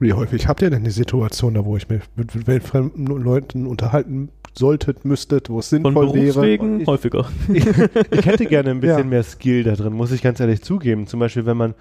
Wie 0.01 0.13
häufig 0.13 0.47
habt 0.47 0.63
ihr 0.63 0.71
denn 0.71 0.85
die 0.85 0.91
Situation, 0.91 1.55
da 1.55 1.65
wo 1.65 1.77
ich 1.77 1.89
mich 1.89 2.03
mit 2.15 2.47
weltfremden 2.47 3.07
Leuten 3.07 3.67
unterhalten 3.67 4.31
solltet, 4.55 5.05
müsstet, 5.05 5.51
wo 5.51 5.59
es 5.61 5.69
Von 5.69 5.83
sinnvoll 5.83 6.13
wäre? 6.15 6.25
Berufswegen 6.33 6.81
Ich- 6.81 6.87
häufiger. 6.87 7.27
Ich 7.53 8.27
hätte 8.27 8.47
gerne 8.47 8.71
ein 8.71 8.81
bisschen 8.81 8.99
Ja. 8.99 9.05
mehr 9.05 9.23
Skill 9.23 9.65
da 9.65 9.75
drin, 9.75 9.93
muss 9.93 10.13
ich 10.13 10.23
ganz 10.23 10.41
ehrlich 10.41 10.63
zugeben. 10.63 11.07
Zum 11.07 11.21
Beispiel, 11.21 11.47
wenn 11.47 11.57
man 11.57 11.75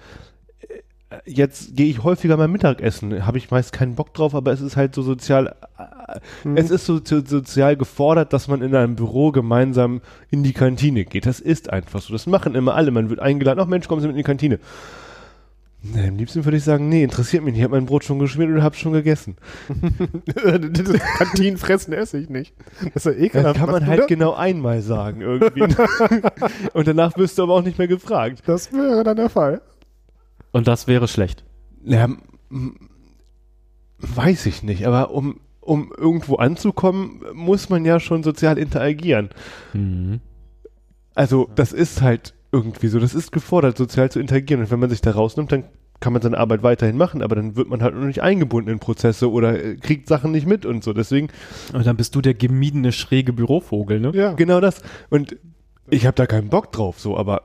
äh, 1.10 1.16
jetzt 1.24 1.74
gehe 1.76 1.86
ich 1.86 2.02
häufiger 2.04 2.36
mal 2.36 2.48
Mittagessen, 2.48 3.26
habe 3.26 3.38
ich 3.38 3.50
meist 3.50 3.72
keinen 3.72 3.94
Bock 3.94 4.12
drauf, 4.14 4.34
aber 4.34 4.52
es 4.52 4.60
ist 4.60 4.76
halt 4.76 4.94
so 4.94 5.02
sozial, 5.02 5.54
äh, 5.78 6.18
Mhm. 6.48 6.56
es 6.56 6.70
ist 6.70 6.86
so, 6.86 7.00
so 7.04 7.24
sozial 7.24 7.76
gefordert, 7.76 8.32
dass 8.32 8.48
man 8.48 8.62
in 8.62 8.74
einem 8.74 8.96
Büro 8.96 9.30
gemeinsam 9.32 10.00
in 10.30 10.42
die 10.42 10.52
Kantine 10.54 11.04
geht. 11.04 11.26
Das 11.26 11.38
ist 11.40 11.70
einfach 11.70 12.00
so. 12.00 12.12
Das 12.12 12.26
machen 12.26 12.54
immer 12.54 12.74
alle. 12.74 12.90
Man 12.90 13.10
wird 13.10 13.20
eingeladen, 13.20 13.60
ach 13.60 13.66
Mensch, 13.66 13.88
kommen 13.88 14.00
Sie 14.00 14.06
mit 14.06 14.14
in 14.14 14.18
die 14.18 14.22
Kantine. 14.24 14.58
Nee, 15.80 16.08
am 16.08 16.16
liebsten 16.16 16.44
würde 16.44 16.56
ich 16.56 16.64
sagen, 16.64 16.88
nee, 16.88 17.04
interessiert 17.04 17.44
mich 17.44 17.52
nicht. 17.52 17.60
Ich 17.60 17.64
habe 17.64 17.76
mein 17.76 17.86
Brot 17.86 18.02
schon 18.02 18.18
geschmiert 18.18 18.50
und 18.50 18.62
habe 18.62 18.74
schon 18.74 18.92
gegessen. 18.92 19.36
das 20.34 20.92
Kantinenfressen 21.18 21.92
esse 21.92 22.18
ich 22.18 22.28
nicht. 22.28 22.52
Das 22.94 23.04
ist 23.04 23.04
ja 23.06 23.12
Das 23.12 23.20
ekelhaft. 23.20 23.58
kann 23.60 23.70
man 23.70 23.86
halt 23.86 23.98
oder? 24.00 24.06
genau 24.08 24.34
einmal 24.34 24.82
sagen 24.82 25.20
irgendwie. 25.20 25.62
und 26.72 26.88
danach 26.88 27.16
wirst 27.16 27.38
du 27.38 27.44
aber 27.44 27.54
auch 27.54 27.62
nicht 27.62 27.78
mehr 27.78 27.86
gefragt. 27.86 28.42
Das 28.46 28.72
wäre 28.72 29.04
dann 29.04 29.16
der 29.16 29.30
Fall. 29.30 29.62
Und 30.50 30.66
das 30.66 30.88
wäre 30.88 31.06
schlecht. 31.06 31.44
Ja, 31.84 32.04
m- 32.50 32.88
weiß 33.98 34.46
ich 34.46 34.64
nicht, 34.64 34.84
aber 34.84 35.12
um, 35.12 35.38
um 35.60 35.92
irgendwo 35.96 36.36
anzukommen, 36.36 37.22
muss 37.34 37.68
man 37.68 37.84
ja 37.84 38.00
schon 38.00 38.24
sozial 38.24 38.58
interagieren. 38.58 39.30
Mhm. 39.74 40.20
Also, 41.14 41.48
das 41.54 41.72
ist 41.72 42.02
halt 42.02 42.34
irgendwie 42.52 42.88
so, 42.88 42.98
das 42.98 43.14
ist 43.14 43.32
gefordert, 43.32 43.76
sozial 43.76 44.10
zu 44.10 44.20
interagieren. 44.20 44.62
Und 44.62 44.70
wenn 44.70 44.80
man 44.80 44.90
sich 44.90 45.00
da 45.00 45.10
rausnimmt, 45.10 45.52
dann 45.52 45.64
kann 46.00 46.12
man 46.12 46.22
seine 46.22 46.38
Arbeit 46.38 46.62
weiterhin 46.62 46.96
machen, 46.96 47.22
aber 47.22 47.34
dann 47.34 47.56
wird 47.56 47.68
man 47.68 47.82
halt 47.82 47.94
noch 47.94 48.06
nicht 48.06 48.22
eingebunden 48.22 48.70
in 48.70 48.78
Prozesse 48.78 49.30
oder 49.30 49.62
äh, 49.62 49.76
kriegt 49.76 50.08
Sachen 50.08 50.30
nicht 50.30 50.46
mit 50.46 50.64
und 50.64 50.84
so. 50.84 50.92
Deswegen, 50.92 51.28
Und 51.72 51.86
dann 51.86 51.96
bist 51.96 52.14
du 52.14 52.20
der 52.20 52.34
gemiedene, 52.34 52.92
schräge 52.92 53.32
Bürovogel, 53.32 53.98
ne? 53.98 54.12
Ja. 54.14 54.32
genau 54.34 54.60
das. 54.60 54.80
Und 55.10 55.36
ich 55.90 56.06
habe 56.06 56.14
da 56.14 56.26
keinen 56.26 56.50
Bock 56.50 56.70
drauf, 56.70 57.00
so, 57.00 57.16
aber 57.16 57.42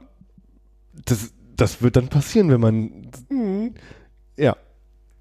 das, 1.05 1.33
das 1.55 1.81
wird 1.81 1.95
dann 1.95 2.09
passieren, 2.09 2.49
wenn 2.49 2.61
man 2.61 3.07
Mhm. 3.29 3.73
Ja. 4.37 4.55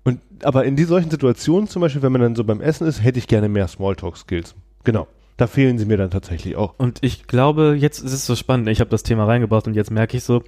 Und 0.04 0.20
aber 0.42 0.64
in 0.64 0.76
die 0.76 0.84
solchen 0.84 1.10
Situationen, 1.10 1.68
zum 1.68 1.80
Beispiel, 1.80 2.02
wenn 2.02 2.12
man 2.12 2.20
dann 2.20 2.36
so 2.36 2.44
beim 2.44 2.60
Essen 2.60 2.86
ist, 2.86 3.02
hätte 3.02 3.18
ich 3.18 3.28
gerne 3.28 3.48
mehr 3.48 3.68
Smalltalk-Skills. 3.68 4.54
Genau. 4.84 5.06
Da 5.36 5.46
fehlen 5.46 5.78
sie 5.78 5.86
mir 5.86 5.96
dann 5.96 6.10
tatsächlich 6.10 6.56
auch. 6.56 6.74
Und 6.78 6.98
ich 7.02 7.26
glaube, 7.26 7.76
jetzt 7.78 8.00
ist 8.00 8.12
es 8.12 8.26
so 8.26 8.36
spannend. 8.36 8.68
Ich 8.68 8.80
habe 8.80 8.90
das 8.90 9.02
Thema 9.02 9.24
reingebracht 9.24 9.66
und 9.66 9.74
jetzt 9.74 9.90
merke 9.90 10.16
ich 10.16 10.24
so, 10.24 10.42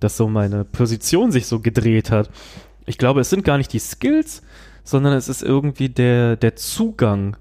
dass 0.00 0.16
so 0.16 0.28
meine 0.28 0.64
Position 0.64 1.30
sich 1.30 1.46
so 1.46 1.60
gedreht 1.60 2.10
hat. 2.10 2.30
Ich 2.86 2.98
glaube, 2.98 3.20
es 3.20 3.30
sind 3.30 3.44
gar 3.44 3.58
nicht 3.58 3.72
die 3.72 3.78
Skills, 3.78 4.42
sondern 4.84 5.12
es 5.12 5.28
ist 5.28 5.42
irgendwie 5.42 5.88
der, 5.88 6.36
der 6.36 6.56
Zugang, 6.56 7.36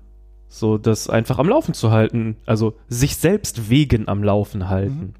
so 0.48 0.78
das 0.78 1.10
einfach 1.10 1.40
am 1.40 1.48
Laufen 1.48 1.74
zu 1.74 1.92
halten. 1.92 2.36
Also 2.46 2.76
sich 2.88 3.16
selbst 3.16 3.70
wegen 3.70 4.08
am 4.08 4.24
Laufen 4.24 4.70
halten. 4.70 5.16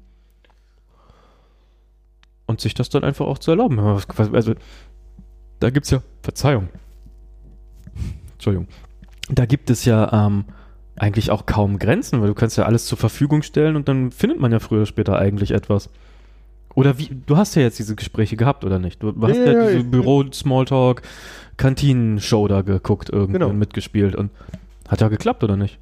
Und 2.46 2.60
sich 2.60 2.74
das 2.74 2.90
dann 2.90 3.02
einfach 3.02 3.26
auch 3.26 3.38
zu 3.38 3.50
erlauben. 3.50 3.78
Also, 3.78 4.54
da 5.58 5.70
gibt 5.70 5.86
es 5.86 5.90
ja, 5.90 6.02
Verzeihung. 6.22 6.68
Entschuldigung. 8.34 8.68
Da 9.30 9.46
gibt 9.46 9.70
es 9.70 9.84
ja 9.84 10.26
ähm, 10.26 10.44
eigentlich 10.96 11.30
auch 11.30 11.46
kaum 11.46 11.78
Grenzen, 11.78 12.20
weil 12.20 12.28
du 12.28 12.34
kannst 12.34 12.56
ja 12.58 12.64
alles 12.64 12.86
zur 12.86 12.98
Verfügung 12.98 13.42
stellen 13.42 13.76
und 13.76 13.88
dann 13.88 14.10
findet 14.10 14.38
man 14.40 14.52
ja 14.52 14.58
früher 14.58 14.78
oder 14.80 14.86
später 14.86 15.18
eigentlich 15.18 15.50
etwas. 15.52 15.88
Oder 16.74 16.98
wie, 16.98 17.10
du 17.26 17.36
hast 17.36 17.54
ja 17.54 17.62
jetzt 17.62 17.78
diese 17.78 17.96
Gespräche 17.96 18.36
gehabt, 18.36 18.64
oder 18.64 18.78
nicht? 18.78 19.02
Du 19.02 19.14
hast 19.22 19.36
Ja, 19.36 19.44
ja, 19.44 19.52
ja, 19.52 19.70
diese 19.72 19.84
Büro-Smalltalk, 19.84 21.02
Kantinen-Show 21.58 22.48
da 22.48 22.62
geguckt 22.62 23.10
irgendwie 23.10 23.34
Genau. 23.34 23.48
und 23.48 23.58
mitgespielt 23.58 24.14
und 24.16 24.30
hat 24.88 25.00
ja 25.00 25.08
geklappt, 25.08 25.44
oder 25.44 25.56
nicht? 25.56 25.78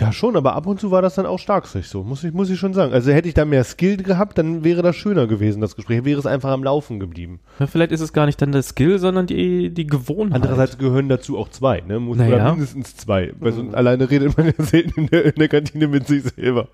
Ja, 0.00 0.12
schon, 0.12 0.34
aber 0.34 0.54
ab 0.54 0.66
und 0.66 0.80
zu 0.80 0.90
war 0.90 1.02
das 1.02 1.14
dann 1.16 1.26
auch 1.26 1.38
stark 1.38 1.66
sich 1.66 1.88
so, 1.88 2.02
muss 2.02 2.24
ich, 2.24 2.32
muss 2.32 2.48
ich 2.48 2.58
schon 2.58 2.72
sagen. 2.72 2.92
Also 2.92 3.12
hätte 3.12 3.28
ich 3.28 3.34
da 3.34 3.44
mehr 3.44 3.64
Skill 3.64 3.98
gehabt, 3.98 4.38
dann 4.38 4.64
wäre 4.64 4.80
das 4.80 4.96
schöner 4.96 5.26
gewesen, 5.26 5.60
das 5.60 5.76
Gespräch. 5.76 6.04
Wäre 6.04 6.18
es 6.18 6.26
einfach 6.26 6.50
am 6.50 6.64
Laufen 6.64 6.98
geblieben. 6.98 7.40
Ja, 7.58 7.66
vielleicht 7.66 7.92
ist 7.92 8.00
es 8.00 8.12
gar 8.12 8.24
nicht 8.26 8.40
dann 8.40 8.52
der 8.52 8.62
Skill, 8.62 8.98
sondern 8.98 9.26
die, 9.26 9.68
die 9.68 9.86
Gewohnheit. 9.86 10.36
Andererseits 10.36 10.78
gehören 10.78 11.08
dazu 11.10 11.36
auch 11.38 11.50
zwei, 11.50 11.82
ne? 11.86 12.00
Muss 12.00 12.16
Naja. 12.16 12.36
oder 12.36 12.50
mindestens 12.52 12.96
zwei. 12.96 13.34
Weil 13.38 13.52
so 13.52 13.62
alleine 13.72 14.10
redet 14.10 14.36
man 14.36 14.46
ja 14.46 14.64
selten 14.64 15.00
in 15.02 15.06
der, 15.08 15.26
in 15.26 15.34
der 15.34 15.48
Kantine 15.48 15.86
mit 15.88 16.06
sich 16.06 16.22
selber. 16.24 16.68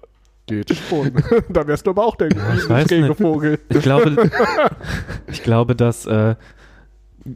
Geht 0.46 0.72
schon. 0.76 1.10
da 1.48 1.66
wärst 1.66 1.86
du 1.86 1.90
aber 1.90 2.06
auch 2.06 2.14
der 2.14 2.28
ich 2.30 2.36
weiß 2.68 2.86
schräge 2.86 3.08
nicht. 3.08 3.20
Vogel. 3.20 3.58
Ich 3.68 3.82
glaube, 3.82 4.30
ich 5.26 5.42
glaube, 5.42 5.74
dass 5.74 6.06
äh, 6.06 6.36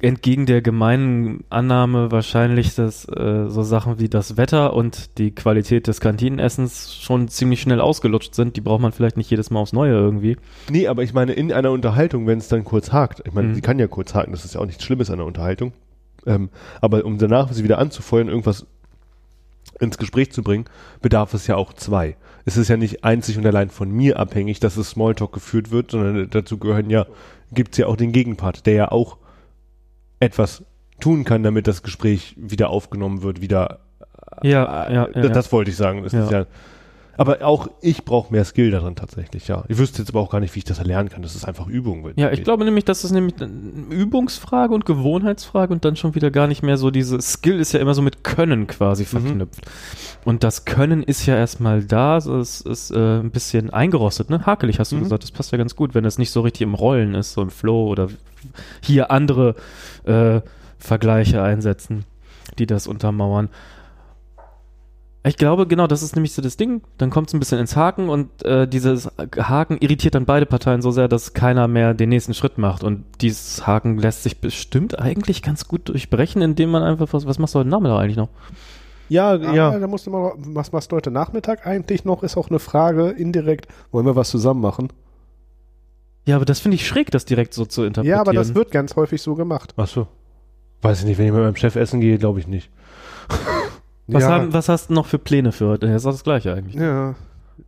entgegen 0.00 0.46
der 0.46 0.62
gemeinen 0.62 1.44
Annahme 1.50 2.10
wahrscheinlich, 2.10 2.74
dass 2.74 3.04
äh, 3.08 3.48
so 3.48 3.62
Sachen 3.62 3.98
wie 3.98 4.08
das 4.08 4.36
Wetter 4.36 4.74
und 4.74 5.18
die 5.18 5.34
Qualität 5.34 5.86
des 5.86 6.00
Kantinenessens 6.00 6.94
schon 6.94 7.28
ziemlich 7.28 7.60
schnell 7.60 7.80
ausgelutscht 7.80 8.34
sind. 8.34 8.56
Die 8.56 8.60
braucht 8.60 8.80
man 8.80 8.92
vielleicht 8.92 9.16
nicht 9.16 9.30
jedes 9.30 9.50
Mal 9.50 9.60
aufs 9.60 9.72
Neue 9.72 9.92
irgendwie. 9.92 10.36
Nee, 10.70 10.86
aber 10.86 11.02
ich 11.02 11.12
meine, 11.12 11.32
in 11.32 11.52
einer 11.52 11.70
Unterhaltung, 11.70 12.26
wenn 12.26 12.38
es 12.38 12.48
dann 12.48 12.64
kurz 12.64 12.92
hakt, 12.92 13.22
ich 13.26 13.32
meine, 13.32 13.48
Mhm. 13.48 13.54
sie 13.54 13.60
kann 13.60 13.78
ja 13.78 13.86
kurz 13.86 14.14
haken, 14.14 14.32
das 14.32 14.44
ist 14.44 14.54
ja 14.54 14.60
auch 14.60 14.66
nichts 14.66 14.84
Schlimmes 14.84 15.10
an 15.10 15.14
einer 15.14 15.26
Unterhaltung. 15.26 15.72
Ähm, 16.26 16.50
aber 16.80 17.04
um 17.04 17.18
danach 17.18 17.52
sie 17.52 17.64
wieder 17.64 17.78
anzufeuern, 17.78 18.28
irgendwas 18.28 18.66
ins 19.80 19.98
Gespräch 19.98 20.30
zu 20.32 20.42
bringen, 20.42 20.66
bedarf 21.00 21.32
es 21.34 21.46
ja 21.46 21.56
auch 21.56 21.72
zwei. 21.72 22.16
Es 22.44 22.56
ist 22.56 22.68
ja 22.68 22.76
nicht 22.76 23.04
einzig 23.04 23.38
und 23.38 23.46
allein 23.46 23.70
von 23.70 23.90
mir 23.90 24.18
abhängig, 24.18 24.60
dass 24.60 24.76
es 24.76 24.90
Smalltalk 24.90 25.32
geführt 25.32 25.70
wird, 25.70 25.90
sondern 25.90 26.28
dazu 26.30 26.58
gehören 26.58 26.90
ja, 26.90 27.06
gibt 27.52 27.72
es 27.72 27.78
ja 27.78 27.86
auch 27.86 27.96
den 27.96 28.12
Gegenpart, 28.12 28.66
der 28.66 28.74
ja 28.74 28.92
auch 28.92 29.16
etwas 30.20 30.64
tun 31.00 31.24
kann, 31.24 31.42
damit 31.42 31.66
das 31.66 31.82
Gespräch 31.82 32.34
wieder 32.36 32.70
aufgenommen 32.70 33.22
wird, 33.22 33.40
wieder. 33.40 33.80
Ja, 34.42 34.86
äh, 34.86 34.94
ja, 34.94 35.06
ja, 35.06 35.06
das, 35.12 35.24
ja. 35.24 35.30
das 35.30 35.52
wollte 35.52 35.70
ich 35.70 35.76
sagen. 35.76 36.02
Das. 36.02 36.12
Ist 36.12 36.30
ja, 36.30 36.46
aber 37.16 37.44
auch 37.44 37.68
ich 37.80 38.04
brauche 38.04 38.32
mehr 38.32 38.44
Skill 38.44 38.70
darin 38.70 38.96
tatsächlich, 38.96 39.48
ja. 39.48 39.64
Ich 39.68 39.76
wüsste 39.78 39.98
jetzt 40.02 40.08
aber 40.10 40.20
auch 40.20 40.30
gar 40.30 40.40
nicht, 40.40 40.54
wie 40.54 40.58
ich 40.60 40.64
das 40.64 40.78
erlernen 40.78 41.08
kann. 41.08 41.22
Das 41.22 41.34
ist 41.34 41.44
einfach 41.44 41.66
Übung. 41.66 42.08
Ja, 42.16 42.30
ich 42.32 42.42
glaube 42.44 42.64
nämlich, 42.64 42.84
dass 42.84 43.04
es 43.04 43.10
nämlich 43.10 43.34
eine 43.40 43.50
Übungsfrage 43.94 44.72
und 44.74 44.86
Gewohnheitsfrage 44.86 45.72
und 45.72 45.84
dann 45.84 45.96
schon 45.96 46.14
wieder 46.14 46.30
gar 46.30 46.46
nicht 46.46 46.62
mehr 46.62 46.76
so 46.76 46.90
diese 46.90 47.20
Skill 47.20 47.60
ist 47.60 47.72
ja 47.72 47.80
immer 47.80 47.94
so 47.94 48.02
mit 48.02 48.24
Können 48.24 48.66
quasi 48.66 49.04
verknüpft. 49.04 49.66
Und 50.24 50.44
das 50.44 50.64
Können 50.64 51.02
ist 51.02 51.26
ja 51.26 51.36
erstmal 51.36 51.82
da, 51.84 52.16
es 52.16 52.60
ist 52.60 52.90
äh, 52.90 53.20
ein 53.20 53.30
bisschen 53.30 53.70
eingerostet, 53.70 54.30
ne? 54.30 54.46
Hakelig 54.46 54.78
hast 54.78 54.92
du 54.92 54.96
Mhm. 54.96 55.02
gesagt, 55.04 55.22
das 55.22 55.30
passt 55.30 55.52
ja 55.52 55.58
ganz 55.58 55.76
gut, 55.76 55.94
wenn 55.94 56.04
es 56.04 56.18
nicht 56.18 56.30
so 56.30 56.40
richtig 56.40 56.62
im 56.62 56.74
Rollen 56.74 57.14
ist, 57.14 57.32
so 57.32 57.42
im 57.42 57.50
Flow 57.50 57.88
oder 57.88 58.08
hier 58.82 59.10
andere 59.10 59.54
äh, 60.04 60.40
Vergleiche 60.78 61.42
einsetzen, 61.42 62.04
die 62.58 62.66
das 62.66 62.86
untermauern. 62.86 63.48
Ich 65.22 65.36
glaube, 65.36 65.66
genau, 65.66 65.86
das 65.86 66.02
ist 66.02 66.16
nämlich 66.16 66.32
so 66.32 66.40
das 66.40 66.56
Ding. 66.56 66.80
Dann 66.96 67.10
kommt 67.10 67.28
es 67.28 67.34
ein 67.34 67.40
bisschen 67.40 67.58
ins 67.58 67.76
Haken 67.76 68.08
und 68.08 68.42
äh, 68.42 68.66
dieses 68.66 69.10
Haken 69.36 69.76
irritiert 69.78 70.14
dann 70.14 70.24
beide 70.24 70.46
Parteien 70.46 70.80
so 70.80 70.90
sehr, 70.92 71.08
dass 71.08 71.34
keiner 71.34 71.68
mehr 71.68 71.92
den 71.92 72.08
nächsten 72.08 72.32
Schritt 72.32 72.56
macht. 72.56 72.82
Und 72.82 73.04
dieses 73.20 73.66
Haken 73.66 73.98
lässt 73.98 74.22
sich 74.22 74.40
bestimmt 74.40 74.98
eigentlich 74.98 75.42
ganz 75.42 75.68
gut 75.68 75.90
durchbrechen, 75.90 76.40
indem 76.40 76.70
man 76.70 76.82
einfach 76.82 77.12
was, 77.12 77.26
was 77.26 77.38
machst 77.38 77.54
du 77.54 77.58
heute 77.58 77.68
Nachmittag 77.68 77.98
eigentlich 78.00 78.16
noch? 78.16 78.30
Ja, 79.10 79.32
Ah, 79.32 79.54
ja. 79.54 79.78
da 79.78 79.86
musst 79.88 80.06
du 80.06 80.10
mal, 80.10 80.32
was 80.38 80.72
machst 80.72 80.90
du 80.90 80.96
heute 80.96 81.10
Nachmittag 81.10 81.66
eigentlich 81.66 82.04
noch? 82.06 82.22
Ist 82.22 82.38
auch 82.38 82.48
eine 82.48 82.58
Frage 82.60 83.10
indirekt. 83.10 83.66
Wollen 83.92 84.06
wir 84.06 84.16
was 84.16 84.30
zusammen 84.30 84.62
machen? 84.62 84.88
Ja, 86.26 86.36
aber 86.36 86.44
das 86.46 86.60
finde 86.60 86.76
ich 86.76 86.86
schräg, 86.86 87.10
das 87.10 87.26
direkt 87.26 87.52
so 87.52 87.66
zu 87.66 87.82
interpretieren. 87.82 88.16
Ja, 88.16 88.20
aber 88.20 88.32
das 88.32 88.54
wird 88.54 88.70
ganz 88.70 88.96
häufig 88.96 89.20
so 89.20 89.34
gemacht. 89.34 89.74
Ach 89.76 89.88
so. 89.88 90.06
Weiß 90.80 91.00
ich 91.00 91.04
nicht, 91.06 91.18
wenn 91.18 91.26
ich 91.26 91.32
mit 91.32 91.42
meinem 91.42 91.56
Chef 91.56 91.76
essen 91.76 92.00
gehe, 92.00 92.16
glaube 92.16 92.38
ich 92.40 92.46
nicht. 92.46 92.70
was, 94.12 94.22
ja, 94.22 94.30
haben, 94.30 94.52
was 94.52 94.68
hast 94.68 94.90
du 94.90 94.94
noch 94.94 95.06
für 95.06 95.18
Pläne 95.18 95.52
für 95.52 95.68
heute? 95.68 95.86
Das 95.86 95.96
ist 95.96 96.04
das 96.06 96.24
Gleiche 96.24 96.52
eigentlich. 96.54 96.74
ja. 96.76 97.14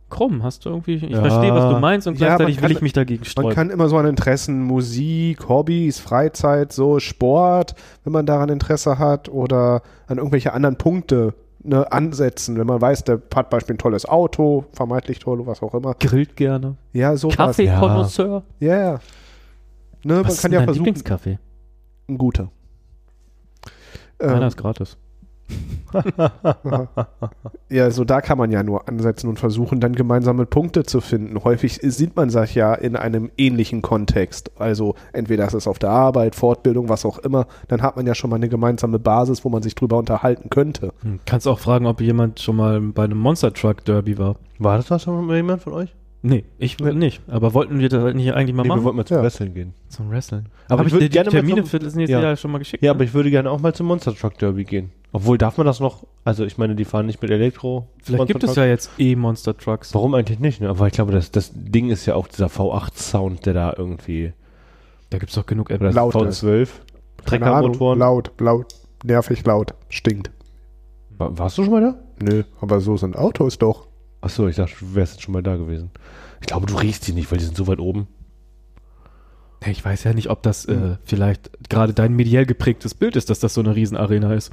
Krumm, 0.09 0.43
hast 0.43 0.65
du 0.65 0.69
irgendwie. 0.69 0.95
Ich 0.95 1.01
Ja. 1.03 1.21
verstehe, 1.21 1.51
was 1.53 1.73
du 1.73 1.79
meinst 1.79 2.05
und 2.07 2.13
man 2.19 2.27
gleichzeitig 2.27 2.57
will 2.57 2.61
kann- 2.61 2.71
ich 2.71 2.81
mich 2.81 2.93
dagegen 2.93 3.21
Man 3.21 3.25
sträuben. 3.29 3.53
kann 3.55 3.69
immer 3.71 3.89
so 3.89 3.97
an 3.97 4.05
Interessen, 4.05 4.61
Musik, 4.63 5.49
Hobbys, 5.49 5.99
Freizeit, 5.99 6.71
so 6.71 6.99
Sport, 6.99 7.73
wenn 8.03 8.13
man 8.13 8.25
daran 8.27 8.49
Interesse 8.49 8.99
hat 8.99 9.27
oder 9.29 9.81
an 10.07 10.17
irgendwelche 10.17 10.53
anderen 10.53 10.75
Punkte 10.77 11.33
ne, 11.63 11.91
ansetzen. 11.91 12.57
Wenn 12.59 12.67
man 12.67 12.79
weiß, 12.79 13.05
der 13.05 13.21
hat 13.33 13.49
beispielsweise 13.49 13.73
ein 13.73 13.77
tolles 13.79 14.05
Auto, 14.05 14.65
vermeintlich 14.73 15.17
toll, 15.19 15.45
was 15.47 15.63
auch 15.63 15.73
immer. 15.73 15.95
Grillt 15.95 16.35
gerne. 16.35 16.75
Ja, 16.91 17.15
sowas. 17.15 17.35
Kaffeekonnoisseur. 17.37 18.43
Ja, 18.59 18.77
ja. 18.77 18.99
Ne, 20.03 20.15
man 20.15 20.25
Was 20.25 20.33
ist 20.35 20.41
kann 20.41 20.51
denn 20.51 20.53
ja 20.53 20.59
dein 20.59 20.65
versuchen, 20.67 20.85
Lieblingskaffee? 20.85 21.39
ein 22.09 22.17
guter. 22.19 22.51
Meiner 24.19 24.41
Ähm, 24.41 24.47
ist 24.47 24.57
gratis. 24.57 24.97
Ja, 27.69 27.89
so 27.91 28.03
da 28.03 28.21
kann 28.21 28.37
man 28.37 28.51
ja 28.51 28.61
nur 28.63 28.87
ansetzen 28.87 29.27
und 29.27 29.39
versuchen, 29.39 29.79
dann 29.79 29.93
gemeinsame 29.93 30.45
Punkte 30.45 30.83
zu 30.83 31.01
finden. 31.01 31.43
Häufig 31.43 31.79
sieht 31.81 32.15
man 32.15 32.29
sich 32.29 32.53
ja 32.55 32.73
in 32.75 32.95
einem 32.95 33.31
ähnlichen 33.37 33.81
Kontext. 33.81 34.51
Also 34.59 34.95
entweder 35.11 35.45
ist 35.47 35.53
es 35.53 35.67
auf 35.67 35.79
der 35.79 35.89
Arbeit, 35.89 36.35
Fortbildung, 36.35 36.89
was 36.89 37.05
auch 37.05 37.17
immer. 37.19 37.47
Dann 37.67 37.81
hat 37.81 37.95
man 37.95 38.05
ja 38.05 38.13
schon 38.15 38.29
mal 38.29 38.35
eine 38.37 38.49
gemeinsame 38.49 38.99
Basis, 38.99 39.43
wo 39.43 39.49
man 39.49 39.63
sich 39.63 39.75
drüber 39.75 39.97
unterhalten 39.97 40.49
könnte. 40.49 40.93
Hm, 41.01 41.19
Kannst 41.25 41.47
auch 41.47 41.59
fragen, 41.59 41.85
ob 41.87 41.99
jemand 42.01 42.39
schon 42.39 42.55
mal 42.57 42.79
bei 42.79 43.03
einem 43.05 43.17
Monster 43.17 43.53
Truck 43.53 43.83
Derby 43.85 44.17
war. 44.17 44.35
War 44.59 44.77
das 44.77 44.91
was 44.91 45.03
schon 45.03 45.25
mal 45.25 45.35
jemand 45.35 45.61
von 45.63 45.73
euch? 45.73 45.95
Nee, 46.21 46.45
ich 46.57 46.79
will 46.79 46.93
nicht. 46.93 47.21
Aber 47.27 47.53
wollten 47.53 47.79
wir 47.79 47.89
das 47.89 48.13
nicht 48.13 48.33
eigentlich 48.33 48.55
mal 48.55 48.63
Nee, 48.63 48.69
wir 48.69 48.75
machen? 48.75 48.83
wollten 48.85 48.97
mal 48.97 49.05
zum 49.05 49.17
Ja. 49.17 49.23
Wrestling 49.23 49.53
gehen. 49.53 49.73
Zum 49.89 50.09
Wrestling. 50.09 50.45
Aber 50.69 50.79
Hab 50.79 50.87
ich 50.87 50.93
würde 50.93 51.05
dir 51.05 51.09
die 51.09 51.13
gerne 51.13 51.29
mal 51.31 51.35
Termine 51.37 51.61
zum- 51.61 51.65
für 51.65 51.79
das 51.79 51.95
nächste 51.95 52.13
Ja. 52.13 52.21
Jahr 52.21 52.35
schon 52.37 52.51
mal 52.51 52.59
geschickt. 52.59 52.81
Ja, 52.83 52.91
ne? 52.91 52.95
aber 52.95 53.03
ich 53.03 53.13
würde 53.13 53.29
gerne 53.29 53.49
auch 53.51 53.59
mal 53.59 53.73
zum 53.73 53.87
Monster 53.87 54.15
Truck 54.15 54.37
Derby 54.37 54.63
gehen. 54.63 54.91
Obwohl, 55.15 55.37
darf 55.37 55.57
man 55.57 55.67
das 55.67 55.79
noch? 55.79 56.07
Also, 56.25 56.43
ich 56.43 56.57
meine, 56.57 56.75
die 56.75 56.85
fahren 56.85 57.05
nicht 57.05 57.21
mit 57.21 57.29
Elektro. 57.29 57.87
Vielleicht 58.01 58.27
gibt 58.27 58.43
es 58.43 58.55
ja 58.55 58.65
jetzt 58.65 58.89
E-Monster 58.97 59.55
Trucks. 59.55 59.93
Warum 59.93 60.15
eigentlich 60.15 60.39
nicht? 60.39 60.59
Ne? 60.59 60.69
Aber 60.69 60.87
ich 60.87 60.93
glaube, 60.93 61.11
das, 61.11 61.29
das 61.29 61.51
Ding 61.53 61.91
ist 61.91 62.07
ja 62.07 62.15
auch 62.15 62.27
dieser 62.27 62.47
V8-Sound, 62.47 63.45
der 63.45 63.53
da 63.53 63.73
irgendwie. 63.77 64.33
Da 65.11 65.19
gibt 65.19 65.29
es 65.29 65.35
doch 65.35 65.45
genug 65.45 65.69
Apps. 65.69 65.93
Laut 65.93 66.15
V12. 66.15 66.67
Keine 67.25 67.45
Ahnung, 67.45 67.73
Treckermotoren. 67.73 67.99
laut, 67.99 68.31
laut, 68.39 68.75
nervig 69.03 69.45
laut, 69.45 69.75
stinkt. 69.87 70.31
War, 71.11 71.37
warst 71.37 71.59
du 71.59 71.63
schon 71.63 71.73
mal 71.73 71.81
da? 71.81 71.99
Nö, 72.19 72.43
aber 72.59 72.81
so 72.81 72.97
sind 72.97 73.15
Autos 73.15 73.59
doch. 73.59 73.87
Achso, 74.19 74.47
ich 74.47 74.55
dachte, 74.55 74.73
du 74.79 74.95
wärst 74.95 75.13
jetzt 75.13 75.21
schon 75.21 75.33
mal 75.33 75.43
da 75.43 75.57
gewesen. 75.57 75.91
Ich 76.41 76.47
glaube, 76.47 76.65
du 76.65 76.75
riechst 76.75 77.07
die 77.07 77.13
nicht, 77.13 77.31
weil 77.31 77.37
die 77.37 77.45
sind 77.45 77.55
so 77.55 77.67
weit 77.67 77.79
oben. 77.79 78.07
Ich 79.65 79.85
weiß 79.85 80.03
ja 80.03 80.13
nicht, 80.13 80.29
ob 80.29 80.41
das 80.43 80.65
äh, 80.65 80.97
vielleicht 81.03 81.51
gerade 81.69 81.93
dein 81.93 82.13
mediell 82.13 82.45
geprägtes 82.45 82.95
Bild 82.95 83.15
ist, 83.15 83.29
dass 83.29 83.39
das 83.39 83.53
so 83.53 83.61
eine 83.61 83.75
Riesenarena 83.75 84.33
ist. 84.33 84.51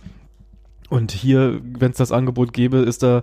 Und 0.90 1.12
hier, 1.12 1.60
wenn 1.62 1.92
es 1.92 1.96
das 1.96 2.12
Angebot 2.12 2.52
gäbe, 2.52 2.78
ist 2.78 3.02
da 3.02 3.22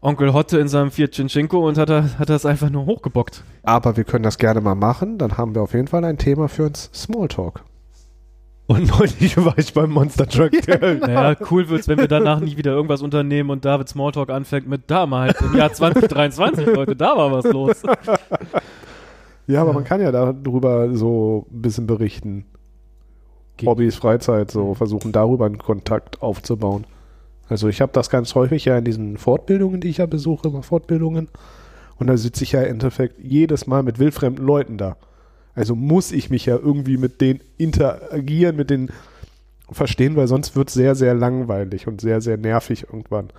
Onkel 0.00 0.32
Hotte 0.32 0.58
in 0.58 0.66
seinem 0.68 0.90
Fiat 0.90 1.12
Cincinco 1.12 1.68
und 1.68 1.76
hat 1.76 1.90
er, 1.90 2.18
hat 2.18 2.30
er 2.30 2.36
es 2.36 2.46
einfach 2.46 2.70
nur 2.70 2.86
hochgebockt. 2.86 3.44
Aber 3.62 3.98
wir 3.98 4.04
können 4.04 4.24
das 4.24 4.38
gerne 4.38 4.62
mal 4.62 4.74
machen. 4.74 5.18
Dann 5.18 5.36
haben 5.36 5.54
wir 5.54 5.62
auf 5.62 5.74
jeden 5.74 5.88
Fall 5.88 6.04
ein 6.04 6.16
Thema 6.16 6.48
für 6.48 6.64
uns 6.64 6.90
Smalltalk. 6.94 7.62
Und 8.66 8.86
neulich 8.98 9.36
war 9.36 9.58
ich 9.58 9.74
beim 9.74 9.90
Monster 9.90 10.26
Truck 10.26 10.52
Derby. 10.52 11.00
Naja, 11.06 11.36
cool 11.50 11.68
wird's, 11.68 11.88
wenn 11.88 11.98
wir 11.98 12.08
danach 12.08 12.40
nie 12.40 12.56
wieder 12.56 12.70
irgendwas 12.70 13.02
unternehmen 13.02 13.50
und 13.50 13.64
David 13.64 13.88
Smalltalk 13.88 14.30
anfängt 14.30 14.68
mit 14.68 14.90
damals 14.90 15.40
im 15.40 15.56
Jahr 15.56 15.72
2023, 15.72 16.66
Leute, 16.66 16.96
da 16.96 17.16
war 17.16 17.32
was 17.32 17.44
los. 17.46 17.82
Ja, 19.48 19.62
aber 19.62 19.72
man 19.72 19.82
kann 19.82 20.00
ja 20.00 20.12
darüber 20.12 20.94
so 20.94 21.46
ein 21.50 21.60
bisschen 21.60 21.88
berichten. 21.88 22.46
Hobbys, 23.66 23.96
Freizeit, 23.96 24.50
so 24.50 24.74
versuchen 24.74 25.12
darüber 25.12 25.46
einen 25.46 25.58
Kontakt 25.58 26.22
aufzubauen. 26.22 26.84
Also 27.48 27.68
ich 27.68 27.80
habe 27.80 27.92
das 27.92 28.10
ganz 28.10 28.34
häufig 28.34 28.64
ja 28.64 28.78
in 28.78 28.84
diesen 28.84 29.18
Fortbildungen, 29.18 29.80
die 29.80 29.88
ich 29.88 29.98
ja 29.98 30.06
besuche, 30.06 30.48
immer 30.48 30.62
Fortbildungen. 30.62 31.28
Und 31.98 32.06
da 32.06 32.16
sitze 32.16 32.44
ich 32.44 32.52
ja 32.52 32.62
im 32.62 32.72
Endeffekt 32.74 33.18
jedes 33.22 33.66
Mal 33.66 33.82
mit 33.82 33.98
wildfremden 33.98 34.44
Leuten 34.44 34.78
da. 34.78 34.96
Also 35.54 35.74
muss 35.74 36.12
ich 36.12 36.30
mich 36.30 36.46
ja 36.46 36.56
irgendwie 36.56 36.96
mit 36.96 37.20
denen 37.20 37.40
interagieren, 37.58 38.56
mit 38.56 38.70
denen 38.70 38.90
verstehen, 39.70 40.16
weil 40.16 40.28
sonst 40.28 40.56
wird 40.56 40.68
es 40.68 40.74
sehr, 40.74 40.94
sehr 40.94 41.14
langweilig 41.14 41.86
und 41.86 42.00
sehr, 42.00 42.20
sehr 42.20 42.36
nervig 42.36 42.84
irgendwann. 42.84 43.30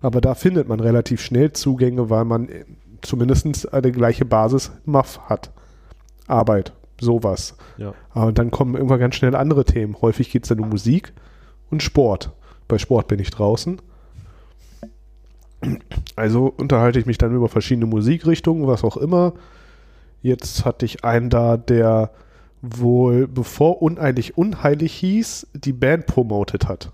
Aber 0.00 0.20
da 0.20 0.34
findet 0.34 0.68
man 0.68 0.80
relativ 0.80 1.20
schnell 1.20 1.52
Zugänge, 1.52 2.10
weil 2.10 2.24
man 2.24 2.48
äh, 2.48 2.64
zumindest 3.02 3.72
eine 3.72 3.92
gleiche 3.92 4.24
Basis 4.24 4.72
MAF 4.84 5.20
hat. 5.28 5.50
Arbeit, 6.26 6.72
sowas. 7.02 7.56
Ja. 7.76 7.94
Aber 8.10 8.32
dann 8.32 8.50
kommen 8.50 8.74
irgendwann 8.74 9.00
ganz 9.00 9.16
schnell 9.16 9.34
andere 9.34 9.64
Themen. 9.64 9.96
Häufig 10.00 10.30
geht 10.30 10.44
es 10.44 10.48
dann 10.48 10.60
um 10.60 10.70
Musik 10.70 11.12
und 11.70 11.82
Sport. 11.82 12.30
Bei 12.68 12.78
Sport 12.78 13.08
bin 13.08 13.18
ich 13.18 13.30
draußen. 13.30 13.80
Also 16.16 16.52
unterhalte 16.56 16.98
ich 16.98 17.06
mich 17.06 17.18
dann 17.18 17.34
über 17.34 17.48
verschiedene 17.48 17.86
Musikrichtungen, 17.86 18.66
was 18.66 18.84
auch 18.84 18.96
immer. 18.96 19.34
Jetzt 20.22 20.64
hatte 20.64 20.84
ich 20.84 21.04
einen 21.04 21.30
da, 21.30 21.56
der 21.56 22.10
wohl, 22.62 23.26
bevor 23.26 23.82
Uneilig 23.82 24.38
Unheilig 24.38 24.92
hieß, 24.94 25.48
die 25.54 25.72
Band 25.72 26.06
promotet 26.06 26.68
hat. 26.68 26.92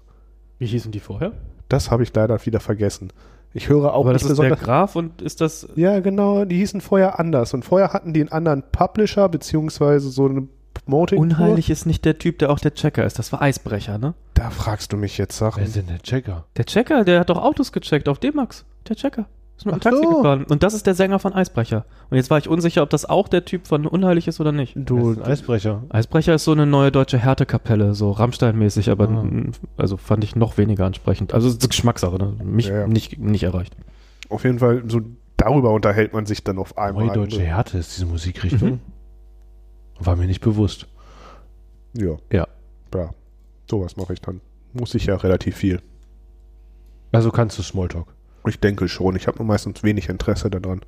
Wie 0.58 0.66
hießen 0.66 0.92
die 0.92 1.00
vorher? 1.00 1.32
Das 1.68 1.90
habe 1.90 2.02
ich 2.02 2.14
leider 2.14 2.44
wieder 2.44 2.60
vergessen. 2.60 3.12
Ich 3.54 3.68
höre 3.68 3.94
auch 3.94 4.00
Aber 4.00 4.12
das 4.12 4.24
ist 4.24 4.38
der. 4.38 4.56
Graf 4.56 4.94
und 4.96 5.22
ist 5.22 5.40
das 5.40 5.68
Ja, 5.74 6.00
genau, 6.00 6.44
die 6.44 6.58
hießen 6.58 6.80
vorher 6.80 7.18
anders. 7.18 7.54
Und 7.54 7.64
vorher 7.64 7.92
hatten 7.92 8.12
die 8.12 8.20
einen 8.20 8.30
anderen 8.30 8.62
Publisher, 8.70 9.28
beziehungsweise 9.28 10.10
so 10.10 10.26
eine 10.26 10.48
Promoting. 10.74 11.18
Unheilig 11.18 11.70
ist 11.70 11.86
nicht 11.86 12.04
der 12.04 12.18
Typ, 12.18 12.38
der 12.38 12.50
auch 12.50 12.58
der 12.58 12.74
Checker 12.74 13.04
ist. 13.04 13.18
Das 13.18 13.32
war 13.32 13.42
Eisbrecher, 13.42 13.98
ne? 13.98 14.14
Da 14.34 14.50
fragst 14.50 14.92
du 14.92 14.96
mich 14.96 15.18
jetzt 15.18 15.36
Sachen. 15.36 15.60
Wer 15.60 15.66
ist 15.66 15.76
denn 15.76 15.86
der 15.86 16.00
Checker? 16.00 16.44
Der 16.56 16.64
Checker, 16.66 17.04
der 17.04 17.20
hat 17.20 17.30
doch 17.30 17.42
Autos 17.42 17.72
gecheckt 17.72 18.08
auf 18.08 18.18
D-Max. 18.18 18.64
Der 18.88 18.96
Checker. 18.96 19.26
Ist 19.58 19.66
mit 19.66 19.74
dem 19.74 19.78
Ach 19.78 19.82
Taxi 19.82 20.02
so. 20.02 20.16
gefahren. 20.18 20.44
Und 20.44 20.62
das 20.62 20.72
ist 20.72 20.86
der 20.86 20.94
Sänger 20.94 21.18
von 21.18 21.32
Eisbrecher. 21.34 21.84
Und 22.10 22.16
jetzt 22.16 22.30
war 22.30 22.38
ich 22.38 22.48
unsicher, 22.48 22.82
ob 22.82 22.90
das 22.90 23.04
auch 23.04 23.26
der 23.28 23.44
Typ 23.44 23.66
von 23.66 23.86
Unheilig 23.86 24.28
ist 24.28 24.38
oder 24.40 24.52
nicht. 24.52 24.74
Du, 24.76 25.10
ist 25.10 25.20
Eisbrecher. 25.20 25.82
Eisbrecher 25.90 26.34
ist 26.34 26.44
so 26.44 26.52
eine 26.52 26.64
neue 26.64 26.92
deutsche 26.92 27.18
Härtekapelle, 27.18 27.92
so 27.94 28.12
Rammstein-mäßig, 28.12 28.88
aber 28.90 29.08
Ah. 29.08 29.26
also 29.76 29.96
fand 29.96 30.22
ich 30.24 30.36
noch 30.36 30.56
weniger 30.58 30.86
ansprechend. 30.86 31.34
Also 31.34 31.48
es 31.48 31.54
ist 31.56 31.68
Geschmackssache, 31.68 32.16
ne? 32.18 32.34
Mich 32.44 32.68
Ja, 32.68 32.80
ja. 32.80 32.86
Nicht, 32.86 33.18
nicht 33.18 33.42
erreicht. 33.42 33.76
auf 34.28 34.44
jeden 34.44 34.60
Fall, 34.60 34.84
so 34.86 35.00
darüber 35.36 35.72
unterhält 35.72 36.12
man 36.12 36.24
sich 36.24 36.44
dann 36.44 36.58
auf 36.58 36.78
einmal. 36.78 37.06
Neue 37.06 37.14
deutsche 37.16 37.42
Härte 37.42 37.78
ist 37.78 37.96
diese 37.96 38.06
Musikrichtung. 38.06 38.78
War 39.98 40.14
mir 40.14 40.26
nicht 40.26 40.40
bewusst. 40.40 40.86
Ja. 41.94 42.16
Ja. 42.32 42.46
Ja. 42.94 43.10
Sowas 43.68 43.96
mache 43.96 44.12
ich 44.12 44.20
dann. 44.20 44.40
Muss 44.72 44.94
ich 44.94 45.06
ja 45.06 45.16
relativ 45.16 45.56
viel. 45.56 45.80
Also 47.10 47.30
kannst 47.32 47.58
du 47.58 47.62
Smalltalk. 47.62 48.06
Ich 48.48 48.60
denke 48.60 48.88
schon. 48.88 49.16
Ich 49.16 49.26
habe 49.26 49.38
nur 49.38 49.46
meistens 49.46 49.82
wenig 49.82 50.08
Interesse 50.08 50.50
daran. 50.50 50.80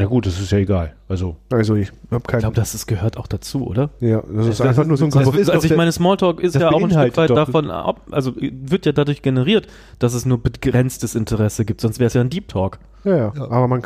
Na 0.00 0.04
gut, 0.06 0.26
das 0.26 0.38
ist 0.40 0.52
ja 0.52 0.58
egal. 0.58 0.94
Also, 1.08 1.34
Also 1.50 1.74
ich 1.74 1.88
habe 2.10 2.22
Ich 2.22 2.26
kein. 2.28 2.38
glaube, 2.40 2.54
das 2.54 2.72
ist, 2.72 2.86
gehört 2.86 3.16
auch 3.16 3.26
dazu, 3.26 3.66
oder? 3.66 3.90
ja, 3.98 4.22
das 4.32 4.46
ist 4.46 4.60
das 4.60 4.66
einfach 4.68 4.82
ist- 4.82 4.88
nur 4.88 4.96
so 4.96 5.04
ein 5.06 5.08
ist 5.10 5.50
also 5.50 5.66
ich 5.66 5.76
meine, 5.76 5.90
Smalltalk 5.90 6.38
ist 6.40 6.54
ja 6.54 6.68
auch 6.70 6.80
ein 6.82 6.90
Stück 6.90 7.16
weit 7.16 7.30
davon 7.30 7.68
ab, 7.72 8.02
also 8.12 8.32
wird 8.38 8.86
ja 8.86 8.92
dadurch 8.92 9.22
generiert, 9.22 9.66
dass 9.98 10.14
es 10.14 10.24
nur 10.24 10.40
begrenztes 10.40 11.16
Interesse 11.16 11.64
gibt, 11.64 11.80
sonst 11.80 11.98
wäre 11.98 12.06
es 12.06 12.14
ja 12.14 12.20
ein 12.20 12.30
Deep 12.30 12.46
Talk. 12.46 12.78
Ja, 13.02 13.16
ja. 13.16 13.32
Aber 13.50 13.66
man, 13.66 13.82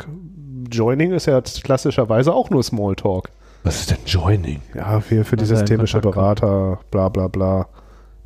Joining 0.71 1.13
ist 1.13 1.25
ja 1.25 1.41
klassischerweise 1.41 2.31
auch 2.31 2.51
nur 2.51 2.61
Smalltalk. 2.61 3.29
Was 3.63 3.79
ist 3.79 3.89
denn 3.89 3.97
Joining? 4.05 4.61
Ja, 4.75 4.99
für, 4.99 5.23
für 5.25 5.35
die 5.35 5.41
Also 5.43 5.55
systemische. 5.55 5.99
Berater, 5.99 6.79
bla 6.91 7.09
bla 7.09 7.27
bla. 7.27 7.67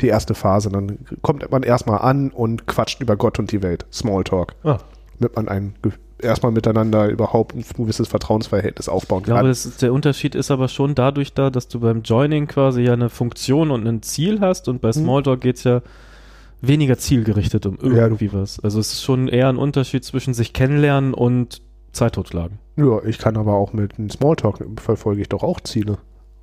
Die 0.02 0.08
erste 0.08 0.36
Phase, 0.36 0.70
dann 0.70 1.00
kommt 1.22 1.50
man 1.52 1.64
erstmal 1.64 2.00
an 2.00 2.30
und 2.30 2.68
quatscht 2.68 3.02
über 3.02 3.16
Gott 3.16 3.40
und 3.40 3.52
die 3.52 3.64
Welt. 3.64 3.86
Smalltalk. 3.92 4.54
Ah. 4.64 4.78
Damit 5.20 5.36
man 5.36 5.48
ein, 5.48 5.74
erstmal 6.22 6.52
miteinander 6.52 7.08
überhaupt 7.10 7.56
ein 7.56 7.64
gewisses 7.76 8.08
Vertrauensverhältnis 8.08 8.90
aufbauen 8.90 9.22
Ich 9.22 9.26
glaube, 9.26 9.42
kann. 9.42 9.50
ist, 9.50 9.82
der 9.82 9.94
Unterschied 9.94 10.36
ist 10.36 10.52
aber 10.52 10.68
schon 10.68 10.94
dadurch 10.94 11.34
da, 11.34 11.50
dass 11.50 11.68
du 11.68 11.80
beim 11.80 12.04
Joining 12.04 12.48
quasi 12.48 12.82
ja 12.84 12.94
eine 12.94 13.10
Funktion 13.10 13.72
und 13.72 13.88
ein 13.88 14.04
Ziel 14.04 14.40
hast 14.40 14.68
und 14.68 14.82
bei 14.82 14.92
Smalltalk 14.92 15.42
geht's 15.42 15.64
ja 15.64 15.82
weniger 16.62 16.98
zielgerichtet 16.98 17.66
um 17.66 17.78
Ja, 17.82 18.04
irgendwie 18.04 18.34
was. 18.34 18.60
Also 18.60 18.80
es 18.80 18.94
ist 18.94 19.04
schon 19.04 19.28
eher 19.28 19.50
ein 19.50 19.58
Unterschied 19.58 20.04
zwischen 20.04 20.34
sich 20.34 20.54
kennenlernen 20.54 21.14
und 21.14 21.62
Zeit 21.92 22.14
totschlagen. 22.14 22.60
Ja, 22.76 23.04
ich 23.04 23.18
kann 23.18 23.38
aber 23.38 23.54
auch 23.54 23.74
mit 23.74 23.98
einem 23.98 24.10
Smalltalk 24.10 24.60
verfolge 24.80 25.22
ich 25.22 25.30
doch 25.30 25.44
auch 25.44 25.60
Ziele. 25.62 25.98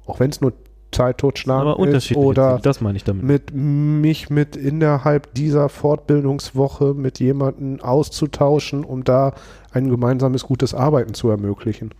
Auch 0.07 0.21
wenn 0.21 0.31
es 0.31 0.41
nur 0.41 0.53
Zeit 0.95 1.19
totschlagen 1.19 1.69
Aber 1.69 1.79
ist 1.79 1.87
unterschiedlich. 1.87 2.25
oder 2.25 2.59
das 2.63 2.81
meine 2.81 2.97
ich 2.97 3.05
damit. 3.05 3.25
mit 3.25 3.55
mich 3.55 4.31
mit 4.31 4.57
innerhalb 4.57 5.35
dieser 5.35 5.69
Fortbildungswoche 5.69 6.95
mit 6.95 7.21
jemandem 7.21 7.81
auszutauschen, 7.81 8.85
um 8.85 9.05
da 9.05 9.35
ein 9.73 9.91
gemeinsames 9.91 10.45
gutes 10.45 10.73
Arbeiten 10.73 11.15
zu 11.15 11.29
ermöglichen. 11.29 11.91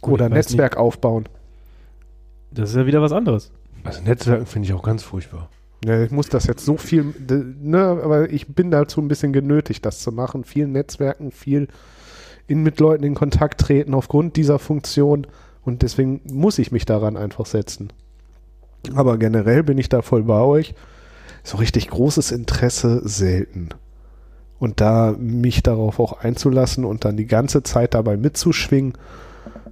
Gut, 0.00 0.14
oder 0.14 0.28
Netzwerk 0.28 0.76
aufbauen. 0.76 1.28
Das 2.50 2.70
ist 2.70 2.76
ja 2.76 2.86
wieder 2.86 3.02
was 3.02 3.12
anderes. 3.12 3.50
Also 3.84 4.02
Netzwerken 4.02 4.46
finde 4.46 4.68
ich 4.68 4.74
auch 4.74 4.82
ganz 4.82 5.02
furchtbar. 5.02 5.48
Ja, 5.84 6.02
ich 6.02 6.10
muss 6.10 6.28
das 6.28 6.46
jetzt 6.46 6.64
so 6.64 6.76
viel, 6.76 7.14
ne, 7.62 8.00
aber 8.02 8.30
ich 8.30 8.48
bin 8.48 8.70
dazu 8.70 9.00
ein 9.00 9.08
bisschen 9.08 9.32
genötigt, 9.32 9.84
das 9.86 10.00
zu 10.00 10.12
machen. 10.12 10.44
Viel 10.44 10.66
Netzwerken, 10.66 11.30
viel 11.30 11.68
in, 12.46 12.62
mit 12.62 12.80
Leuten 12.80 13.04
in 13.04 13.14
Kontakt 13.14 13.60
treten 13.60 13.94
aufgrund 13.94 14.36
dieser 14.36 14.58
Funktion 14.58 15.26
und 15.64 15.82
deswegen 15.82 16.20
muss 16.24 16.58
ich 16.58 16.72
mich 16.72 16.84
daran 16.86 17.16
einfach 17.16 17.46
setzen. 17.46 17.92
Aber 18.94 19.18
generell 19.18 19.62
bin 19.62 19.78
ich 19.78 19.88
da 19.88 20.02
voll 20.02 20.22
bei 20.22 20.40
euch. 20.40 20.74
So 21.42 21.58
richtig 21.58 21.88
großes 21.88 22.32
Interesse 22.32 23.00
selten. 23.06 23.70
Und 24.58 24.80
da 24.80 25.14
mich 25.18 25.62
darauf 25.62 25.98
auch 26.00 26.20
einzulassen 26.20 26.84
und 26.84 27.04
dann 27.04 27.16
die 27.16 27.26
ganze 27.26 27.62
Zeit 27.62 27.94
dabei 27.94 28.16
mitzuschwingen, 28.16 28.92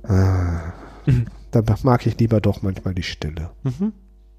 ah, 0.05 0.61
da 1.51 1.63
mag 1.83 2.07
ich 2.07 2.19
lieber 2.19 2.41
doch 2.41 2.63
manchmal 2.63 2.95
die 2.95 3.03
Stille. 3.03 3.51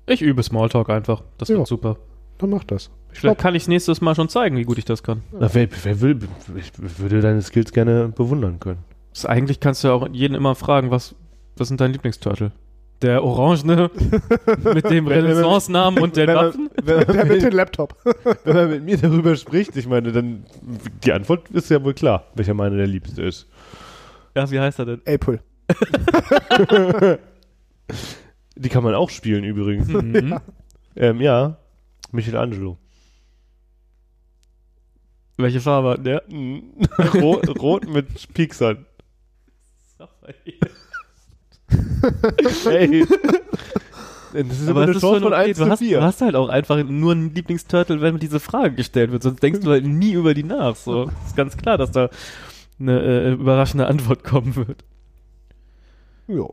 Ich 0.08 0.22
übe 0.22 0.41
Smalltalk 0.43 0.89
einfach. 0.89 1.24
Das 1.38 1.50
wird 1.50 1.60
Ja. 1.60 1.66
super. 1.66 1.97
Dann 2.39 2.50
mach 2.52 2.64
das. 2.64 2.89
Ich 3.12 3.20
Vielleicht 3.20 3.39
kann 3.39 3.54
ich 3.56 3.68
nächstes 3.68 4.02
Mal 4.02 4.16
schon 4.16 4.30
zeigen, 4.30 4.56
wie 4.56 4.64
gut 4.64 4.78
ich 4.78 4.86
das 4.86 5.04
kann. 5.04 5.24
Na, 5.32 5.54
wer, 5.54 5.68
wer 5.84 6.02
will, 6.02 6.20
ich 6.56 6.72
würde 7.00 7.22
deine 7.22 7.41
Skills 7.41 7.74
gerne 7.74 8.08
bewundern 8.10 8.60
können. 8.60 8.80
Das, 9.14 9.26
eigentlich 9.26 9.60
kannst 9.60 9.84
du 9.84 9.89
ja 9.89 9.93
auch 9.93 10.08
jeden 10.12 10.36
immer 10.36 10.56
fragen, 10.56 10.89
was, 10.91 11.16
was 11.60 11.68
sind 11.68 11.80
dein 11.82 11.91
Lieblingsturtle? 11.93 12.51
Der 13.01 13.24
Orangene 13.24 13.89
mit 14.74 14.89
dem 14.89 15.07
Renaissance-Namen 15.07 16.01
und 16.03 16.18
den 16.18 16.28
wenn 16.28 16.36
man- 16.36 16.45
Waffen? 16.47 16.70
wenn 16.84 16.99
der 17.07 17.16
mit 17.26 17.28
mit- 17.30 17.41
dem 17.43 17.53
Laptop. 17.53 17.95
Wenn 18.43 18.55
man 18.55 18.70
mit 18.72 18.84
mir 18.84 18.97
darüber 18.97 19.36
spricht, 19.38 19.76
ich 19.78 19.88
meine, 19.88 20.12
dann 20.12 20.45
die 21.05 21.14
Antwort 21.14 21.49
ist 21.51 21.70
ja 21.70 21.82
wohl 21.84 21.93
klar, 21.93 22.26
welcher 22.36 22.53
meine 22.53 22.76
der 22.76 22.88
Liebste 22.88 23.24
ist. 23.24 23.47
Ja, 24.36 24.49
wie 24.51 24.60
heißt 24.60 24.80
er 24.80 24.86
denn? 24.86 25.01
April. 25.07 25.39
Die 28.55 28.70
kann 28.70 28.84
man 28.84 28.93
auch 28.95 29.10
spielen 29.10 29.43
übrigens. 29.45 29.88
Mhm. 29.88 30.39
ähm, 30.97 31.22
ja, 31.22 31.57
Michelangelo. 32.12 32.78
Welche 35.38 35.62
Farbe 35.62 35.91
hat 35.91 36.05
der? 36.05 36.24
rot, 37.22 37.47
rot 37.62 37.88
mit 37.88 38.34
Pieksern. 38.34 38.86
Hey. 42.65 43.05
Das 44.32 44.59
ist 44.59 44.70
Aber 44.70 44.84
immer 44.84 44.91
es 44.91 44.97
ist 44.97 45.01
schon 45.01 45.24
okay. 45.24 45.53
Du 45.53 45.65
hast, 45.67 45.82
du 45.82 46.01
hast 46.01 46.22
halt 46.22 46.36
auch 46.36 46.49
einfach 46.49 46.84
nur 46.84 47.13
einen 47.13 47.34
Lieblingsturtle, 47.34 48.01
wenn 48.01 48.20
diese 48.20 48.39
Frage 48.39 48.76
gestellt 48.76 49.11
wird. 49.11 49.24
Sonst 49.24 49.41
denkst 49.41 49.61
du 49.61 49.72
halt 49.72 49.86
nie 49.86 50.11
über 50.11 50.34
die 50.34 50.43
nach. 50.43 50.76
So 50.76 51.05
ist 51.26 51.36
ganz 51.36 51.57
klar, 51.57 51.78
dass 51.78 51.91
da 51.91 52.09
eine 52.80 52.99
äh, 53.01 53.32
überraschende 53.32 53.88
Antwort 53.88 54.24
kommen 54.24 54.55
wird. 54.55 54.84
Ja. 56.28 56.45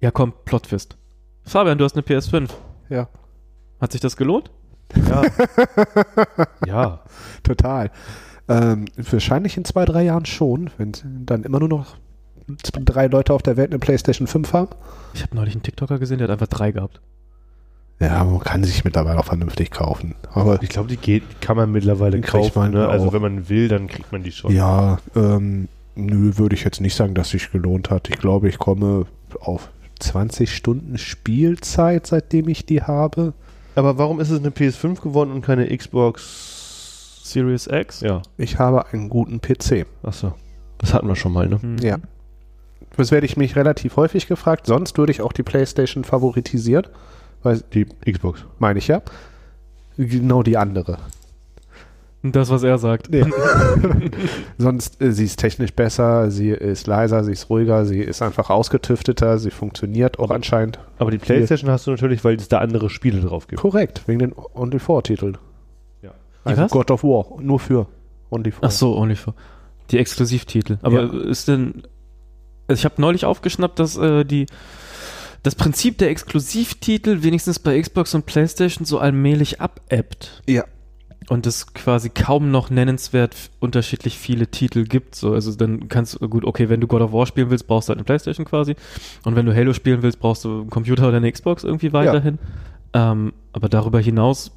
Ja, 0.00 0.10
komm, 0.10 0.32
Plotfist. 0.44 0.96
Fabian, 1.44 1.78
du 1.78 1.84
hast 1.84 1.94
eine 1.94 2.02
PS5. 2.02 2.50
Ja. 2.88 3.08
Hat 3.80 3.92
sich 3.92 4.00
das 4.00 4.16
gelohnt? 4.16 4.50
Ja. 5.08 5.22
ja. 6.66 7.04
Total. 7.42 7.90
Ähm, 8.48 8.86
wahrscheinlich 8.96 9.56
in 9.56 9.64
zwei, 9.64 9.84
drei 9.84 10.04
Jahren 10.04 10.26
schon, 10.26 10.70
wenn 10.76 10.92
dann 11.24 11.44
immer 11.44 11.60
nur 11.60 11.68
noch 11.68 11.96
drei 12.84 13.06
Leute 13.06 13.32
auf 13.32 13.42
der 13.42 13.56
Welt 13.56 13.70
eine 13.70 13.78
PlayStation 13.78 14.26
5 14.26 14.52
haben. 14.52 14.68
Ich 15.14 15.22
habe 15.22 15.34
neulich 15.36 15.54
einen 15.54 15.62
TikToker 15.62 15.98
gesehen, 15.98 16.18
der 16.18 16.28
hat 16.28 16.32
einfach 16.32 16.46
drei 16.46 16.70
gehabt. 16.72 17.00
Ja, 18.00 18.22
man 18.24 18.38
kann 18.40 18.62
sich 18.62 18.84
mittlerweile 18.84 19.18
auch 19.18 19.24
vernünftig 19.24 19.70
kaufen. 19.72 20.14
Aber 20.32 20.62
Ich 20.62 20.68
glaube, 20.68 20.88
die 20.88 20.96
geht, 20.96 21.40
kann 21.40 21.56
man 21.56 21.72
mittlerweile 21.72 22.20
kaufen. 22.20 22.58
man 22.58 22.70
Ne? 22.72 22.88
Also 22.88 23.12
wenn 23.12 23.22
man 23.22 23.48
will, 23.48 23.66
dann 23.68 23.88
kriegt 23.88 24.12
man 24.12 24.22
die 24.22 24.30
schon. 24.30 24.52
ja, 24.52 24.98
ähm, 25.16 25.66
nö, 25.96 26.36
würde 26.36 26.54
ich 26.54 26.62
jetzt 26.64 26.80
nicht 26.80 26.94
sagen, 26.94 27.14
dass 27.14 27.30
sich 27.30 27.50
gelohnt 27.50 27.90
hat. 27.90 28.08
Ich 28.08 28.18
glaube, 28.18 28.48
ich 28.48 28.58
komme 28.58 29.06
auf 29.40 29.68
20 29.98 30.54
Stunden 30.54 30.96
Spielzeit, 30.96 32.06
seitdem 32.06 32.48
ich 32.48 32.64
die 32.64 32.82
habe. 32.82 33.32
Aber 33.74 33.98
warum 33.98 34.20
ist 34.20 34.30
es 34.30 34.38
eine 34.38 34.50
PS5 34.50 35.00
geworden 35.02 35.32
und 35.32 35.42
keine 35.42 35.66
Xbox? 35.76 37.20
Series 37.24 37.66
X? 37.66 38.00
Ja, 38.00 38.22
Ich 38.36 38.58
habe 38.60 38.86
einen 38.92 39.08
guten 39.08 39.40
PC. 39.40 39.86
achso. 40.04 40.34
Das 40.78 40.94
hatten 40.94 41.08
wir 41.08 41.16
schon 41.16 41.32
mal, 41.32 41.48
ne? 41.48 41.58
Mhm. 41.60 41.78
Ja. 41.78 41.96
Das 42.98 43.10
werde 43.10 43.24
ich 43.26 43.36
mich 43.38 43.56
relativ 43.56 43.96
häufig 43.96 44.26
gefragt. 44.26 44.66
Sonst 44.66 44.98
würde 44.98 45.12
ich 45.12 45.22
auch 45.22 45.32
die 45.32 45.42
PlayStation 45.42 46.04
favorisieren. 46.04 46.86
Weil, 47.42 47.62
Die 47.72 47.86
Xbox. 48.10 48.44
meine 48.58 48.78
ich 48.80 48.88
ja. 48.88 49.00
Genau 49.96 50.42
die 50.42 50.56
andere. 50.56 50.98
Das, 52.24 52.50
was 52.50 52.64
er 52.64 52.78
sagt. 52.78 53.10
Nee. 53.10 53.24
Sonst, 54.58 55.00
äh, 55.00 55.12
sie 55.12 55.24
ist 55.24 55.38
technisch 55.38 55.72
besser, 55.72 56.30
sie 56.32 56.50
ist 56.50 56.86
leiser, 56.88 57.22
sie 57.22 57.32
ist 57.32 57.48
ruhiger, 57.48 57.84
sie 57.86 58.00
ist 58.00 58.22
einfach 58.22 58.50
ausgetüfteter, 58.50 59.38
sie 59.38 59.50
funktioniert 59.52 60.18
auch 60.18 60.30
anscheinend. 60.30 60.80
Aber 60.98 61.12
die 61.12 61.18
PlayStation 61.18 61.70
hast 61.70 61.86
du 61.86 61.92
natürlich, 61.92 62.24
weil 62.24 62.34
es 62.36 62.48
da 62.48 62.58
andere 62.58 62.90
Spiele 62.90 63.20
drauf 63.20 63.46
gibt. 63.46 63.60
Korrekt, 63.62 64.02
wegen 64.06 64.18
den 64.18 64.34
Only 64.54 64.80
4 64.80 65.02
Titeln. 65.04 65.38
Ja. 66.02 66.10
Also 66.44 66.62
was? 66.62 66.70
God 66.72 66.90
of 66.90 67.04
War, 67.04 67.40
nur 67.40 67.60
für 67.60 67.86
Only 68.30 68.50
4. 68.50 68.58
Ach 68.62 68.70
so, 68.72 68.96
Only 68.98 69.14
for. 69.14 69.34
Die 69.92 69.98
Exklusivtitel. 69.98 70.78
Aber 70.82 71.02
Ja. 71.02 71.22
ist 71.30 71.46
denn. 71.46 71.84
Also 72.68 72.80
ich 72.80 72.84
habe 72.84 73.00
neulich 73.00 73.24
aufgeschnappt, 73.24 73.78
dass 73.78 73.96
äh, 73.96 74.24
die 74.24 74.46
das 75.42 75.54
Prinzip 75.54 75.98
der 75.98 76.10
Exklusivtitel 76.10 77.22
wenigstens 77.22 77.58
bei 77.58 77.80
Xbox 77.80 78.14
und 78.14 78.26
PlayStation 78.26 78.84
so 78.84 78.98
allmählich 78.98 79.60
abebbt. 79.60 80.42
Ja. 80.46 80.64
Und 81.28 81.46
es 81.46 81.74
quasi 81.74 82.08
kaum 82.08 82.50
noch 82.50 82.70
nennenswert 82.70 83.34
unterschiedlich 83.60 84.18
viele 84.18 84.46
Titel 84.48 84.84
gibt. 84.84 85.14
So, 85.14 85.34
also 85.34 85.54
dann 85.54 85.88
kannst 85.88 86.20
du, 86.20 86.28
gut, 86.28 86.44
okay, 86.44 86.68
wenn 86.68 86.80
du 86.80 86.86
God 86.86 87.02
of 87.02 87.12
War 87.12 87.26
spielen 87.26 87.50
willst, 87.50 87.66
brauchst 87.66 87.88
du 87.88 87.90
halt 87.90 87.98
eine 87.98 88.04
Playstation 88.04 88.46
quasi. 88.46 88.76
Und 89.24 89.36
wenn 89.36 89.44
du 89.46 89.54
Halo 89.54 89.72
spielen 89.74 90.02
willst, 90.02 90.20
brauchst 90.20 90.44
du 90.44 90.60
einen 90.60 90.70
Computer 90.70 91.08
oder 91.08 91.18
eine 91.18 91.30
Xbox 91.30 91.64
irgendwie 91.64 91.92
weiterhin. 91.92 92.38
Ähm, 92.94 93.32
aber 93.52 93.68
darüber 93.68 94.00
hinaus. 94.00 94.50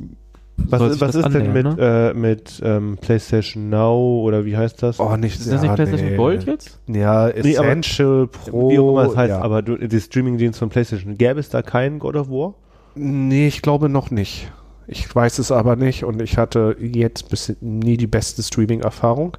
Was, 0.57 1.01
was 1.01 1.15
ist 1.15 1.29
denn 1.33 1.53
mit, 1.53 1.65
ne? 1.65 2.11
äh, 2.13 2.17
mit 2.17 2.61
ähm, 2.63 2.97
PlayStation 3.01 3.69
Now 3.69 4.21
oder 4.21 4.45
wie 4.45 4.55
heißt 4.55 4.83
das? 4.83 4.99
Oh, 4.99 5.15
nicht 5.17 5.39
Ist 5.39 5.51
das 5.51 5.61
nicht 5.61 5.73
PlayStation 5.73 6.15
Gold 6.17 6.43
jetzt? 6.45 6.79
Ja, 6.87 7.27
Nee, 7.27 7.57
aber- 7.57 7.67
Essential 7.67 8.27
Pro. 8.27 8.69
wie 8.69 8.79
auch 8.79 8.91
immer 8.91 9.05
es 9.09 9.15
heißt, 9.15 9.29
ja. 9.31 9.41
aber 9.41 9.61
du, 9.61 9.75
die 9.77 9.99
Streaming-Dienst 9.99 10.59
von 10.59 10.69
PlayStation. 10.69 11.17
Gäbe 11.17 11.39
es 11.39 11.49
da 11.49 11.61
keinen 11.61 11.99
God 11.99 12.15
of 12.15 12.29
War? 12.29 12.53
Nee, 12.95 13.47
ich 13.47 13.61
glaube 13.61 13.89
noch 13.89 14.11
nicht. 14.11 14.51
Ich 14.87 15.13
weiß 15.13 15.39
es 15.39 15.51
aber 15.51 15.75
nicht 15.75 16.03
und 16.03 16.21
ich 16.21 16.37
hatte 16.37 16.75
jetzt 16.79 17.29
bis 17.29 17.55
nie 17.61 17.97
die 17.97 18.07
beste 18.07 18.43
Streaming-Erfahrung. 18.43 19.37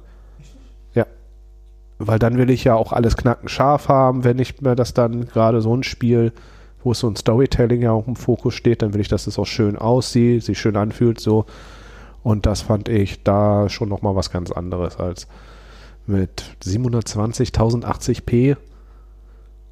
Ja. 0.93 1.05
Weil 1.99 2.19
dann 2.19 2.37
will 2.37 2.49
ich 2.49 2.63
ja 2.63 2.75
auch 2.75 2.91
alles 2.91 3.15
knacken 3.15 3.47
scharf 3.49 3.87
haben, 3.87 4.23
wenn 4.23 4.39
ich 4.39 4.61
mir 4.61 4.75
das 4.75 4.93
dann 4.93 5.25
gerade 5.25 5.61
so 5.61 5.75
ein 5.75 5.83
Spiel, 5.83 6.31
wo 6.83 6.93
so 6.93 7.07
ein 7.07 7.15
Storytelling 7.15 7.81
ja 7.81 7.91
auch 7.91 8.07
im 8.07 8.15
Fokus 8.15 8.53
steht, 8.53 8.81
dann 8.81 8.93
will 8.93 9.01
ich, 9.01 9.07
dass 9.07 9.27
es 9.27 9.39
auch 9.39 9.45
schön 9.45 9.77
aussieht, 9.77 10.43
sich 10.43 10.59
schön 10.59 10.75
anfühlt 10.75 11.19
so. 11.19 11.45
Und 12.23 12.45
das 12.45 12.61
fand 12.61 12.89
ich 12.89 13.23
da 13.23 13.69
schon 13.69 13.89
nochmal 13.89 14.15
was 14.15 14.31
ganz 14.31 14.51
anderes 14.51 14.97
als 14.97 15.27
mit 16.05 16.43
720 16.63 17.49
1080p 17.49 18.57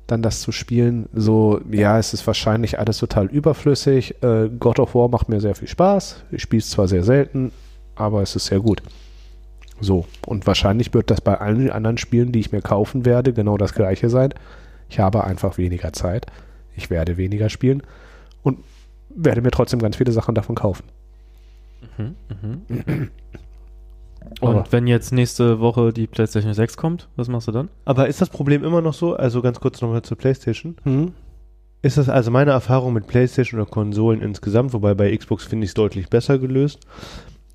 dann 0.07 0.21
das 0.21 0.41
zu 0.41 0.51
spielen. 0.51 1.07
So, 1.13 1.61
ja, 1.71 1.97
es 1.97 2.13
ist 2.13 2.27
wahrscheinlich 2.27 2.79
alles 2.79 2.97
total 2.97 3.27
überflüssig. 3.27 4.21
Äh, 4.21 4.49
God 4.59 4.79
of 4.79 4.93
War 4.93 5.07
macht 5.07 5.29
mir 5.29 5.39
sehr 5.39 5.55
viel 5.55 5.69
Spaß. 5.69 6.23
Ich 6.31 6.41
spiele 6.41 6.59
es 6.59 6.69
zwar 6.69 6.87
sehr 6.87 7.03
selten, 7.03 7.51
aber 7.95 8.21
es 8.21 8.35
ist 8.35 8.47
sehr 8.47 8.59
gut. 8.59 8.81
So, 9.79 10.05
und 10.27 10.45
wahrscheinlich 10.45 10.93
wird 10.93 11.09
das 11.09 11.21
bei 11.21 11.39
allen 11.39 11.71
anderen 11.71 11.97
Spielen, 11.97 12.31
die 12.31 12.39
ich 12.39 12.51
mir 12.51 12.61
kaufen 12.61 13.05
werde, 13.05 13.33
genau 13.33 13.57
das 13.57 13.73
gleiche 13.73 14.09
sein. 14.09 14.33
Ich 14.89 14.99
habe 14.99 15.23
einfach 15.23 15.57
weniger 15.57 15.93
Zeit. 15.93 16.27
Ich 16.75 16.89
werde 16.89 17.17
weniger 17.17 17.49
spielen 17.49 17.83
und 18.43 18.59
werde 19.09 19.41
mir 19.41 19.51
trotzdem 19.51 19.79
ganz 19.79 19.97
viele 19.97 20.11
Sachen 20.11 20.35
davon 20.35 20.55
kaufen. 20.55 20.85
Mhm, 21.97 22.15
mhm. 22.69 23.09
Und 24.39 24.71
wenn 24.71 24.87
jetzt 24.87 25.11
nächste 25.11 25.59
Woche 25.59 25.91
die 25.91 26.07
PlayStation 26.07 26.53
6 26.53 26.77
kommt, 26.77 27.09
was 27.15 27.27
machst 27.27 27.47
du 27.47 27.51
dann? 27.51 27.69
Aber 27.85 28.07
ist 28.07 28.21
das 28.21 28.29
Problem 28.29 28.63
immer 28.63 28.81
noch 28.81 28.93
so? 28.93 29.15
Also 29.15 29.41
ganz 29.41 29.59
kurz 29.59 29.81
nochmal 29.81 30.03
zur 30.03 30.17
PlayStation. 30.17 30.77
Hm? 30.83 31.13
Ist 31.81 31.97
das 31.97 32.07
also 32.07 32.29
meine 32.29 32.51
Erfahrung 32.51 32.93
mit 32.93 33.07
PlayStation 33.07 33.59
oder 33.59 33.69
Konsolen 33.69 34.21
insgesamt, 34.21 34.73
wobei 34.73 34.93
bei 34.93 35.15
Xbox 35.15 35.45
finde 35.45 35.65
ich 35.65 35.71
es 35.71 35.73
deutlich 35.73 36.09
besser 36.09 36.37
gelöst, 36.37 36.81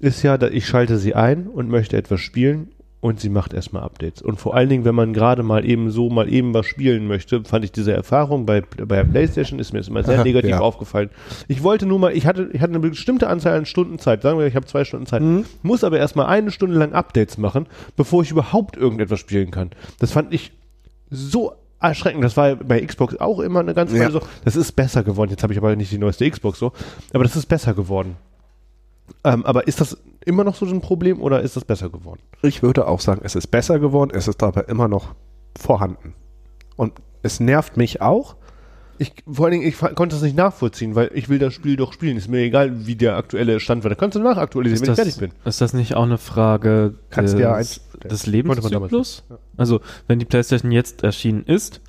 ist 0.00 0.22
ja, 0.22 0.36
dass 0.36 0.50
ich 0.50 0.66
schalte 0.66 0.98
sie 0.98 1.14
ein 1.14 1.46
und 1.46 1.68
möchte 1.68 1.96
etwas 1.96 2.20
spielen 2.20 2.68
und 3.06 3.20
sie 3.20 3.28
macht 3.28 3.52
erstmal 3.54 3.82
Updates. 3.84 4.20
Und 4.20 4.40
vor 4.40 4.54
allen 4.54 4.68
Dingen, 4.68 4.84
wenn 4.84 4.94
man 4.96 5.12
gerade 5.12 5.42
mal 5.44 5.64
eben 5.64 5.90
so 5.90 6.10
mal 6.10 6.28
eben 6.32 6.52
was 6.54 6.66
spielen 6.66 7.06
möchte, 7.06 7.44
fand 7.44 7.64
ich 7.64 7.70
diese 7.72 7.92
Erfahrung 7.92 8.46
bei, 8.46 8.60
bei 8.62 8.96
der 8.96 9.04
PlayStation 9.04 9.58
ist 9.60 9.72
mir 9.72 9.78
das 9.78 9.88
immer 9.88 10.02
sehr 10.02 10.24
negativ 10.24 10.50
ja. 10.50 10.58
aufgefallen. 10.60 11.10
Ich 11.46 11.62
wollte 11.62 11.86
nur 11.86 11.98
mal, 11.98 12.12
ich 12.16 12.26
hatte, 12.26 12.50
ich 12.52 12.60
hatte 12.60 12.72
eine 12.74 12.80
bestimmte 12.80 13.28
Anzahl 13.28 13.56
an 13.56 13.64
Stunden 13.64 13.98
Zeit, 13.98 14.22
sagen 14.22 14.38
wir, 14.38 14.46
ich 14.46 14.56
habe 14.56 14.66
zwei 14.66 14.84
Stunden 14.84 15.06
Zeit, 15.06 15.22
Mhm. 15.22 15.44
muss 15.62 15.84
aber 15.84 15.98
erstmal 15.98 16.26
eine 16.26 16.50
Stunde 16.50 16.76
lang 16.76 16.92
Updates 16.92 17.38
machen, 17.38 17.66
bevor 17.96 18.22
ich 18.22 18.30
überhaupt 18.30 18.76
irgendetwas 18.76 19.20
spielen 19.20 19.50
kann. 19.50 19.70
Das 20.00 20.10
fand 20.12 20.34
ich 20.34 20.52
so 21.10 21.52
erschreckend. 21.80 22.24
Das 22.24 22.36
war 22.36 22.56
bei 22.56 22.80
Xbox 22.84 23.16
auch 23.20 23.38
immer 23.40 23.60
eine 23.60 23.74
ganze 23.74 23.94
Weile 23.94 24.04
Ja. 24.04 24.10
so. 24.10 24.20
Das 24.44 24.56
ist 24.56 24.72
besser 24.72 25.02
geworden. 25.04 25.30
Jetzt 25.30 25.42
habe 25.42 25.52
ich 25.52 25.58
aber 25.58 25.76
nicht 25.76 25.92
die 25.92 25.98
neueste 25.98 26.28
Xbox 26.28 26.58
so, 26.58 26.72
aber 27.12 27.22
das 27.22 27.36
ist 27.36 27.46
besser 27.46 27.74
geworden. 27.74 28.16
Ähm, 29.26 29.44
aber 29.44 29.66
ist 29.66 29.80
das 29.80 29.98
immer 30.24 30.44
noch 30.44 30.54
so 30.54 30.66
ein 30.66 30.80
Problem 30.80 31.20
oder 31.20 31.40
ist 31.42 31.56
das 31.56 31.64
besser 31.64 31.90
geworden? 31.90 32.20
Ich 32.42 32.62
würde 32.62 32.86
auch 32.86 33.00
sagen, 33.00 33.20
es 33.24 33.34
ist 33.34 33.48
besser 33.48 33.78
geworden, 33.80 34.12
es 34.14 34.28
ist 34.28 34.42
aber 34.42 34.68
immer 34.68 34.86
noch 34.88 35.14
vorhanden. 35.58 36.14
Und 36.76 36.92
es 37.22 37.40
nervt 37.40 37.76
mich 37.76 38.00
auch. 38.00 38.36
Ich, 38.98 39.12
vor 39.30 39.46
allen 39.46 39.52
Dingen, 39.60 39.66
ich 39.66 39.76
konnte 39.78 40.14
das 40.14 40.22
nicht 40.22 40.36
nachvollziehen, 40.36 40.94
weil 40.94 41.10
ich 41.12 41.28
will 41.28 41.38
das 41.38 41.52
Spiel 41.52 41.76
doch 41.76 41.92
spielen. 41.92 42.16
Ist 42.16 42.28
mir 42.28 42.38
egal, 42.38 42.86
wie 42.86 42.94
der 42.94 43.16
aktuelle 43.16 43.58
Stand 43.60 43.82
war. 43.84 43.90
Da 43.90 43.94
kannst 43.96 44.14
du 44.16 44.20
nachaktualisieren, 44.20 44.86
wenn 44.86 44.92
Ist 44.92 44.98
ich 44.98 45.04
das, 45.04 45.16
fertig 45.16 45.34
bin. 45.34 45.48
ist 45.48 45.60
das 45.60 45.72
nicht 45.74 45.94
auch 45.96 46.04
eine 46.04 46.18
Frage 46.18 46.94
Kannst 47.10 47.34
des, 47.34 47.40
ja 47.40 47.54
eins- 47.54 47.80
des 48.04 48.26
Lebenszyklus? 48.26 49.24
Also, 49.56 49.80
wenn 50.06 50.18
die 50.18 50.24
PlayStation 50.24 50.70
jetzt 50.72 51.02
erschienen 51.02 51.42
ist 51.44 51.80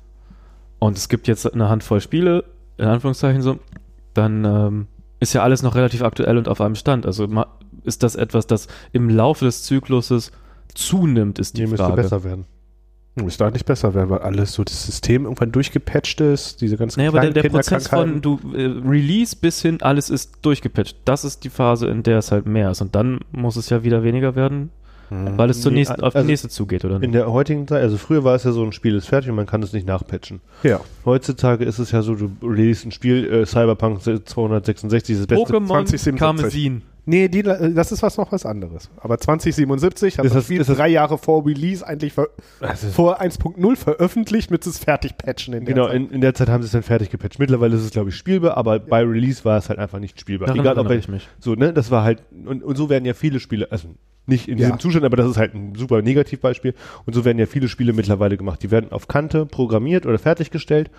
und 0.80 0.98
es 0.98 1.08
gibt 1.08 1.28
jetzt 1.28 1.50
eine 1.50 1.68
Handvoll 1.70 2.00
Spiele, 2.00 2.44
in 2.76 2.86
Anführungszeichen 2.86 3.40
so, 3.42 3.58
dann 4.12 4.44
ähm, 4.44 4.86
ist 5.20 5.32
ja 5.32 5.42
alles 5.42 5.62
noch 5.62 5.74
relativ 5.74 6.02
aktuell 6.02 6.38
und 6.38 6.48
auf 6.48 6.60
einem 6.60 6.74
Stand. 6.74 7.06
Also 7.06 7.28
ist 7.84 8.02
das 8.02 8.14
etwas, 8.14 8.46
das 8.46 8.68
im 8.92 9.08
Laufe 9.08 9.44
des 9.44 9.62
Zykluses 9.62 10.32
zunimmt, 10.74 11.38
ist 11.38 11.56
die 11.56 11.62
müsste 11.62 11.76
Frage. 11.76 12.02
besser 12.02 12.24
werden. 12.24 12.44
Müsste 13.16 13.44
eigentlich 13.44 13.64
besser 13.64 13.94
werden, 13.94 14.10
weil 14.10 14.20
alles 14.20 14.52
so 14.52 14.62
das 14.62 14.86
System 14.86 15.24
irgendwann 15.24 15.50
durchgepatcht 15.50 16.20
ist, 16.20 16.60
diese 16.60 16.76
ganzen 16.76 17.00
Naja, 17.00 17.10
aber 17.10 17.20
der, 17.20 17.30
der 17.42 17.48
Prozess 17.48 17.88
von 17.88 18.22
du 18.22 18.38
äh, 18.54 18.66
Release 18.66 19.34
bis 19.34 19.60
hin, 19.60 19.78
alles 19.82 20.08
ist 20.08 20.38
durchgepatcht. 20.42 20.96
Das 21.04 21.24
ist 21.24 21.42
die 21.42 21.50
Phase, 21.50 21.88
in 21.88 22.04
der 22.04 22.18
es 22.18 22.30
halt 22.30 22.46
mehr 22.46 22.70
ist. 22.70 22.80
Und 22.80 22.94
dann 22.94 23.20
muss 23.32 23.56
es 23.56 23.70
ja 23.70 23.82
wieder 23.82 24.04
weniger 24.04 24.36
werden, 24.36 24.70
Mhm. 25.10 25.38
weil 25.38 25.50
es 25.50 25.60
zur 25.62 25.72
Nee, 25.72 25.78
nächsten, 25.78 26.00
auf 26.02 26.12
die 26.12 26.18
also 26.18 26.26
nächste 26.28 26.48
zugeht, 26.48 26.84
oder 26.84 27.02
In 27.02 27.12
der 27.12 27.32
heutigen 27.32 27.66
Zeit, 27.66 27.82
also 27.82 27.96
früher 27.96 28.24
war 28.24 28.34
es 28.34 28.44
ja 28.44 28.52
so, 28.52 28.62
ein 28.64 28.72
Spiel 28.72 28.94
ist 28.96 29.06
fertig 29.06 29.30
und 29.30 29.36
man 29.36 29.46
kann 29.46 29.62
es 29.62 29.72
nicht 29.72 29.86
nachpatchen. 29.86 30.40
Ja. 30.62 30.80
Heutzutage 31.04 31.64
ist 31.64 31.78
es 31.78 31.90
ja 31.92 32.02
so, 32.02 32.14
du 32.14 32.30
release 32.42 32.86
ein 32.86 32.92
Spiel, 32.92 33.24
äh, 33.32 33.46
Cyberpunk 33.46 34.02
266, 34.02 35.16
das 35.16 35.26
beste 35.26 35.44
Pokémon 35.44 35.66
2077. 35.86 36.18
Karmesin. 36.18 36.82
Nee, 37.10 37.28
die, 37.28 37.42
das 37.42 37.90
ist 37.90 38.02
was 38.02 38.18
noch 38.18 38.32
was 38.32 38.44
anderes. 38.44 38.90
Aber 39.00 39.16
2077 39.16 40.18
hat 40.18 40.26
Ist 40.26 40.32
das 40.34 40.40
das- 40.40 40.44
Spiel 40.44 40.60
ist 40.60 40.68
das- 40.68 40.76
drei 40.76 40.88
Jahre 40.88 41.16
vor 41.16 41.46
Release 41.46 41.86
eigentlich 41.86 42.12
ver 42.12 42.28
vor 42.92 43.18
1.0 43.22 43.76
veröffentlicht, 43.76 44.50
mit 44.50 44.66
es 44.66 44.78
fertig 44.78 45.16
patchen 45.16 45.54
in 45.54 45.64
der 45.64 45.74
Genau, 45.74 45.86
Zeit. 45.86 45.96
in, 45.96 46.10
in 46.10 46.20
der 46.20 46.34
Zeit 46.34 46.50
haben 46.50 46.62
sie 46.62 46.66
es 46.66 46.72
dann 46.72 46.82
fertig 46.82 47.08
gepatcht. 47.08 47.38
Mittlerweile 47.38 47.76
ist 47.76 47.82
es, 47.82 47.92
glaube 47.92 48.10
ich, 48.10 48.16
spielbar, 48.16 48.58
aber 48.58 48.78
bei 48.78 49.02
Release 49.02 49.42
war 49.46 49.56
es 49.56 49.70
halt 49.70 49.78
einfach 49.78 50.00
nicht 50.00 50.20
spielbar. 50.20 50.48
Daran 50.48 50.60
Egal, 50.60 50.78
ob 50.78 50.90
ich 50.90 51.08
mich. 51.08 51.26
so, 51.38 51.54
ne, 51.54 51.72
das 51.72 51.90
war 51.90 52.04
halt, 52.04 52.22
und, 52.44 52.62
und 52.62 52.76
so 52.76 52.90
werden 52.90 53.06
ja 53.06 53.14
viele 53.14 53.40
Spiele, 53.40 53.72
also 53.72 53.88
nicht 54.28 54.48
in 54.48 54.56
diesem 54.56 54.72
Ja. 54.72 54.78
Zustand, 54.78 55.04
aber 55.04 55.16
das 55.16 55.28
ist 55.30 55.36
halt 55.36 55.54
ein 55.54 55.74
super 55.74 56.02
Negativbeispiel. 56.02 56.74
Und 57.06 57.14
so 57.14 57.24
werden 57.24 57.38
ja 57.38 57.46
viele 57.46 57.68
Spiele 57.68 57.92
mittlerweile 57.92 58.36
gemacht. 58.36 58.62
Die 58.62 58.70
werden 58.70 58.92
auf 58.92 59.08
Kante 59.08 59.46
programmiert 59.46 60.06
oder 60.06 60.18
fertiggestellt. 60.18 60.90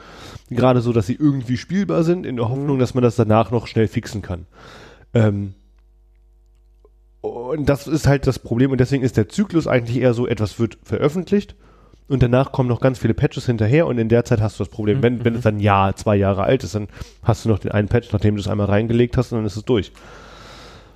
Gerade 0.50 0.82
so, 0.82 0.92
dass 0.94 1.08
sie 1.08 1.16
irgendwie 1.16 1.58
spielbar 1.58 2.04
sind, 2.04 2.26
in 2.26 2.36
der 2.38 2.50
Hoffnung, 2.50 2.80
dass 2.80 2.94
man 2.94 3.04
das 3.04 3.16
danach 3.16 3.52
noch 3.52 3.68
schnell 3.68 3.88
fixen 3.88 4.22
kann. 4.22 4.46
Ähm, 5.14 5.54
und 7.22 7.68
das 7.68 7.88
ist 7.88 8.08
halt 8.08 8.28
das 8.28 8.40
Problem. 8.40 8.72
Und 8.72 8.80
deswegen 8.80 9.04
ist 9.04 9.18
der 9.18 9.30
Zyklus 9.30 9.68
eigentlich 9.68 9.98
eher 10.02 10.14
so, 10.14 10.28
etwas 10.28 10.60
wird 10.60 10.78
veröffentlicht 10.84 11.56
und 12.08 12.24
danach 12.24 12.52
kommen 12.52 12.70
noch 12.70 12.82
ganz 12.82 12.98
viele 12.98 13.14
Patches 13.14 13.46
hinterher 13.46 13.86
und 13.88 13.98
in 14.00 14.10
der 14.10 14.26
Zeit 14.26 14.42
hast 14.42 14.60
du 14.60 14.64
das 14.64 14.72
Problem. 14.72 14.98
Mhm, 14.98 15.04
Wenn, 15.04 15.26
wenn 15.26 15.36
es 15.36 15.42
dann 15.42 15.58
ein 15.58 15.60
Jahr, 15.60 15.96
zwei 15.96 16.16
Jahre 16.16 16.44
alt 16.44 16.64
ist, 16.64 16.76
dann 16.76 16.88
hast 17.24 17.46
du 17.46 17.50
noch 17.50 17.60
den 17.60 17.72
einen 17.72 17.88
Patch, 17.88 18.12
nachdem 18.12 18.36
du 18.36 18.42
es 18.42 18.48
einmal 18.48 18.68
reingelegt 18.68 19.16
hast 19.18 19.32
und 19.32 19.40
dann 19.40 19.46
ist 19.46 19.58
es 19.58 19.64
durch. 19.66 19.92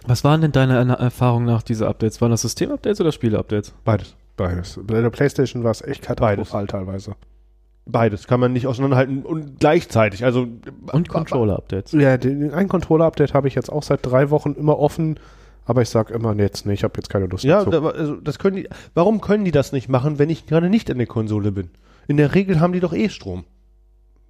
Was 0.06 0.24
waren 0.24 0.41
denn 0.41 0.51
deine 0.51 0.78
Erfahrungen 0.97 1.45
nach 1.45 1.64
dieser 1.64 1.88
Updates? 1.88 2.20
Waren 2.22 2.32
das 2.32 2.41
System-Updates 2.41 2.99
oder 3.01 3.12
Spiele-Updates? 3.12 3.74
Beides. 3.86 4.16
Beides. 4.36 4.80
Bei 4.84 4.99
der 5.01 5.10
Playstation 5.10 5.64
war 5.64 5.72
es 5.72 5.82
echt 5.82 6.01
katastrophal 6.01 6.68
teilweise. 6.68 7.16
Beides 7.86 8.28
kann 8.28 8.39
man 8.39 8.54
nicht 8.54 8.66
auseinanderhalten 8.68 9.24
und 9.24 9.60
gleichzeitig. 9.60 10.24
Also 10.24 10.47
Und 10.91 11.10
Controller-Updates. 11.10 11.91
Ja, 11.93 12.18
den, 12.18 12.54
ein 12.54 12.68
Controller-Update 12.68 13.34
habe 13.34 13.47
ich 13.47 13.56
jetzt 13.56 13.70
auch 13.72 13.84
seit 13.84 14.06
drei 14.06 14.30
Wochen 14.30 14.54
immer 14.54 14.80
offen, 14.80 15.20
aber 15.66 15.82
ich 15.82 15.89
sag 15.89 16.10
immer 16.10 16.34
jetzt 16.36 16.66
nicht, 16.66 16.80
ich 16.80 16.84
habe 16.84 16.93
jetzt 16.97 17.10
keine 17.10 17.26
Lust 17.28 17.43
Ja, 17.43 17.64
dazu. 17.64 17.72
da, 17.72 17.88
also 17.89 18.16
das 18.16 18.39
können 18.39 18.56
die. 18.56 18.70
Warum 18.93 19.22
können 19.22 19.45
die 19.45 19.51
das 19.51 19.72
nicht 19.74 19.89
machen, 19.89 20.18
wenn 20.18 20.30
ich 20.30 20.45
gerade 20.47 20.70
nicht 20.70 20.89
an 20.89 20.97
der 20.97 21.08
Konsole 21.08 21.51
bin? 21.51 21.70
In 22.08 22.18
der 22.18 22.34
Regel 22.36 22.60
haben 22.60 22.74
die 22.74 22.80
doch 22.80 22.93
eh 22.93 23.10
Strom. 23.10 23.43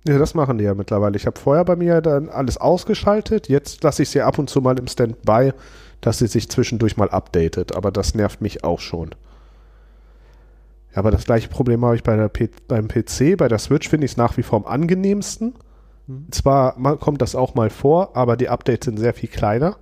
Ja, 0.06 0.18
das 0.18 0.34
machen 0.34 0.58
die 0.58 0.66
ja 0.66 0.74
mittlerweile. 0.74 1.16
Ich 1.16 1.26
habe 1.26 1.40
vorher 1.40 1.64
bei 1.64 1.76
mir 1.76 2.02
dann 2.02 2.30
alles 2.30 2.58
ausgeschaltet. 2.58 3.48
Jetzt 3.48 3.84
lasse 3.84 4.04
ich 4.04 4.10
sie 4.10 4.22
ab 4.22 4.38
und 4.38 4.50
zu 4.50 4.62
mal 4.62 4.78
im 4.78 4.88
Standby, 4.88 5.54
dass 6.02 6.18
sie 6.20 6.28
sich 6.28 6.50
zwischendurch 6.50 6.98
mal 6.98 7.10
updatet. 7.10 7.76
Aber 7.76 7.92
das 7.92 8.14
nervt 8.14 8.42
mich 8.42 8.64
auch 8.64 8.82
schon. 8.82 9.12
Ja, 10.92 10.98
aber 10.98 11.12
das 11.12 11.24
gleiche 11.24 11.48
Problem 11.48 11.86
habe 11.86 11.96
ich 11.96 12.04
bei 12.04 12.18
der 12.18 12.28
P 12.28 12.50
beim 12.68 12.88
PC. 12.90 13.38
Bei 13.38 13.48
der 13.48 13.60
Switch 13.60 13.88
finde 13.88 14.06
ich 14.06 14.12
es 14.12 14.18
nach 14.18 14.36
wie 14.38 14.44
vor 14.44 14.60
am 14.60 14.66
angenehmsten. 14.66 15.56
Zwar 16.32 16.78
mal 16.78 16.98
kommt 16.98 17.22
das 17.22 17.34
auch 17.34 17.56
mal 17.56 17.70
vor, 17.70 18.16
aber 18.18 18.36
die 18.36 18.50
Updates 18.50 18.86
sind 18.86 18.98
sehr 18.98 19.14
viel 19.14 19.30
kleiner. 19.30 19.78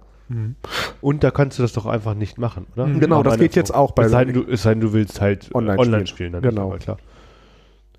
Und 1.01 1.23
da 1.23 1.31
kannst 1.31 1.57
du 1.57 1.63
das 1.63 1.73
doch 1.73 1.85
einfach 1.85 2.13
nicht 2.13 2.37
machen, 2.37 2.67
oder? 2.75 2.85
Mhm. 2.85 2.99
Genau, 2.99 3.23
das 3.23 3.37
geht 3.37 3.55
jetzt 3.55 3.73
auch 3.73 3.91
bei 3.91 4.05
es 4.05 4.11
sei, 4.11 4.25
denn, 4.25 4.33
du, 4.33 4.43
es 4.49 4.61
sei 4.63 4.69
denn, 4.75 4.81
du 4.81 4.93
willst 4.93 5.19
halt 5.19 5.49
äh, 5.49 5.55
Online 5.55 5.79
online, 5.79 6.07
spielen. 6.07 6.31
spielen. 6.31 6.31
dann 6.33 6.41
Genau. 6.41 6.69
klar. 6.77 6.97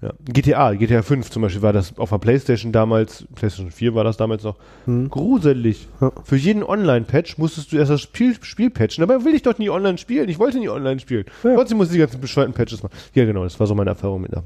Ja. 0.03 0.13
GTA, 0.25 0.75
GTA 0.75 1.03
5 1.03 1.31
zum 1.31 1.43
Beispiel 1.43 1.63
war 1.63 1.73
das 1.73 1.97
auf 1.97 2.11
der 2.11 2.19
Playstation 2.19 2.73
damals, 2.73 3.25
Playstation 3.37 3.71
4 3.71 3.95
war 3.95 4.03
das 4.03 4.17
damals 4.17 4.43
noch, 4.43 4.57
Hm. 4.87 5.09
gruselig. 5.09 5.87
Ja. 6.01 6.11
Für 6.25 6.35
jeden 6.37 6.65
Online-Patch 6.65 7.39
musstest 7.39 7.71
du 7.73 7.77
erst 7.77 7.93
das 7.93 8.01
Spiel, 8.01 8.37
Spiel 8.43 8.71
patchen. 8.71 9.07
Dabei 9.07 9.25
will 9.25 9.33
ich 9.35 9.43
doch 9.43 9.57
nie 9.59 9.71
online 9.71 9.99
spielen. 9.99 10.29
Ich 10.29 10.41
wollte 10.41 10.59
nie 10.59 10.69
online 10.69 10.99
spielen. 10.99 11.25
Ja. 11.45 11.55
Trotzdem 11.55 11.77
muss 11.79 11.87
ich 11.89 11.93
die 11.93 11.99
ganzen 12.01 12.21
bescheuerten 12.21 12.53
Patches 12.53 12.83
machen. 12.83 12.93
Ja, 13.15 13.25
genau, 13.25 13.45
das 13.45 13.61
war 13.61 13.69
so 13.69 13.77
meine 13.77 13.91
Erfahrung 13.91 14.23
mit 14.23 14.33
der 14.33 14.43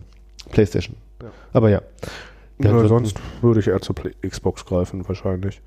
Playstation. 0.50 0.96
Ja. 1.22 1.30
Aber 1.54 1.70
ja. 1.70 1.80
Ja, 2.58 2.86
sonst 2.88 3.18
würde 3.40 3.60
ich 3.60 3.68
eher 3.68 3.80
zur 3.80 3.94
Play 3.94 4.12
Xbox 4.26 4.64
greifen, 4.66 5.08
wahrscheinlich. 5.08 5.60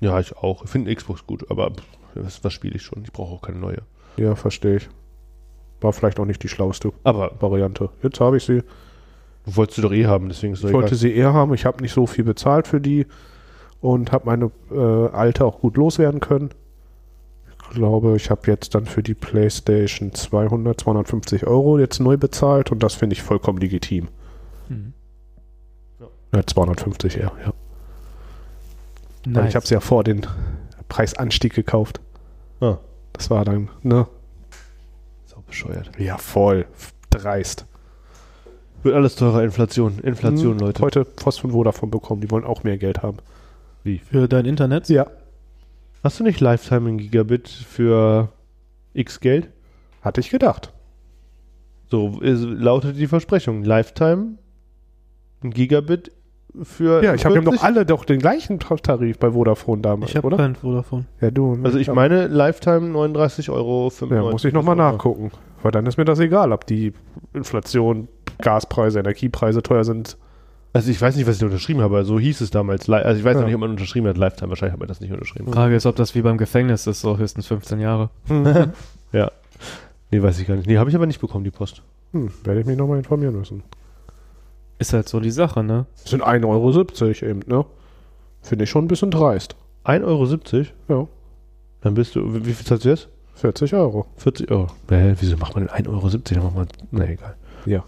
Ja, 0.00 0.18
ich 0.20 0.36
auch. 0.36 0.64
Ich 0.64 0.70
finde 0.70 0.94
Xbox 0.94 1.26
gut, 1.26 1.50
aber 1.50 1.70
pff, 1.70 1.82
was, 2.14 2.42
was 2.44 2.52
spiele 2.52 2.76
ich 2.76 2.82
schon? 2.82 3.02
Ich 3.04 3.12
brauche 3.12 3.34
auch 3.34 3.42
keine 3.42 3.58
neue. 3.58 3.82
Ja, 4.16 4.34
verstehe 4.36 4.76
ich. 4.76 4.88
War 5.84 5.92
vielleicht 5.92 6.18
auch 6.18 6.24
nicht 6.24 6.42
die 6.42 6.48
schlauste 6.48 6.92
Aber 7.04 7.32
Variante. 7.40 7.90
Jetzt 8.02 8.18
habe 8.20 8.38
ich 8.38 8.44
sie. 8.44 8.62
wolltest 9.44 9.78
du 9.78 9.82
doch 9.82 9.92
eh 9.92 10.06
haben, 10.06 10.28
deswegen 10.28 10.54
ist 10.54 10.64
Ich 10.64 10.72
wollte 10.72 10.88
egal. 10.88 10.98
sie 10.98 11.14
eher 11.14 11.32
haben. 11.34 11.52
Ich 11.54 11.66
habe 11.66 11.82
nicht 11.82 11.92
so 11.92 12.06
viel 12.06 12.24
bezahlt 12.24 12.66
für 12.66 12.80
die 12.80 13.06
und 13.82 14.10
habe 14.12 14.24
meine 14.24 14.50
äh, 14.72 15.08
alte 15.14 15.44
auch 15.44 15.60
gut 15.60 15.76
loswerden 15.76 16.20
können. 16.20 16.50
Ich 17.70 17.76
glaube, 17.76 18.16
ich 18.16 18.30
habe 18.30 18.42
jetzt 18.50 18.74
dann 18.74 18.86
für 18.86 19.02
die 19.02 19.12
PlayStation 19.14 20.14
200, 20.14 20.80
250 20.80 21.46
Euro 21.46 21.78
jetzt 21.78 22.00
neu 22.00 22.16
bezahlt 22.16 22.72
und 22.72 22.82
das 22.82 22.94
finde 22.94 23.12
ich 23.14 23.22
vollkommen 23.22 23.58
legitim. 23.58 24.08
Mhm. 24.68 24.94
Ja, 26.34 26.46
250 26.46 27.18
eher, 27.18 27.32
ja. 27.44 27.52
Nice. 29.26 29.48
ich 29.50 29.56
habe 29.56 29.66
sie 29.66 29.74
ja 29.74 29.80
vor 29.80 30.02
den 30.04 30.26
Preisanstieg 30.88 31.54
gekauft. 31.54 32.00
Ah, 32.60 32.78
Das 33.12 33.28
war 33.30 33.44
dann, 33.44 33.68
ne? 33.82 34.06
Bescheuert. 35.54 35.90
Ja, 35.98 36.18
voll. 36.18 36.66
Dreist. 37.10 37.64
Wird 38.82 38.94
alles 38.96 39.14
teurer, 39.14 39.42
Inflation. 39.44 39.98
Inflation, 40.00 40.54
Hm, 40.54 40.58
Leute. 40.58 40.82
Heute 40.82 41.04
Post 41.04 41.40
von 41.40 41.52
Vodafone 41.52 41.90
bekommen. 41.90 42.20
Die 42.20 42.30
wollen 42.30 42.44
auch 42.44 42.64
mehr 42.64 42.76
Geld 42.76 43.02
haben. 43.02 43.18
Für 44.10 44.28
dein 44.28 44.46
Internet? 44.46 44.88
Ja. 44.88 45.06
Hast 46.02 46.18
du 46.20 46.24
nicht 46.24 46.40
Lifetime 46.40 46.88
in 46.90 46.98
Gigabit 46.98 47.48
für 47.48 48.30
X 48.94 49.20
Geld? 49.20 49.48
Hatte 50.02 50.20
ich 50.20 50.28
gedacht. 50.30 50.72
So 51.90 52.20
ist, 52.20 52.42
lautet 52.42 52.96
die 52.98 53.06
Versprechung. 53.06 53.62
Lifetime, 53.62 54.38
ein 55.42 55.50
Gigabit 55.50 56.10
für. 56.62 57.02
Ja, 57.02 57.14
ich 57.14 57.24
habe 57.24 57.34
40? 57.34 57.54
doch 57.60 57.62
alle 57.62 57.84
doch 57.86 58.04
den 58.04 58.18
gleichen 58.20 58.58
Tarif 58.58 59.18
bei 59.18 59.32
Vodafone 59.32 59.82
damals, 59.82 60.10
Ich 60.10 60.16
habe 60.16 60.26
oder? 60.26 60.54
Vodafone. 60.54 61.04
Ja, 61.20 61.30
du. 61.30 61.58
Also 61.62 61.78
ich 61.78 61.88
ja. 61.88 61.94
meine 61.94 62.26
Lifetime 62.28 62.96
39,95 62.96 63.52
Euro. 63.52 63.92
Ja, 64.10 64.22
muss 64.30 64.44
ich 64.44 64.52
nochmal 64.54 64.76
nachgucken. 64.76 65.30
Weil 65.62 65.72
dann 65.72 65.86
ist 65.86 65.96
mir 65.96 66.04
das 66.04 66.18
egal, 66.18 66.52
ob 66.52 66.66
die 66.66 66.92
Inflation, 67.32 68.08
Gaspreise, 68.42 68.98
Energiepreise 69.00 69.62
teuer 69.62 69.84
sind. 69.84 70.16
Also 70.72 70.90
ich 70.90 71.00
weiß 71.00 71.14
nicht, 71.16 71.26
was 71.26 71.34
ich 71.36 71.40
da 71.40 71.46
unterschrieben 71.46 71.80
habe, 71.82 71.94
aber 71.94 72.04
so 72.04 72.18
hieß 72.18 72.40
es 72.40 72.50
damals. 72.50 72.88
Also 72.90 73.18
ich 73.18 73.24
weiß 73.24 73.34
Ja. 73.34 73.40
noch 73.40 73.46
nicht, 73.46 73.54
ob 73.54 73.60
man 73.60 73.70
unterschrieben 73.70 74.08
hat. 74.08 74.16
Lifetime, 74.18 74.50
wahrscheinlich 74.50 74.72
hat 74.72 74.80
man 74.80 74.88
das 74.88 75.00
nicht 75.00 75.12
unterschrieben. 75.12 75.52
Frage 75.52 75.76
ist, 75.76 75.86
ob 75.86 75.94
das 75.96 76.14
wie 76.16 76.22
beim 76.22 76.36
Gefängnis 76.36 76.86
ist, 76.86 77.00
so 77.00 77.16
höchstens 77.16 77.46
15 77.46 77.80
Jahre. 77.80 78.10
Ja. 79.12 79.30
Nee, 80.10 80.20
weiß 80.22 80.40
ich 80.40 80.46
gar 80.48 80.56
nicht. 80.56 80.66
Nee, 80.66 80.76
habe 80.78 80.90
ich 80.90 80.96
aber 80.96 81.06
nicht 81.06 81.20
bekommen, 81.20 81.44
die 81.44 81.52
Post. 81.52 81.82
Hm, 82.12 82.30
werde 82.42 82.60
ich 82.60 82.66
mich 82.66 82.76
nochmal 82.76 82.98
informieren 82.98 83.36
müssen. 83.38 83.62
Ist 84.78 84.92
halt 84.92 85.08
so 85.08 85.20
die 85.20 85.30
Sache, 85.30 85.62
ne? 85.62 85.86
Das 86.02 86.10
sind 86.10 86.22
1,70 86.24 86.46
Euro 86.48 87.30
eben, 87.30 87.40
ne? 87.46 87.64
Finde 88.42 88.64
ich 88.64 88.70
schon 88.70 88.84
ein 88.84 88.88
bisschen 88.88 89.10
dreist. 89.10 89.56
1,70 89.84 90.04
Euro? 90.04 91.02
Ja, 91.02 91.08
Dann 91.82 91.94
bist 91.94 92.16
du, 92.16 92.34
wie 92.34 92.44
wie 92.46 92.52
viel 92.52 92.66
zahlst 92.66 92.84
du 92.84 92.88
jetzt? 92.90 93.08
40 93.36 93.74
Euro. 93.74 94.06
40 94.16 94.50
Euro. 94.50 94.68
Hä, 94.88 95.14
wieso 95.20 95.36
macht 95.36 95.54
man 95.56 95.66
denn 95.66 95.74
1,70 95.86 95.88
Euro? 95.88 96.08
Dann 96.10 96.42
macht 96.44 96.54
man, 96.56 96.66
na 96.90 97.08
egal. 97.08 97.34
Ja. 97.66 97.84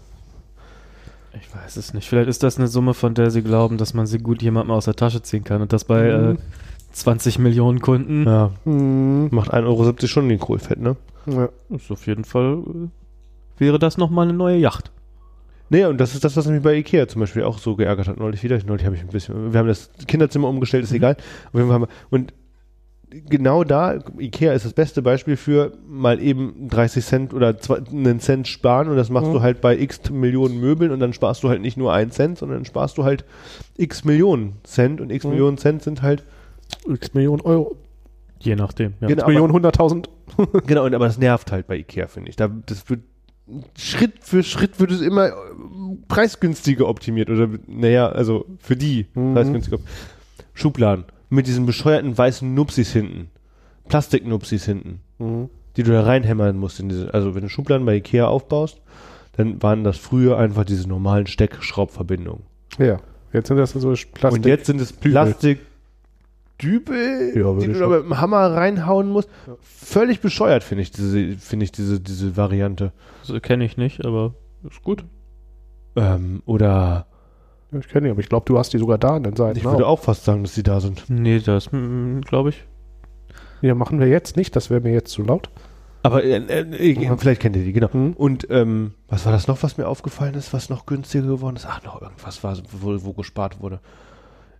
Ich 1.39 1.53
weiß 1.55 1.77
es 1.77 1.93
nicht. 1.93 2.07
Vielleicht 2.09 2.29
ist 2.29 2.41
das 2.43 2.57
eine 2.57 2.67
Summe, 2.67 2.93
von 2.93 3.13
der 3.13 3.29
sie 3.31 3.43
glauben, 3.43 3.77
dass 3.77 3.93
man 3.93 4.07
sie 4.07 4.17
gut 4.17 4.41
jemandem 4.41 4.71
aus 4.75 4.85
der 4.85 4.95
Tasche 4.95 5.21
ziehen 5.21 5.43
kann. 5.43 5.61
Und 5.61 5.71
das 5.73 5.83
bei 5.83 6.07
äh, 6.07 6.33
Mhm. 6.33 6.37
20 6.93 7.37
Millionen 7.39 7.79
Kunden 7.79 8.25
Ja, 8.25 8.51
Hm, 8.63 9.29
macht 9.31 9.53
1,70 9.53 9.65
Euro 9.67 10.07
schon 10.07 10.29
den 10.29 10.39
Kohlfett, 10.39 10.79
ne? 10.79 10.95
ja. 11.27 11.49
ist 11.69 11.91
auf 11.91 12.07
jeden 12.07 12.23
Fall, 12.23 12.57
äh, 12.65 13.59
wäre 13.59 13.77
das 13.77 13.97
nochmal 13.97 14.27
eine 14.27 14.37
neue 14.37 14.57
Yacht. 14.57 14.91
Nee, 15.69 15.85
und 15.85 15.97
das 15.99 16.13
ist 16.13 16.23
das, 16.23 16.35
was 16.37 16.47
mich 16.47 16.61
bei 16.61 16.75
Ikea 16.75 17.07
zum 17.07 17.19
Beispiel 17.21 17.43
auch 17.43 17.57
so 17.59 17.75
geärgert 17.75 18.07
hat. 18.07 18.17
Neulich 18.17 18.43
wieder. 18.43 18.57
Neulich 18.65 18.85
habe 18.85 18.95
ich 18.95 19.01
ein 19.01 19.07
bisschen, 19.07 19.51
wir 19.53 19.59
haben 19.59 19.67
das 19.67 19.89
Kinderzimmer 20.07 20.47
umgestellt, 20.47 20.83
ist 20.83 20.93
egal. 20.93 21.17
Haben 21.53 21.81
wir, 21.81 21.87
und 22.09 22.33
genau 23.11 23.63
da, 23.63 23.99
Ikea 24.19 24.53
ist 24.53 24.65
das 24.65 24.73
beste 24.73 25.01
Beispiel 25.01 25.37
für 25.37 25.73
mal 25.87 26.21
eben 26.21 26.67
30 26.69 27.05
Cent 27.05 27.33
oder 27.33 27.57
zwei, 27.57 27.77
einen 27.91 28.19
Cent 28.19 28.47
sparen 28.47 28.89
und 28.89 28.97
das 28.97 29.09
machst 29.09 29.29
Mhm. 29.29 29.33
du 29.33 29.41
halt 29.41 29.61
bei 29.61 29.77
x 29.77 30.09
Millionen 30.09 30.59
Möbeln 30.59 30.91
und 30.91 30.99
dann 30.99 31.13
sparst 31.13 31.43
du 31.43 31.49
halt 31.49 31.61
nicht 31.61 31.77
nur 31.77 31.93
einen 31.93 32.11
Cent, 32.11 32.37
sondern 32.37 32.59
dann 32.59 32.65
sparst 32.65 32.97
du 32.97 33.03
halt 33.03 33.23
x 33.77 34.03
Millionen 34.03 34.53
Cent 34.63 34.99
und 35.01 35.09
x 35.11 35.23
Mhm. 35.25 35.31
Millionen 35.31 35.57
Cent 35.57 35.83
sind 35.83 36.01
halt, 36.01 36.23
X 36.85 37.13
Millionen 37.13 37.41
Euro. 37.41 37.77
Je 38.39 38.55
nachdem. 38.55 38.93
Ja. 38.99 39.07
Genau. 39.07 39.21
X 39.21 39.27
Millionen, 39.27 39.53
100.000. 39.53 40.05
genau, 40.67 40.85
und 40.85 40.93
aber 40.93 41.05
das 41.07 41.17
nervt 41.17 41.51
halt 41.51 41.65
bei 41.67 41.77
Ikea, 41.77 42.07
finde 42.07 42.29
ich. 42.29 42.35
Da, 42.35 42.49
das 42.65 42.89
wird, 42.89 42.99
Schritt 43.77 44.13
für 44.21 44.43
Schritt 44.43 44.79
wird 44.79 44.91
es 44.91 45.01
immer 45.01 45.27
äh, 45.27 45.31
preisgünstiger 46.07 46.87
optimiert 46.87 47.29
oder, 47.29 47.47
naja, 47.67 48.09
also 48.09 48.45
für 48.59 48.75
die 48.75 49.07
Mhm. 49.13 49.33
preisgünstiger. 49.33 49.77
Schubladen 50.53 51.05
mit 51.29 51.47
diesen 51.47 51.65
bescheuerten 51.65 52.17
weißen 52.17 52.53
Nupsis 52.53 52.91
hinten. 52.91 53.29
Plastiknupsis 53.87 54.65
hinten, 54.65 54.99
Mhm. 55.19 55.49
die 55.77 55.83
du 55.83 55.91
da 55.91 56.01
reinhämmern 56.03 56.57
musst. 56.57 56.79
In 56.79 56.89
diese, 56.89 57.13
also 57.13 57.35
wenn 57.35 57.43
du 57.43 57.49
Schubladen 57.49 57.85
bei 57.85 57.95
Ikea 57.95 58.27
aufbaust, 58.27 58.81
dann 59.37 59.61
waren 59.61 59.83
das 59.83 59.97
früher 59.97 60.37
einfach 60.37 60.65
diese 60.65 60.87
normalen 60.89 61.27
Steckschraubverbindungen. 61.27 62.43
Ja, 62.79 62.99
jetzt 63.33 63.47
sind 63.47 63.57
das 63.57 63.71
so 63.71 63.93
Plastik. 64.13 64.31
Und 64.31 64.45
jetzt 64.45 64.65
sind 64.65 64.81
es 64.81 64.91
Plastik. 64.91 65.59
Dübel, 66.61 67.33
Ja, 67.35 67.53
die 67.53 67.65
ich 67.67 67.73
du 67.73 67.79
da 67.79 67.87
mit 67.87 68.03
dem 68.03 68.19
Hammer 68.19 68.53
reinhauen 68.53 69.09
musst. 69.09 69.29
Ja. 69.45 69.55
Völlig 69.61 70.21
bescheuert, 70.21 70.63
finde 70.63 70.81
ich, 70.83 70.91
diese, 70.91 71.35
finde 71.37 71.65
ich, 71.65 71.71
diese, 71.71 71.99
diese 71.99 72.35
Variante. 72.35 72.91
Das 73.27 73.41
kenne 73.41 73.65
ich 73.65 73.77
nicht, 73.77 74.05
aber 74.05 74.33
ist 74.69 74.83
gut. 74.83 75.05
Ähm, 75.95 76.41
oder 76.45 77.07
Ich 77.71 77.87
kenne 77.87 78.07
die, 78.07 78.11
aber 78.11 78.21
ich 78.21 78.29
glaube, 78.29 78.45
du 78.45 78.57
hast 78.57 78.73
die 78.73 78.77
sogar 78.79 78.97
da 78.97 79.15
an 79.15 79.23
den 79.23 79.35
Seiten. 79.35 79.57
ich 79.57 79.65
würde 79.65 79.85
auch 79.87 79.99
fast 79.99 80.25
sagen, 80.25 80.43
dass 80.43 80.53
die 80.53 80.63
da 80.63 80.79
sind. 80.79 81.05
Nee, 81.09 81.39
das 81.39 81.69
glaube 82.25 82.49
ich. 82.49 82.63
Ja, 83.61 83.75
machen 83.75 83.99
wir 83.99 84.07
jetzt 84.07 84.37
nicht, 84.37 84.55
das 84.55 84.69
wäre 84.69 84.81
mir 84.81 84.93
jetzt 84.93 85.11
zu 85.11 85.23
laut. 85.23 85.49
Aber 86.03 86.23
äh, 86.23 86.37
äh, 86.37 87.17
vielleicht 87.17 87.41
kennt 87.41 87.55
ihr 87.55 87.63
die, 87.63 87.73
genau. 87.73 87.89
Mhm. 87.91 88.13
Und 88.13 88.47
ähm, 88.49 88.93
was 89.09 89.25
war 89.25 89.31
das 89.31 89.47
noch, 89.47 89.61
was 89.63 89.77
mir 89.77 89.87
aufgefallen 89.87 90.35
ist, 90.35 90.53
was 90.53 90.69
noch 90.69 90.85
günstiger 90.85 91.27
geworden 91.27 91.55
ist? 91.55 91.65
Ach, 91.67 91.83
noch 91.83 92.01
irgendwas 92.01 92.43
war, 92.43 92.57
wo, 92.71 93.03
wo 93.03 93.13
gespart 93.13 93.59
wurde. 93.61 93.79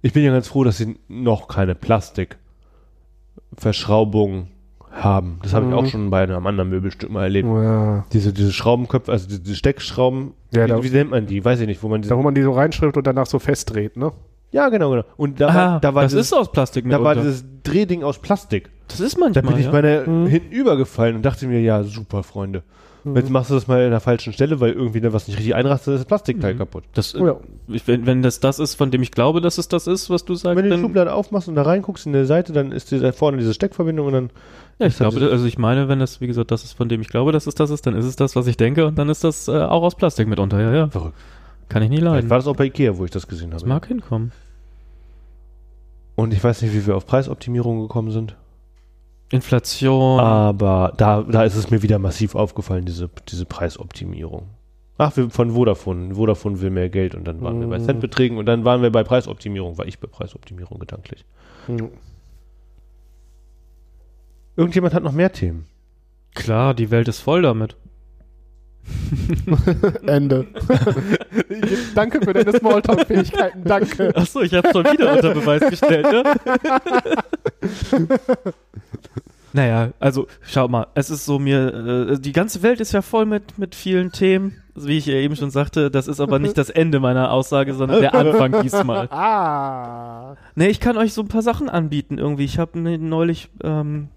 Ich 0.02 0.14
bin 0.14 0.24
ja 0.24 0.32
ganz 0.32 0.48
froh, 0.48 0.64
dass 0.64 0.78
sie 0.78 0.96
noch 1.08 1.48
keine 1.48 1.76
Plastikverschraubung 1.76 4.48
haben. 4.92 5.40
Das 5.44 5.54
habe 5.54 5.66
ich 5.66 5.72
Mhm. 5.72 5.78
auch 5.78 5.86
schon 5.86 6.10
bei 6.10 6.24
einem 6.24 6.46
anderen 6.48 6.70
Möbelstück 6.70 7.10
mal 7.12 7.24
erlebt. 7.24 7.48
Ja. 7.48 8.06
Diese, 8.14 8.34
diese 8.34 8.52
Schraubenköpfe, 8.52 9.12
also 9.12 9.28
diese 9.28 9.56
Steckschrauben, 9.56 10.34
Ja, 10.54 10.66
wie, 10.66 10.70
da- 10.70 10.84
wie 10.84 10.90
nennt 10.90 11.12
man 11.12 11.26
die? 11.28 11.44
Weiß 11.44 11.60
ich 11.60 11.68
nicht, 11.68 11.84
wo 11.84 11.88
man 11.88 12.02
diese, 12.02 12.14
Da, 12.14 12.18
wo 12.18 12.24
man 12.24 12.34
die 12.36 12.42
so 12.42 12.52
reinschreibt 12.52 12.98
und 12.98 13.06
danach 13.06 13.26
so 13.28 13.38
festdreht, 13.40 13.98
ne? 13.98 14.12
Ja, 14.52 14.70
genau, 14.70 14.92
genau. 14.92 15.04
Und 15.18 15.42
da 15.42 15.50
ah, 15.50 15.56
war, 15.56 15.80
da 15.82 15.94
war, 15.94 16.04
das 16.04 16.14
dieses, 16.14 16.28
ist 16.28 16.34
aus 16.34 16.52
Plastik 16.52 16.86
da 16.90 17.04
war 17.04 17.16
mitunter. 17.16 17.30
dieses 17.32 17.46
Drehding 17.64 18.04
aus 18.04 18.18
Plastik. 18.20 18.70
Das 18.88 19.02
ist 19.02 19.16
Da 19.16 19.20
manchmal, 19.20 19.44
bin 19.44 19.58
ich 19.60 19.66
ja. 19.66 19.72
meine 19.72 20.04
Mhm. 20.08 20.28
hinten 20.28 20.52
übergefallen 20.54 21.18
und 21.18 21.26
dachte 21.26 21.48
mir, 21.48 21.60
ja, 21.62 21.84
super, 21.84 22.24
Freunde. 22.24 22.64
Jetzt 23.16 23.30
machst 23.30 23.50
du 23.50 23.54
das 23.56 23.68
mal 23.68 23.84
in 23.84 23.92
der 23.92 24.00
falschen 24.00 24.34
Stelle, 24.34 24.60
weil 24.60 24.72
irgendwie 24.74 25.02
da 25.02 25.14
was 25.14 25.28
nicht 25.28 25.38
richtig 25.38 25.56
einrastet, 25.56 25.94
ist 25.96 26.00
das 26.02 26.06
Plastikteil 26.08 26.54
Mhm. 26.54 26.58
kaputt. 26.60 26.84
Das, 26.94 27.16
Oh 27.16 27.26
ja. 27.28 27.38
ich, 27.68 27.88
wenn, 27.88 28.06
wenn 28.06 28.22
das 28.22 28.40
das 28.40 28.60
ist, 28.60 28.76
von 28.76 28.92
dem 28.92 29.02
ich 29.02 29.12
glaube, 29.12 29.42
dass 29.42 29.58
es 29.58 29.68
das 29.68 29.88
ist, 29.88 30.10
was 30.10 30.26
du 30.26 30.36
sagst, 30.36 30.58
Wenn 30.58 30.70
du 30.70 30.76
die 30.76 30.82
Schublade 30.82 31.14
aufmachst 31.14 31.48
und 31.48 31.56
da 31.56 31.64
reinguckst 31.64 32.06
in 32.06 32.14
der 32.14 32.26
Seite, 32.26 32.54
dann 32.54 32.72
ist 32.72 32.92
da 32.92 33.12
vorne 33.12 33.38
diese 33.38 33.54
Steckverbindung 33.54 34.08
und 34.08 34.14
dann. 34.14 34.30
ja, 34.80 34.88
ich 34.88 34.98
das- 34.98 35.14
glaube, 35.14 35.32
also 35.32 35.46
ich 35.46 35.58
meine, 35.58 35.88
wenn 35.90 36.00
das, 36.00 36.20
wie 36.22 36.28
gesagt, 36.28 36.52
das 36.52 36.64
ist, 36.64 36.74
von 36.74 36.90
dem 36.90 37.02
ich 37.02 37.08
glaube, 37.10 37.32
dass 37.32 37.48
es 37.48 37.56
das 37.56 37.70
ist, 37.70 37.86
dann 37.88 37.96
ist 37.96 38.06
es 38.06 38.16
das, 38.16 38.36
was 38.36 38.48
ich 38.48 38.58
denke 38.58 38.86
und 38.86 38.98
dann 38.98 39.10
ist 39.10 39.24
das 39.24 39.48
äh, 39.48 39.52
auch 39.52 39.84
aus 39.84 39.96
Plastik 39.96 40.28
mitunter, 40.28 40.60
ja, 40.62 40.74
ja. 40.74 40.88
Verrückt. 40.90 41.16
Kann 41.70 41.84
ich 41.84 41.90
nie 41.90 41.98
Vielleicht 41.98 42.14
leiden. 42.16 42.30
war 42.30 42.38
das 42.38 42.48
auch 42.48 42.56
bei 42.56 42.66
Ikea, 42.66 42.98
wo 42.98 43.06
ich 43.06 43.12
das 43.12 43.28
gesehen 43.28 43.52
Das 43.52 43.62
habe. 43.64 43.70
mag 43.70 43.86
hinkommen. 43.88 44.32
Und 46.16 46.34
ich 46.34 46.44
weiß 46.44 46.62
nicht, 46.64 46.74
wie 46.74 46.86
wir 46.88 46.96
auf 46.96 47.06
Preisoptimierung 47.06 47.82
gekommen 47.82 48.12
sind. 48.12 48.36
Inflation. 49.30 50.20
Aber 50.20 50.94
da, 50.98 51.22
da 51.24 51.44
ist 51.44 51.56
es 51.56 51.70
mir 51.70 51.82
wieder 51.82 52.00
massiv 52.00 52.36
aufgefallen, 52.36 52.86
diese, 52.86 53.10
diese 53.28 53.46
Preisoptimierung. 53.46 54.50
Ach, 54.98 55.16
wir, 55.16 55.30
von 55.30 55.52
Vodafone. 55.52 56.16
Vodafone 56.16 56.62
will 56.62 56.70
mehr 56.70 56.90
Geld 56.90 57.14
und 57.14 57.26
dann 57.26 57.42
waren 57.42 57.60
wir 57.60 57.68
bei 57.68 57.78
Mhm. 57.80 57.84
Centbeträgen 57.86 58.38
und 58.38 58.46
dann 58.46 58.66
waren 58.66 58.82
wir 58.82 58.92
bei 58.92 59.04
Preisoptimierung, 59.04 59.78
war 59.78 59.86
ich 59.86 60.00
bei 60.00 60.08
Preisoptimierung 60.08 60.80
gedanklich. 60.80 61.26
Hm. 61.68 61.90
Irgendjemand 64.56 64.94
hat 64.96 65.04
noch 65.04 65.12
mehr 65.12 65.32
Themen. 65.32 65.68
Klar, 66.34 66.74
die 66.74 66.90
Welt 66.90 67.08
ist 67.08 67.20
voll 67.20 67.44
damit. 67.44 67.76
Ende. 70.06 70.48
danke 71.96 72.22
für 72.22 72.34
deine 72.34 72.58
Smalltalk-Fähigkeiten, 72.58 73.64
danke. 73.64 74.16
Achso, 74.16 74.42
ich 74.42 74.54
habe 74.54 74.70
schon 74.72 74.86
wieder 74.86 75.14
unter 75.14 75.34
Beweis 75.34 75.70
gestellt, 75.70 76.08
ne? 76.12 76.24
naja, 79.54 79.90
also 80.00 80.28
schau 80.42 80.68
mal, 80.68 80.88
es 80.94 81.10
ist 81.10 81.26
so 81.26 81.40
mir, 81.40 82.10
äh, 82.12 82.20
die 82.20 82.32
ganze 82.32 82.62
Welt 82.64 82.80
ist 82.80 82.92
ja 82.92 83.02
voll 83.02 83.26
mit, 83.26 83.58
mit 83.58 83.76
vielen 83.76 84.12
Themen, 84.12 84.62
wie 84.76 84.98
ich 84.98 85.06
ja 85.06 85.16
eben 85.16 85.36
schon 85.36 85.50
sagte, 85.50 85.90
das 85.90 86.08
ist 86.08 86.20
aber 86.20 86.40
nicht 86.40 86.58
das 86.58 86.70
Ende 86.70 87.00
meiner 87.00 87.32
Aussage, 87.32 87.74
sondern 87.74 88.02
der 88.02 88.14
Anfang 88.14 88.62
diesmal. 88.62 89.08
Ah. 89.10 90.36
Nee, 90.56 90.68
ich 90.68 90.80
kann 90.80 90.98
euch 90.98 91.14
so 91.14 91.22
ein 91.22 91.28
paar 91.28 91.42
Sachen 91.42 91.70
anbieten 91.70 92.18
irgendwie. 92.18 92.46
Ich 92.46 92.60
habe 92.60 92.80
ne, 92.80 92.98
neulich 92.98 93.50
ähm, 93.64 94.10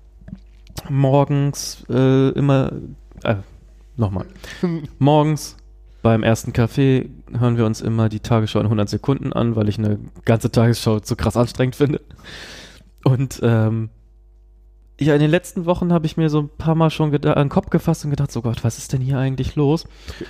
morgens 0.89 1.85
äh, 1.89 2.31
immer, 2.31 2.73
äh, 3.25 3.37
nochmal, 4.01 4.27
morgens 4.99 5.57
beim 6.03 6.23
ersten 6.23 6.53
Kaffee 6.53 7.11
hören 7.39 7.57
wir 7.57 7.67
uns 7.67 7.81
immer 7.81 8.09
die 8.09 8.21
Tagesschau 8.21 8.61
in 8.61 8.67
100 8.67 8.89
Sekunden 8.89 9.33
an, 9.33 9.55
weil 9.55 9.69
ich 9.69 9.79
eine 9.79 9.99
ganze 10.25 10.51
Tagesschau 10.51 11.01
zu 11.01 11.15
krass 11.15 11.37
anstrengend 11.37 11.77
finde. 11.77 12.01
Und 13.05 13.41
ähm, 13.43 13.91
ja, 14.99 15.15
in 15.15 15.21
den 15.21 15.31
letzten 15.31 15.65
Wochen 15.67 15.93
habe 15.93 16.07
ich 16.07 16.17
mir 16.17 16.29
so 16.29 16.41
ein 16.41 16.49
paar 16.49 16.75
Mal 16.75 16.91
schon 16.91 17.15
an 17.15 17.21
den 17.21 17.49
Kopf 17.49 17.71
gefasst 17.71 18.05
und 18.05 18.11
gedacht, 18.11 18.33
so 18.33 18.43
Gott, 18.43 18.65
was 18.65 18.79
ist 18.79 18.93
denn 18.93 19.01
hier 19.01 19.19
eigentlich 19.19 19.57
los? 19.57 19.85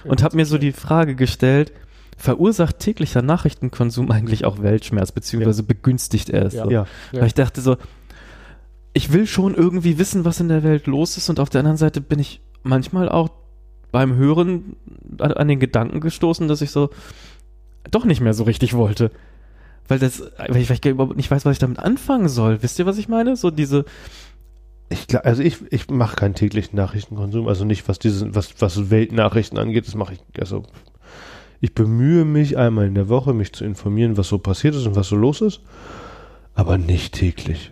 Und 0.04 0.22
habe 0.22 0.36
mir 0.36 0.46
so 0.46 0.58
die 0.58 0.72
Frage 0.72 1.16
gestellt, 1.16 1.72
verursacht 2.16 2.78
täglicher 2.78 3.22
Nachrichtenkonsum 3.22 4.10
eigentlich 4.10 4.44
auch 4.44 4.62
Weltschmerz, 4.62 5.10
beziehungsweise 5.10 5.62
begünstigt 5.62 6.30
er 6.30 6.46
es? 6.46 6.54
Ja. 6.54 6.64
So? 6.64 6.70
Ja. 6.70 6.86
Ja. 7.12 7.20
Weil 7.20 7.26
ich 7.26 7.34
dachte 7.34 7.60
so, 7.60 7.76
ich 8.92 9.12
will 9.12 9.26
schon 9.26 9.54
irgendwie 9.54 9.98
wissen, 9.98 10.24
was 10.24 10.40
in 10.40 10.48
der 10.48 10.62
Welt 10.62 10.86
los 10.86 11.16
ist 11.16 11.28
und 11.30 11.40
auf 11.40 11.48
der 11.48 11.60
anderen 11.60 11.76
Seite 11.76 12.00
bin 12.00 12.18
ich 12.18 12.40
manchmal 12.62 13.08
auch 13.08 13.30
beim 13.92 14.14
Hören 14.16 14.76
an, 15.18 15.32
an 15.32 15.48
den 15.48 15.60
Gedanken 15.60 16.00
gestoßen, 16.00 16.48
dass 16.48 16.62
ich 16.62 16.70
so 16.70 16.90
doch 17.90 18.04
nicht 18.04 18.20
mehr 18.20 18.34
so 18.34 18.44
richtig 18.44 18.74
wollte. 18.74 19.10
Weil 19.88 19.98
das, 19.98 20.22
weil 20.38 20.58
ich, 20.58 20.70
weil 20.70 20.76
ich 20.76 20.84
überhaupt 20.86 21.16
nicht 21.16 21.30
weiß, 21.30 21.44
was 21.44 21.52
ich 21.52 21.58
damit 21.58 21.78
anfangen 21.78 22.28
soll. 22.28 22.62
Wisst 22.62 22.78
ihr, 22.78 22.86
was 22.86 22.98
ich 22.98 23.08
meine? 23.08 23.34
So 23.36 23.50
diese, 23.50 23.84
Ich, 24.88 25.06
gla- 25.06 25.22
also 25.22 25.42
ich, 25.42 25.58
ich 25.70 25.88
mache 25.90 26.16
keinen 26.16 26.34
täglichen 26.34 26.76
Nachrichtenkonsum, 26.76 27.48
also 27.48 27.64
nicht 27.64 27.88
was 27.88 27.98
diese, 27.98 28.34
was, 28.34 28.60
was 28.60 28.90
Weltnachrichten 28.90 29.58
angeht, 29.58 29.86
das 29.86 29.94
mache 29.94 30.14
ich, 30.14 30.20
also 30.40 30.64
ich 31.60 31.74
bemühe 31.74 32.24
mich 32.24 32.56
einmal 32.56 32.86
in 32.86 32.94
der 32.94 33.08
Woche, 33.08 33.32
mich 33.34 33.52
zu 33.52 33.64
informieren, 33.64 34.16
was 34.16 34.28
so 34.28 34.38
passiert 34.38 34.74
ist 34.74 34.86
und 34.86 34.96
was 34.96 35.08
so 35.08 35.16
los 35.16 35.40
ist, 35.42 35.60
aber 36.54 36.78
nicht 36.78 37.14
täglich. 37.14 37.70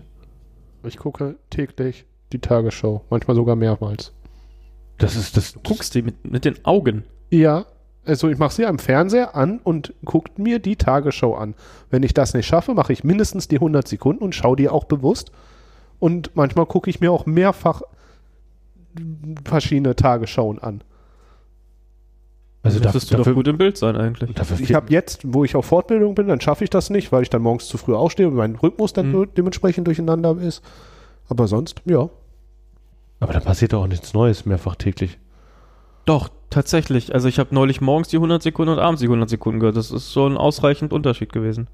Ich 0.85 0.97
gucke 0.97 1.37
täglich 1.51 2.05
die 2.33 2.39
Tagesschau, 2.41 3.05
manchmal 3.11 3.35
sogar 3.37 3.57
mehrmals. 3.57 4.13
Das 4.99 5.17
ist 5.17 5.37
das. 5.37 5.53
du 5.53 5.61
guckst 5.61 5.95
die 5.95 6.03
mit, 6.03 6.31
mit 6.31 6.45
den 6.45 6.65
Augen. 6.65 7.05
Ja, 7.31 7.67
also 8.05 8.29
ich 8.29 8.39
mache 8.39 8.55
sie 8.55 8.67
am 8.67 8.79
Fernseher 8.79 9.37
an 9.37 9.61
und 9.63 9.93
guckt 10.05 10.39
mir 10.39 10.59
die 10.59 10.77
Tagesschau 10.77 11.35
an. 11.35 11.55
Wenn 11.91 12.03
ich 12.03 12.15
das 12.15 12.35
nicht 12.35 12.47
schaffe, 12.47 12.75
mache 12.75 12.93
ich 12.93 13.05
mindestens 13.05 13.49
die 13.49 13.57
100 13.57 13.87
Sekunden 13.87 14.25
und 14.25 14.35
schaue 14.35 14.57
die 14.57 14.69
auch 14.69 14.85
bewusst. 14.85 15.31
Und 15.99 16.31
manchmal 16.35 16.67
gucke 16.67 16.89
ich 16.91 17.01
mir 17.01 17.13
auch 17.13 17.27
mehrfach 17.27 17.83
verschiedene 19.45 19.95
Tagesschauen 19.95 20.59
an. 20.59 20.83
Also 22.63 22.81
dafür, 22.81 22.95
müsstest 22.95 23.11
du 23.13 23.17
doch 23.17 23.21
dafür, 23.21 23.35
gut 23.35 23.49
im 23.49 23.59
Bild 23.59 23.77
sein 23.77 23.97
eigentlich. 23.97 24.35
dafür 24.35 24.59
Ich 24.59 24.75
habe 24.75 24.93
jetzt, 24.93 25.21
wo 25.25 25.45
ich 25.45 25.55
auf 25.55 25.67
Fortbildung 25.67 26.15
bin, 26.15 26.29
dann 26.29 26.41
schaffe 26.41 26.65
ich 26.65 26.71
das 26.71 26.91
nicht, 26.91 27.13
weil 27.13 27.23
ich 27.23 27.31
dann 27.31 27.43
morgens 27.43 27.69
zu 27.69 27.79
früh 27.79 27.95
aufstehe 27.95 28.27
und 28.27 28.35
mein 28.35 28.57
Rhythmus 28.57 28.93
dann 28.93 29.13
Mhm. 29.13 29.29
dementsprechend 29.37 29.87
durcheinander 29.87 30.37
ist. 30.39 30.63
Aber 31.29 31.47
sonst, 31.47 31.83
ja. 31.85 32.09
Aber 33.21 33.33
da 33.33 33.41
passiert 33.41 33.73
doch 33.73 33.83
auch 33.83 33.89
nichts 33.89 34.15
Neues 34.15 34.47
mehrfach 34.47 34.77
täglich. 34.77 35.19
Doch, 36.05 36.31
tatsächlich. 36.51 37.15
Also 37.15 37.29
ich 37.29 37.39
habe 37.39 37.55
neulich 37.55 37.81
morgens 37.81 38.09
die 38.09 38.17
100 38.17 38.43
Sekunden 38.43 38.73
und 38.73 38.79
abends 38.79 39.01
die 39.01 39.07
100 39.07 39.29
Sekunden 39.29 39.61
gehört. 39.61 39.77
Das 39.77 39.91
ist 39.91 40.13
so 40.13 40.27
ein 40.27 40.37
ausreichend 40.37 40.93
Unterschied 40.93 41.33
gewesen. 41.33 41.69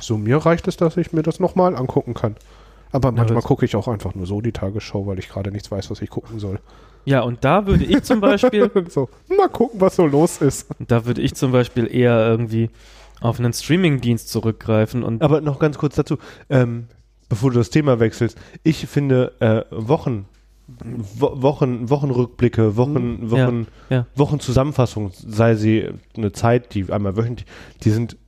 So, 0.00 0.16
mir 0.16 0.38
reicht 0.38 0.66
es, 0.68 0.76
dass 0.76 0.96
ich 0.96 1.12
mir 1.12 1.22
das 1.22 1.38
nochmal 1.38 1.76
angucken 1.76 2.14
kann. 2.14 2.36
Aber 2.90 3.10
manchmal 3.10 3.42
gucke 3.42 3.64
ich 3.64 3.74
auch 3.74 3.88
einfach 3.88 4.14
nur 4.14 4.26
so 4.26 4.40
die 4.40 4.52
Tagesschau, 4.52 5.06
weil 5.06 5.18
ich 5.18 5.28
gerade 5.28 5.50
nichts 5.50 5.70
weiß, 5.70 5.90
was 5.90 6.02
ich 6.02 6.10
gucken 6.10 6.38
soll. 6.38 6.60
Ja, 7.04 7.22
und 7.22 7.44
da 7.44 7.66
würde 7.66 7.84
ich 7.84 8.02
zum 8.04 8.20
Beispiel, 8.20 8.70
so, 8.88 9.08
mal 9.36 9.48
gucken, 9.48 9.80
was 9.80 9.96
so 9.96 10.06
los 10.06 10.38
ist. 10.38 10.68
da 10.78 11.04
würde 11.06 11.22
ich 11.22 11.34
zum 11.34 11.52
Beispiel 11.52 11.92
eher 11.92 12.26
irgendwie 12.26 12.70
auf 13.20 13.38
einen 13.38 13.52
Streamingdienst 13.52 14.28
zurückgreifen 14.28 15.02
und 15.02 15.22
Aber 15.22 15.40
noch 15.40 15.58
ganz 15.58 15.78
kurz 15.78 15.94
dazu, 15.94 16.18
ähm, 16.50 16.88
bevor 17.32 17.50
du 17.50 17.56
das 17.56 17.70
Thema 17.70 17.98
wechselst. 17.98 18.36
Ich 18.62 18.86
finde 18.86 19.32
äh, 19.40 19.62
Wochen, 19.70 20.26
Wo 21.18 21.40
Wochen, 21.40 21.88
Wochenrückblicke, 21.88 22.76
Wochen, 22.76 23.20
Ja, 23.22 23.30
Wochen, 23.30 23.66
ja. 23.88 24.06
Wochenzusammenfassung, 24.14 25.12
sei 25.14 25.54
sie 25.54 25.88
eine 26.14 26.32
Zeit, 26.32 26.74
die 26.74 26.92
einmal 26.92 27.16
wöchentlich, 27.16 27.46
die 27.84 27.88
sind 27.90 28.18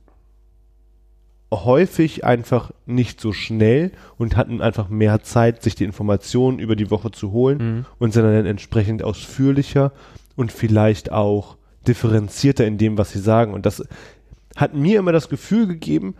häufig 1.53 2.25
einfach 2.25 2.71
nicht 2.87 3.21
so 3.21 3.31
schnell 3.31 3.91
und 4.17 4.35
hatten 4.35 4.59
einfach 4.59 4.89
mehr 4.89 5.21
Zeit, 5.21 5.61
sich 5.61 5.75
die 5.75 5.83
Informationen 5.83 6.57
über 6.57 6.75
die 6.75 6.89
Woche 6.89 7.11
zu 7.11 7.31
holen 7.31 7.57
Mhm. 7.59 7.85
und 7.99 8.11
sind 8.13 8.23
dann 8.23 8.47
entsprechend 8.47 9.03
ausführlicher 9.03 9.91
und 10.35 10.51
vielleicht 10.51 11.11
auch 11.11 11.57
differenzierter 11.87 12.65
in 12.65 12.79
dem, 12.79 12.97
was 12.97 13.11
sie 13.11 13.19
sagen. 13.19 13.53
Und 13.53 13.67
das 13.67 13.83
hat 14.55 14.73
mir 14.73 14.97
immer 14.99 15.11
das 15.11 15.29
Gefühl 15.29 15.67
gegeben, 15.67 16.15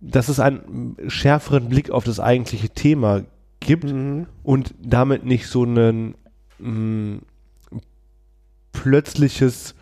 dass 0.00 0.28
es 0.28 0.40
einen 0.40 0.96
schärferen 1.08 1.68
Blick 1.68 1.90
auf 1.90 2.04
das 2.04 2.20
eigentliche 2.20 2.70
Thema 2.70 3.22
gibt 3.60 3.84
Mhm. 3.84 4.26
und 4.42 4.74
damit 4.82 5.24
nicht 5.24 5.46
so 5.46 5.64
ein 5.64 6.14
mh, 6.58 7.18
plötzliches 8.72 9.74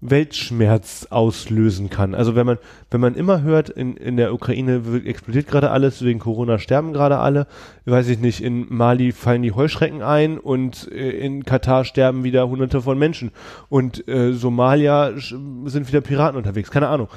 Weltschmerz 0.00 1.08
auslösen 1.10 1.90
kann. 1.90 2.14
Also 2.14 2.36
wenn 2.36 2.46
man, 2.46 2.58
wenn 2.90 3.00
man 3.00 3.14
immer 3.16 3.42
hört, 3.42 3.68
in, 3.68 3.96
in 3.96 4.16
der 4.16 4.32
Ukraine 4.32 4.80
explodiert 5.04 5.48
gerade 5.48 5.70
alles, 5.72 6.04
wegen 6.04 6.20
Corona 6.20 6.60
sterben 6.60 6.92
gerade 6.92 7.18
alle, 7.18 7.48
weiß 7.84 8.08
ich 8.08 8.20
nicht, 8.20 8.40
in 8.40 8.66
Mali 8.68 9.10
fallen 9.10 9.42
die 9.42 9.50
Heuschrecken 9.52 10.02
ein 10.02 10.38
und 10.38 10.90
äh, 10.92 11.10
in 11.10 11.44
Katar 11.44 11.84
sterben 11.84 12.22
wieder 12.22 12.48
hunderte 12.48 12.80
von 12.80 12.96
Menschen 12.96 13.32
und 13.68 14.06
äh, 14.06 14.32
Somalia 14.34 15.14
sind 15.16 15.88
wieder 15.88 16.00
Piraten 16.00 16.36
unterwegs, 16.36 16.70
keine 16.70 16.88
Ahnung. 16.88 17.08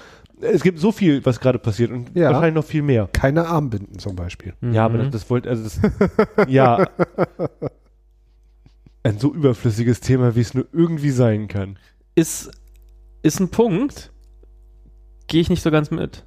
Es 0.42 0.64
gibt 0.64 0.80
so 0.80 0.92
viel, 0.92 1.24
was 1.26 1.40
gerade 1.40 1.60
passiert 1.60 1.92
und 1.92 2.16
Ja. 2.16 2.30
wahrscheinlich 2.32 2.56
noch 2.56 2.66
viel 2.66 2.82
mehr. 2.82 3.08
Keine 3.14 3.48
Armbinden 3.48 4.00
zum 4.00 4.16
Beispiel. 4.16 4.54
Ja, 4.62 4.86
aber 4.86 4.98
Mhm. 4.98 5.04
das, 5.12 5.22
das 5.24 5.30
wollte, 5.30 5.50
also 5.50 5.64
das, 5.64 5.80
ja. 6.48 6.88
Ein 9.04 9.18
so 9.20 9.34
überflüssiges 9.34 10.00
Thema, 10.00 10.36
wie 10.36 10.42
es 10.42 10.54
nur 10.54 10.66
irgendwie 10.74 11.12
sein 11.12 11.48
kann. 11.48 11.78
ist, 12.16 12.52
ist 13.24 13.40
ein 13.40 13.50
Punkt, 13.50 14.12
gehe 15.28 15.42
ich 15.42 15.50
nicht 15.50 15.62
so 15.64 15.72
ganz 15.72 15.92
mit. 15.92 16.26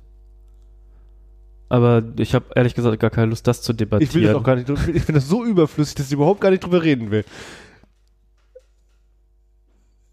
Aber 1.68 2.02
ich 2.18 2.34
habe 2.34 2.46
ehrlich 2.54 2.74
gesagt 2.74 3.00
gar 3.00 3.10
keine 3.10 3.26
Lust, 3.28 3.46
das 3.46 3.62
zu 3.62 3.72
debattieren. 3.72 4.08
Ich 4.08 4.14
will 4.14 4.22
das 4.24 4.34
auch 4.34 4.42
gar 4.44 4.54
nicht, 4.56 4.68
ich 4.68 5.02
finde 5.02 5.14
das 5.20 5.28
so 5.28 5.44
überflüssig, 5.44 5.94
dass 5.96 6.06
ich 6.06 6.12
überhaupt 6.12 6.40
gar 6.40 6.50
nicht 6.50 6.62
drüber 6.64 6.82
reden 6.82 7.10
will. 7.10 7.24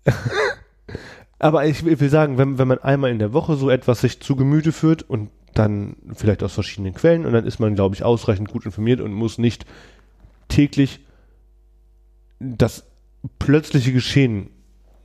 Aber 1.41 1.65
ich 1.65 1.83
will 1.83 2.09
sagen, 2.11 2.37
wenn, 2.37 2.59
wenn 2.59 2.67
man 2.67 2.77
einmal 2.77 3.09
in 3.09 3.17
der 3.17 3.33
Woche 3.33 3.55
so 3.55 3.71
etwas 3.71 4.01
sich 4.01 4.19
zu 4.19 4.35
Gemüte 4.35 4.71
führt 4.71 5.01
und 5.01 5.31
dann 5.55 5.95
vielleicht 6.13 6.43
aus 6.43 6.53
verschiedenen 6.53 6.93
Quellen 6.93 7.25
und 7.25 7.33
dann 7.33 7.47
ist 7.47 7.57
man, 7.59 7.73
glaube 7.73 7.95
ich, 7.95 8.03
ausreichend 8.03 8.49
gut 8.49 8.63
informiert 8.63 9.01
und 9.01 9.11
muss 9.11 9.39
nicht 9.39 9.65
täglich 10.49 10.99
das 12.39 12.83
plötzliche 13.39 13.91
Geschehen 13.91 14.51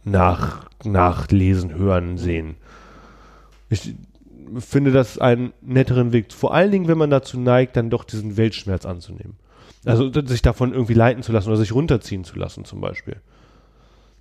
nach, 0.05 0.69
nachlesen, 0.85 1.75
hören, 1.75 2.19
sehen. 2.19 2.57
Ich 3.71 3.95
finde 4.59 4.93
das 4.93 5.17
einen 5.17 5.55
netteren 5.63 6.13
Weg. 6.13 6.35
Vor 6.35 6.53
allen 6.53 6.71
Dingen, 6.71 6.87
wenn 6.87 6.99
man 6.99 7.09
dazu 7.09 7.41
neigt, 7.41 7.79
dann 7.79 7.89
doch 7.89 8.05
diesen 8.05 8.37
Weltschmerz 8.37 8.85
anzunehmen. 8.85 9.37
Also 9.87 10.13
sich 10.13 10.43
davon 10.43 10.75
irgendwie 10.75 10.93
leiten 10.93 11.23
zu 11.23 11.33
lassen 11.33 11.49
oder 11.49 11.57
sich 11.57 11.73
runterziehen 11.73 12.25
zu 12.25 12.39
lassen, 12.39 12.67
zum 12.67 12.83
Beispiel. 12.83 13.23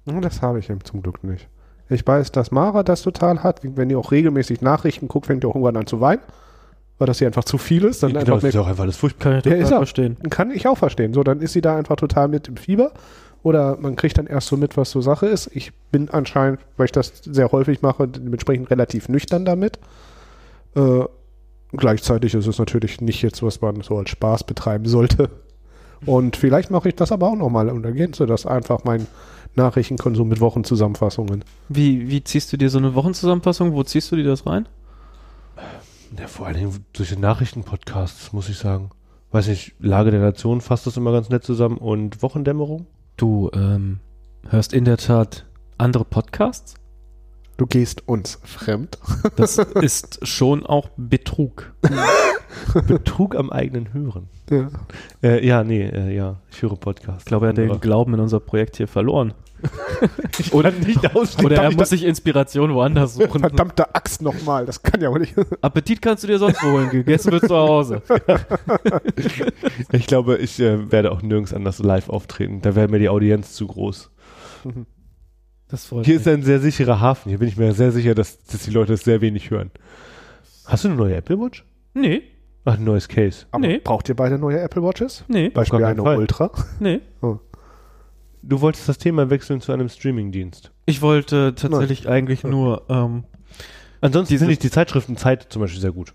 Das 0.05 0.41
habe 0.41 0.59
ich 0.59 0.69
eben 0.69 0.81
zum 0.85 1.01
Glück 1.01 1.21
nicht. 1.21 1.49
Ich 1.89 2.05
weiß, 2.05 2.31
dass 2.31 2.51
Mara 2.51 2.83
das 2.83 3.01
total 3.03 3.43
hat. 3.43 3.61
Wenn 3.63 3.89
die 3.89 3.95
auch 3.95 4.11
regelmäßig 4.11 4.61
Nachrichten 4.61 5.07
guckt, 5.07 5.27
fängt 5.27 5.43
die 5.43 5.47
auch 5.47 5.55
irgendwann 5.55 5.77
an 5.77 5.87
zu 5.87 6.01
weinen. 6.01 6.21
Weil 6.97 7.07
das 7.07 7.19
ihr 7.21 7.27
einfach 7.27 7.43
zu 7.43 7.57
viel 7.57 7.83
ist. 7.83 8.01
Dann 8.01 8.09
genau, 8.09 8.19
einfach 8.21 8.35
das 8.35 8.43
ist 8.45 8.53
ja 8.55 8.61
auch 8.61 8.67
einfach 8.67 8.83
alles 8.83 8.97
furchtbar. 8.97 9.33
Kann 9.33 9.39
ich 9.39 9.45
Ja, 9.45 9.53
ist 9.55 9.71
er. 9.71 9.77
verstehen. 9.77 10.17
kann 10.29 10.51
ich 10.51 10.67
auch 10.67 10.77
verstehen. 10.77 11.13
So, 11.13 11.23
dann 11.23 11.41
ist 11.41 11.53
sie 11.53 11.61
da 11.61 11.75
einfach 11.75 11.97
total 11.97 12.27
mit 12.29 12.47
im 12.47 12.57
Fieber. 12.57 12.91
Oder 13.43 13.77
man 13.79 13.95
kriegt 13.95 14.17
dann 14.17 14.25
erst 14.25 14.47
so 14.47 14.57
mit, 14.57 14.75
was 14.77 14.89
so 14.91 15.01
Sache 15.01 15.27
ist. 15.27 15.49
Ich 15.53 15.71
bin 15.91 16.09
anscheinend, 16.09 16.59
weil 16.77 16.85
ich 16.85 16.91
das 16.91 17.13
sehr 17.25 17.51
häufig 17.51 17.81
mache, 17.83 18.07
dementsprechend 18.07 18.71
relativ 18.71 19.07
nüchtern 19.09 19.45
damit. 19.45 19.77
Äh, 20.75 21.03
gleichzeitig 21.73 22.33
ist 22.33 22.47
es 22.47 22.57
natürlich 22.57 23.01
nicht 23.01 23.21
jetzt, 23.21 23.43
was 23.43 23.61
man 23.61 23.81
so 23.81 23.97
als 23.97 24.09
Spaß 24.09 24.45
betreiben 24.45 24.85
sollte. 24.85 25.29
Und 26.05 26.35
vielleicht 26.37 26.71
mache 26.71 26.89
ich 26.89 26.95
das 26.95 27.11
aber 27.11 27.27
auch 27.27 27.35
nochmal 27.35 27.69
und 27.69 27.85
ergänze 27.85 28.25
das 28.25 28.45
einfach 28.45 28.83
mein 28.83 29.05
Nachrichtenkonsum 29.55 30.27
mit 30.27 30.39
Wochenzusammenfassungen. 30.39 31.43
Wie, 31.69 32.09
wie 32.09 32.23
ziehst 32.23 32.51
du 32.51 32.57
dir 32.57 32.69
so 32.69 32.77
eine 32.77 32.95
Wochenzusammenfassung? 32.95 33.73
Wo 33.73 33.83
ziehst 33.83 34.11
du 34.11 34.15
dir 34.15 34.25
das 34.25 34.45
rein? 34.45 34.67
Ja, 36.17 36.27
vor 36.27 36.47
allen 36.47 36.55
Dingen 36.55 36.85
durch 36.93 37.09
den 37.09 37.19
Nachrichtenpodcasts, 37.19 38.33
muss 38.33 38.49
ich 38.49 38.57
sagen. 38.57 38.91
Weiß 39.31 39.47
nicht, 39.47 39.75
Lage 39.79 40.11
der 40.11 40.21
Nation 40.21 40.61
fasst 40.61 40.87
das 40.87 40.97
immer 40.97 41.11
ganz 41.11 41.29
nett 41.29 41.43
zusammen 41.43 41.77
und 41.77 42.21
Wochendämmerung? 42.21 42.87
Du 43.17 43.49
ähm, 43.53 43.99
hörst 44.49 44.73
in 44.73 44.85
der 44.85 44.97
Tat 44.97 45.45
andere 45.77 46.05
Podcasts? 46.05 46.75
Du 47.57 47.65
gehst 47.65 48.07
uns 48.07 48.39
fremd. 48.43 48.97
Das 49.35 49.57
ist 49.57 50.25
schon 50.25 50.65
auch 50.65 50.89
Betrug. 50.95 51.73
Betrug 52.87 53.35
am 53.35 53.49
eigenen 53.49 53.93
Hören. 53.93 54.29
Ja. 54.49 54.69
Äh, 55.21 55.45
ja, 55.45 55.63
nee, 55.63 55.83
äh, 55.83 56.15
ja, 56.15 56.37
ich 56.51 56.61
höre 56.61 56.75
Podcasts. 56.75 57.23
Ich 57.23 57.25
glaube, 57.25 57.47
er 57.47 57.49
hat 57.49 57.57
den 57.57 57.79
Glauben 57.81 58.13
in 58.13 58.19
unser 58.19 58.39
Projekt 58.39 58.77
hier 58.77 58.87
verloren. 58.87 59.33
Oder 60.51 60.71
nicht 60.71 61.15
ausstehen. 61.15 61.45
Oder 61.45 61.63
er 61.63 61.69
ich 61.69 61.77
muss 61.77 61.89
sich 61.89 62.03
Inspiration 62.03 62.73
woanders 62.73 63.13
suchen. 63.15 63.39
Verdammte 63.41 63.93
Axt 63.95 64.21
nochmal, 64.21 64.65
das 64.65 64.81
kann 64.83 65.01
ja 65.01 65.11
wohl 65.11 65.19
nicht. 65.19 65.35
Appetit 65.61 66.01
kannst 66.01 66.23
du 66.23 66.27
dir 66.27 66.39
sonst 66.39 66.61
wo 66.63 66.71
holen. 66.71 66.89
Gegessen 66.89 67.31
wird 67.31 67.47
zu 67.47 67.55
Hause. 67.55 68.01
Ich 69.91 70.07
glaube, 70.07 70.37
ich 70.37 70.59
äh, 70.59 70.91
werde 70.91 71.11
auch 71.11 71.21
nirgends 71.21 71.53
anders 71.53 71.79
live 71.79 72.09
auftreten. 72.09 72.61
Da 72.61 72.75
wäre 72.75 72.87
mir 72.87 72.99
die 72.99 73.09
Audienz 73.09 73.53
zu 73.53 73.67
groß. 73.67 74.11
Das 75.67 75.85
freut 75.85 76.05
Hier 76.05 76.15
mich. 76.15 76.21
ist 76.25 76.27
ein 76.27 76.43
sehr 76.43 76.59
sicherer 76.59 76.99
Hafen. 76.99 77.29
Hier 77.29 77.39
bin 77.39 77.47
ich 77.47 77.57
mir 77.57 77.73
sehr 77.73 77.91
sicher, 77.91 78.15
dass, 78.15 78.43
dass 78.45 78.63
die 78.63 78.71
Leute 78.71 78.93
es 78.93 79.03
sehr 79.03 79.21
wenig 79.21 79.49
hören. 79.49 79.71
Hast 80.65 80.83
du 80.83 80.89
eine 80.89 80.97
neue 80.97 81.15
Apple 81.15 81.39
Watch? 81.39 81.65
Nee, 81.93 82.23
Ach, 82.67 82.77
ein 82.77 82.83
neues 82.83 83.07
Case. 83.07 83.45
Aber 83.51 83.65
Nee. 83.67 83.77
braucht 83.77 84.09
ihr 84.09 84.15
beide 84.15 84.39
neue 84.39 84.59
Apple 84.59 84.81
Watches? 84.81 85.23
nee, 85.27 85.49
Beispiel 85.49 85.83
eine 85.83 86.01
Fall. 86.01 86.17
Ultra. 86.17 86.49
nee. 86.79 86.99
Du 88.47 88.61
wolltest 88.61 88.87
das 88.87 88.97
Thema 88.97 89.29
wechseln 89.29 89.59
zu 89.59 89.71
einem 89.71 89.89
Streamingdienst. 89.89 90.71
Ich 90.85 91.01
wollte 91.01 91.55
tatsächlich 91.55 92.07
eigentlich 92.07 92.43
nur, 92.43 92.83
ähm, 92.89 93.23
Ansonsten 94.01 94.37
finde 94.37 94.53
ich 94.53 94.59
die 94.59 94.69
Zeitschriften 94.69 95.17
Zeit 95.17 95.47
zum 95.49 95.61
Beispiel 95.61 95.81
sehr 95.81 95.91
gut. 95.91 96.13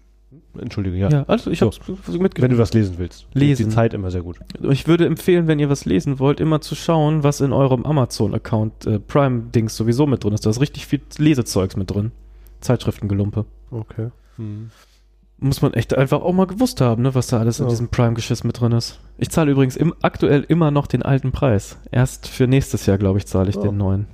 Entschuldige, 0.59 0.97
ja. 0.97 1.09
ja, 1.11 1.25
also 1.27 1.51
ich 1.51 1.59
So. 1.61 1.73
habe 1.73 2.31
Wenn 2.37 2.51
du 2.51 2.59
was 2.59 2.73
lesen 2.73 2.99
willst. 2.99 3.27
Lesen. 3.35 3.69
Die 3.69 3.75
Zeit 3.75 3.95
immer 3.95 4.11
sehr 4.11 4.23
gut. 4.23 4.39
Ich 4.63 4.87
würde 4.87 5.07
empfehlen, 5.07 5.49
wenn 5.49 5.59
ihr 5.59 5.69
was 5.71 5.85
lesen 5.85 6.19
wollt, 6.19 6.41
immer 6.41 6.61
zu 6.61 6.75
schauen, 6.75 7.25
was 7.25 7.41
in 7.41 7.53
eurem 7.53 7.85
Amazon-Account 7.85 8.87
äh, 8.87 8.99
Prime-Dings 9.01 9.77
sowieso 9.77 10.07
mit 10.07 10.23
drin 10.23 10.33
ist. 10.35 10.47
Da 10.47 10.51
ist 10.51 10.61
richtig 10.61 10.87
viel 10.87 11.01
Lesezeugs 11.19 11.77
mit 11.77 11.91
drin. 11.91 12.13
Zeitschriftengelumpe. 12.61 13.45
Okay. 13.71 14.11
Muss 15.43 15.63
man 15.63 15.73
echt 15.73 15.97
einfach 15.97 16.21
auch 16.21 16.33
mal 16.35 16.47
gewusst 16.47 16.81
haben, 16.83 17.03
ne, 17.03 17.15
was 17.15 17.29
da 17.29 17.39
alles 17.39 17.61
in 17.61 17.65
Ja. 17.67 17.71
diesem 17.71 17.89
Prime-Geschiss 17.89 18.45
mit 18.45 18.61
drin 18.61 18.73
ist. 18.73 19.01
Ich 19.17 19.31
zahle 19.31 19.51
übrigens 19.51 19.75
im, 19.77 19.95
aktuell 20.03 20.45
immer 20.47 20.71
noch 20.71 20.87
den 20.87 21.03
alten 21.03 21.33
Preis. 21.33 21.79
Erst 21.91 22.29
für 22.29 22.47
nächstes 22.47 22.85
Jahr, 22.87 22.99
glaube 22.99 23.19
ich, 23.19 23.27
zahle 23.27 23.49
ich 23.49 23.57
Oh. 23.57 23.63
den 23.63 23.77
neuen. 23.79 24.07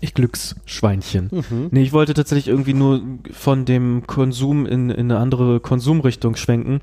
Ich 0.00 0.12
Glücksschweinchen. 0.14 1.30
Mhm. 1.32 1.68
Nee, 1.70 1.82
ich 1.82 1.92
wollte 1.92 2.12
tatsächlich 2.14 2.48
irgendwie 2.48 2.74
nur 2.74 3.00
von 3.32 3.64
dem 3.64 4.06
Konsum 4.06 4.66
in, 4.66 4.90
in 4.90 5.10
eine 5.10 5.18
andere 5.18 5.58
Konsumrichtung 5.60 6.36
schwenken. 6.36 6.80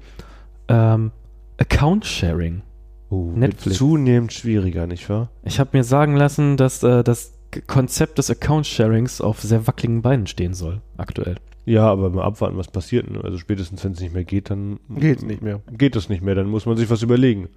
Ähm, 0.67 1.11
Account-Sharing. 1.57 2.63
Uh, 3.09 3.31
Netflix. 3.37 3.77
Zunehmend 3.77 4.33
schwieriger, 4.33 4.85
nicht 4.87 5.09
wahr? 5.09 5.29
Ich 5.43 5.59
habe 5.61 5.69
mir 5.77 5.83
sagen 5.85 6.17
lassen, 6.17 6.57
dass 6.57 6.83
äh, 6.83 7.03
das 7.03 7.33
Konzept 7.67 8.17
des 8.17 8.29
Account-Sharings 8.29 9.21
auf 9.21 9.41
sehr 9.41 9.65
wackeligen 9.67 10.01
Beinen 10.01 10.27
stehen 10.27 10.53
soll, 10.53 10.81
aktuell. 10.97 11.37
Ja, 11.67 11.91
aber 11.91 12.09
mal 12.09 12.23
abwarten, 12.23 12.55
was 12.55 12.69
passiert. 12.69 13.11
ne? 13.11 13.19
Also 13.21 13.37
spätestens, 13.37 13.83
wenn 13.83 13.91
es 13.91 13.99
nicht 13.99 14.13
mehr 14.13 14.23
geht, 14.23 14.49
dann 14.49 14.79
Geht's 14.87 15.23
nicht 15.23 15.41
mehr. 15.41 15.59
Geht 15.69 15.97
es 15.97 16.07
nicht 16.07 16.23
mehr, 16.23 16.33
dann 16.33 16.47
muss 16.47 16.65
man 16.65 16.77
sich 16.77 16.89
was 16.89 17.01
überlegen. 17.01 17.49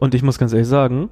Und 0.00 0.14
ich 0.14 0.22
muss 0.22 0.38
ganz 0.38 0.54
ehrlich 0.54 0.68
sagen, 0.68 1.10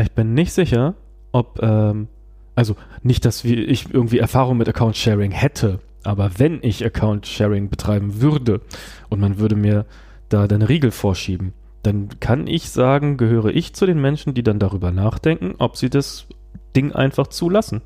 ich 0.00 0.10
bin 0.12 0.32
nicht 0.32 0.54
sicher, 0.54 0.94
ob, 1.32 1.62
ähm, 1.62 2.08
also 2.54 2.76
nicht, 3.02 3.26
dass 3.26 3.44
ich 3.44 3.92
irgendwie 3.92 4.18
Erfahrung 4.18 4.56
mit 4.56 4.70
Account-Sharing 4.70 5.32
hätte, 5.32 5.80
aber 6.02 6.30
wenn 6.38 6.60
ich 6.62 6.82
Account-Sharing 6.82 7.68
betreiben 7.68 8.22
würde 8.22 8.62
und 9.10 9.20
man 9.20 9.38
würde 9.38 9.54
mir 9.54 9.84
da 10.30 10.48
dann 10.48 10.62
Riegel 10.62 10.92
vorschieben, 10.92 11.52
dann 11.82 12.08
kann 12.20 12.46
ich 12.46 12.70
sagen, 12.70 13.18
gehöre 13.18 13.54
ich 13.54 13.74
zu 13.74 13.84
den 13.84 14.00
Menschen, 14.00 14.32
die 14.32 14.42
dann 14.42 14.58
darüber 14.58 14.92
nachdenken, 14.92 15.56
ob 15.58 15.76
sie 15.76 15.90
das 15.90 16.26
Ding 16.74 16.92
einfach 16.92 17.26
zulassen. 17.26 17.82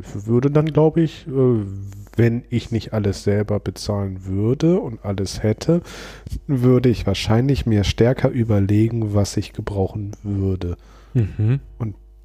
Ich 0.00 0.26
würde 0.26 0.50
dann, 0.50 0.66
glaube 0.66 1.02
ich, 1.02 1.26
äh, 1.26 1.64
wenn 2.16 2.44
ich 2.50 2.70
nicht 2.70 2.92
alles 2.92 3.24
selber 3.24 3.58
bezahlen 3.60 4.24
würde 4.26 4.80
und 4.80 5.04
alles 5.04 5.42
hätte, 5.42 5.80
würde 6.46 6.88
ich 6.88 7.06
wahrscheinlich 7.06 7.66
mir 7.66 7.84
stärker 7.84 8.28
überlegen, 8.28 9.14
was 9.14 9.36
ich 9.36 9.52
gebrauchen 9.52 10.12
würde. 10.22 10.76
Mhm. 11.14 11.60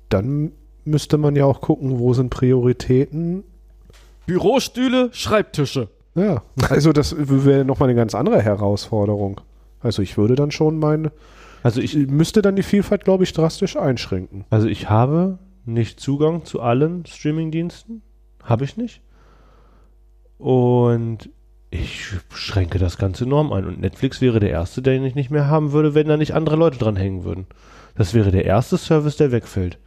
Dann 0.10 0.52
müsste 0.86 1.18
man 1.18 1.36
ja 1.36 1.46
auch 1.46 1.62
gucken, 1.62 2.00
wo 2.00 2.14
sind 2.14 2.30
Prioritäten. 2.30 3.44
Bürostühle, 4.26 5.10
Schreibtische. 5.14 5.90
Ja, 6.16 6.44
also 6.70 6.92
das 6.94 7.16
wäre 7.18 7.64
nochmal 7.64 7.90
eine 7.90 7.96
ganz 7.96 8.16
andere 8.16 8.42
Herausforderung. 8.42 9.42
Also 9.80 10.02
ich 10.02 10.18
würde 10.18 10.36
dann 10.36 10.52
schon 10.52 10.80
meine, 10.80 11.12
Also 11.64 11.80
ich 11.82 11.96
müsste 11.96 12.42
dann 12.42 12.56
die 12.56 12.64
Vielfalt, 12.64 13.04
glaube 13.04 13.24
ich, 13.24 13.34
drastisch 13.34 13.78
einschränken. 13.78 14.46
also 14.50 14.68
ich 14.68 14.90
habe 14.90 15.38
nicht 15.66 16.00
Zugang 16.00 16.46
zu 16.46 16.62
allen 16.62 17.06
Streamingdiensten. 17.06 18.02
Habe 18.44 18.64
ich 18.64 18.78
nicht. 18.78 19.02
Und 20.38 21.30
ich 21.70 22.14
schränke 22.34 22.80
das 22.80 22.98
Ganze 22.98 23.26
enorm 23.26 23.52
ein. 23.52 23.66
Und 23.66 23.80
Netflix 23.82 24.22
wäre 24.22 24.40
der 24.40 24.52
erste, 24.52 24.82
den 24.82 25.04
ich 25.04 25.16
nicht 25.16 25.32
mehr 25.32 25.48
haben 25.48 25.72
würde, 25.72 25.96
wenn 25.96 26.08
da 26.08 26.18
nicht 26.18 26.34
andere 26.34 26.56
Leute 26.56 26.78
dran 26.78 26.96
hängen 26.96 27.24
würden. 27.24 27.46
Das 27.96 28.14
wäre 28.14 28.32
der 28.32 28.46
erste 28.46 28.78
Service, 28.78 29.18
der 29.18 29.32
wegfällt. 29.32 29.78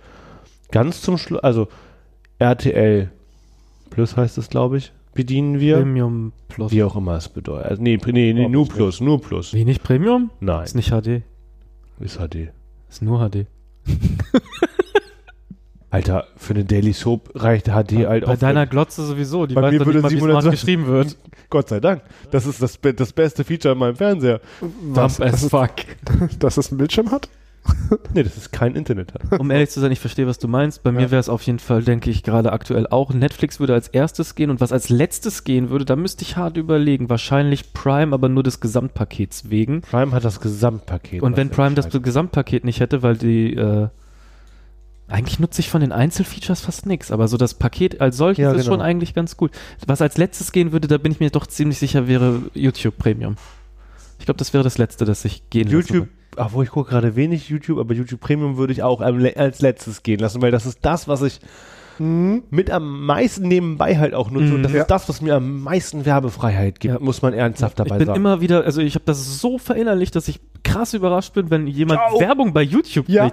Ganz 0.70 1.00
zum 1.02 1.16
Schluss, 1.18 1.40
also 1.42 1.68
RTL 2.38 3.10
Plus 3.90 4.16
heißt 4.16 4.38
es, 4.38 4.48
glaube 4.48 4.78
ich, 4.78 4.92
bedienen 5.14 5.58
wir. 5.58 5.76
Premium 5.78 6.32
Plus. 6.48 6.70
Wie 6.72 6.82
auch 6.82 6.96
immer 6.96 7.16
es 7.16 7.28
bedeutet. 7.28 7.66
Also 7.70 7.82
nee, 7.82 7.98
nee, 8.06 8.32
nee, 8.32 8.44
Oh, 8.46 8.48
nur 8.48 8.66
das 8.66 8.74
Plus, 8.74 9.00
nur 9.00 9.20
Plus. 9.20 9.52
Wie 9.54 9.64
nicht 9.64 9.82
Premium? 9.82 10.30
Nein, 10.40 10.64
Ist 10.64 10.74
nicht 10.76 10.90
HD. 10.90 11.22
ist 12.00 12.18
HD. 12.18 12.50
Ist 12.88 13.02
nur 13.02 13.28
HD. 13.28 13.46
Alter, 15.90 16.28
für 16.36 16.54
eine 16.54 16.64
Daily 16.64 16.92
Soap 16.92 17.30
reicht 17.34 17.66
HD 17.66 18.06
halt 18.06 18.24
Bei 18.24 18.36
deiner 18.36 18.66
Glotze 18.66 19.04
sowieso. 19.04 19.46
Die 19.46 19.54
Bei 19.54 19.62
weiß 19.62 19.72
mir 19.72 19.86
würde 19.86 19.98
nicht 19.98 20.02
mal, 20.02 20.10
wie 20.10 20.14
700 20.14 20.42
smart 20.42 20.54
geschrieben 20.54 20.86
wird. 20.86 21.16
Gott 21.50 21.68
sei 21.68 21.80
Dank. 21.80 22.02
Das 22.30 22.46
ist 22.46 22.62
das, 22.62 22.78
das 22.80 23.12
beste 23.12 23.42
Feature 23.42 23.72
in 23.72 23.78
meinem 23.78 23.96
Fernseher. 23.96 24.40
Was, 24.82 25.20
as 25.20 25.48
fuck. 25.48 25.70
dass 26.38 26.56
es 26.58 26.70
einen 26.70 26.78
Bildschirm 26.78 27.10
hat? 27.10 27.28
Nee, 28.14 28.22
das 28.22 28.36
ist 28.36 28.52
kein 28.52 28.74
Internet. 28.74 29.12
hat. 29.12 29.38
Um 29.38 29.50
ehrlich 29.50 29.68
zu 29.70 29.80
sein, 29.80 29.92
ich 29.92 30.00
verstehe, 30.00 30.26
was 30.26 30.38
du 30.38 30.48
meinst. 30.48 30.82
Bei 30.82 30.92
mir 30.92 31.02
Ja. 31.02 31.10
wäre 31.10 31.20
es 31.20 31.28
auf 31.28 31.42
jeden 31.42 31.58
Fall, 31.58 31.82
denke 31.82 32.10
ich, 32.10 32.22
gerade 32.22 32.52
aktuell 32.52 32.86
auch. 32.88 33.12
Netflix 33.12 33.60
würde 33.60 33.74
als 33.74 33.88
erstes 33.88 34.34
gehen 34.34 34.50
und 34.50 34.60
was 34.60 34.72
als 34.72 34.88
letztes 34.88 35.44
gehen 35.44 35.68
würde, 35.70 35.84
da 35.84 35.94
müsste 35.94 36.22
ich 36.24 36.36
hart 36.36 36.56
überlegen. 36.56 37.10
Wahrscheinlich 37.10 37.72
Prime, 37.74 38.14
aber 38.14 38.28
nur 38.28 38.42
des 38.42 38.60
Gesamtpakets 38.60 39.50
wegen. 39.50 39.82
Prime 39.82 40.12
hat 40.12 40.24
das 40.24 40.40
Gesamtpaket. 40.40 41.22
Und 41.22 41.36
wenn 41.36 41.50
Prime 41.50 41.74
das 41.74 41.90
Gesamtpaket 41.90 42.64
nicht 42.64 42.80
hätte, 42.80 43.02
weil 43.02 43.16
die, 43.16 43.54
äh, 43.54 43.88
eigentlich 45.10 45.38
nutze 45.40 45.60
ich 45.60 45.68
von 45.70 45.80
den 45.80 45.92
Einzelfeatures 45.92 46.60
fast 46.60 46.86
nichts, 46.86 47.10
aber 47.10 47.28
so 47.28 47.36
das 47.36 47.54
Paket 47.54 48.00
als 48.00 48.16
solches 48.16 48.42
Ja, 48.42 48.52
ist 48.52 48.62
genau. 48.64 48.74
schon 48.76 48.80
eigentlich 48.80 49.12
ganz 49.14 49.36
gut. 49.36 49.50
Was 49.86 50.00
als 50.00 50.16
letztes 50.18 50.52
gehen 50.52 50.72
würde, 50.72 50.88
da 50.88 50.98
bin 50.98 51.12
ich 51.12 51.20
mir 51.20 51.30
doch 51.30 51.46
ziemlich 51.46 51.78
sicher, 51.78 52.06
wäre 52.08 52.42
YouTube 52.54 52.96
Premium. 52.98 53.36
Ich 54.18 54.24
glaube, 54.26 54.38
das 54.38 54.52
wäre 54.52 54.62
das 54.64 54.78
letzte, 54.78 55.04
das 55.04 55.24
ich 55.24 55.48
gehen 55.50 55.64
lassen 55.64 55.74
YouTube, 55.76 56.08
obwohl 56.36 56.64
ich 56.64 56.70
gucke 56.70 56.90
gerade 56.90 57.16
wenig 57.16 57.48
YouTube, 57.48 57.78
aber 57.78 57.94
YouTube 57.94 58.20
Premium 58.20 58.56
würde 58.56 58.72
ich 58.72 58.82
auch 58.82 59.00
als 59.00 59.60
letztes 59.60 60.02
gehen 60.02 60.20
lassen, 60.20 60.42
weil 60.42 60.50
das 60.50 60.66
ist 60.66 60.78
das, 60.82 61.08
was 61.08 61.22
ich 61.22 61.40
mit 61.98 62.70
am 62.70 63.04
meisten 63.04 63.46
nebenbei 63.46 63.98
halt 63.98 64.14
auch 64.14 64.30
nutze. 64.30 64.46
Mhm. 64.46 64.54
Und 64.54 64.62
das 64.62 64.72
Ja. 64.72 64.80
ist 64.82 64.90
das, 64.90 65.08
was 65.10 65.20
mir 65.20 65.34
am 65.34 65.60
meisten 65.62 66.06
Werbefreiheit 66.06 66.80
gibt, 66.80 66.94
Ja. 66.94 67.00
muss 67.00 67.20
man 67.20 67.34
ernsthaft 67.34 67.78
dabei 67.78 67.96
ich 67.96 67.98
bin 67.98 68.06
sagen. 68.06 68.16
immer 68.18 68.40
wieder, 68.40 68.64
also 68.64 68.80
ich 68.80 68.94
habe 68.94 69.04
das 69.04 69.38
so 69.40 69.58
verinnerlicht, 69.58 70.16
dass 70.16 70.26
ich 70.28 70.40
krass 70.62 70.94
überrascht 70.94 71.34
bin, 71.34 71.50
wenn 71.50 71.66
jemand 71.66 72.00
Ciao. 72.08 72.20
Werbung 72.20 72.54
bei 72.54 72.62
YouTube 72.62 73.06
Ja. 73.08 73.30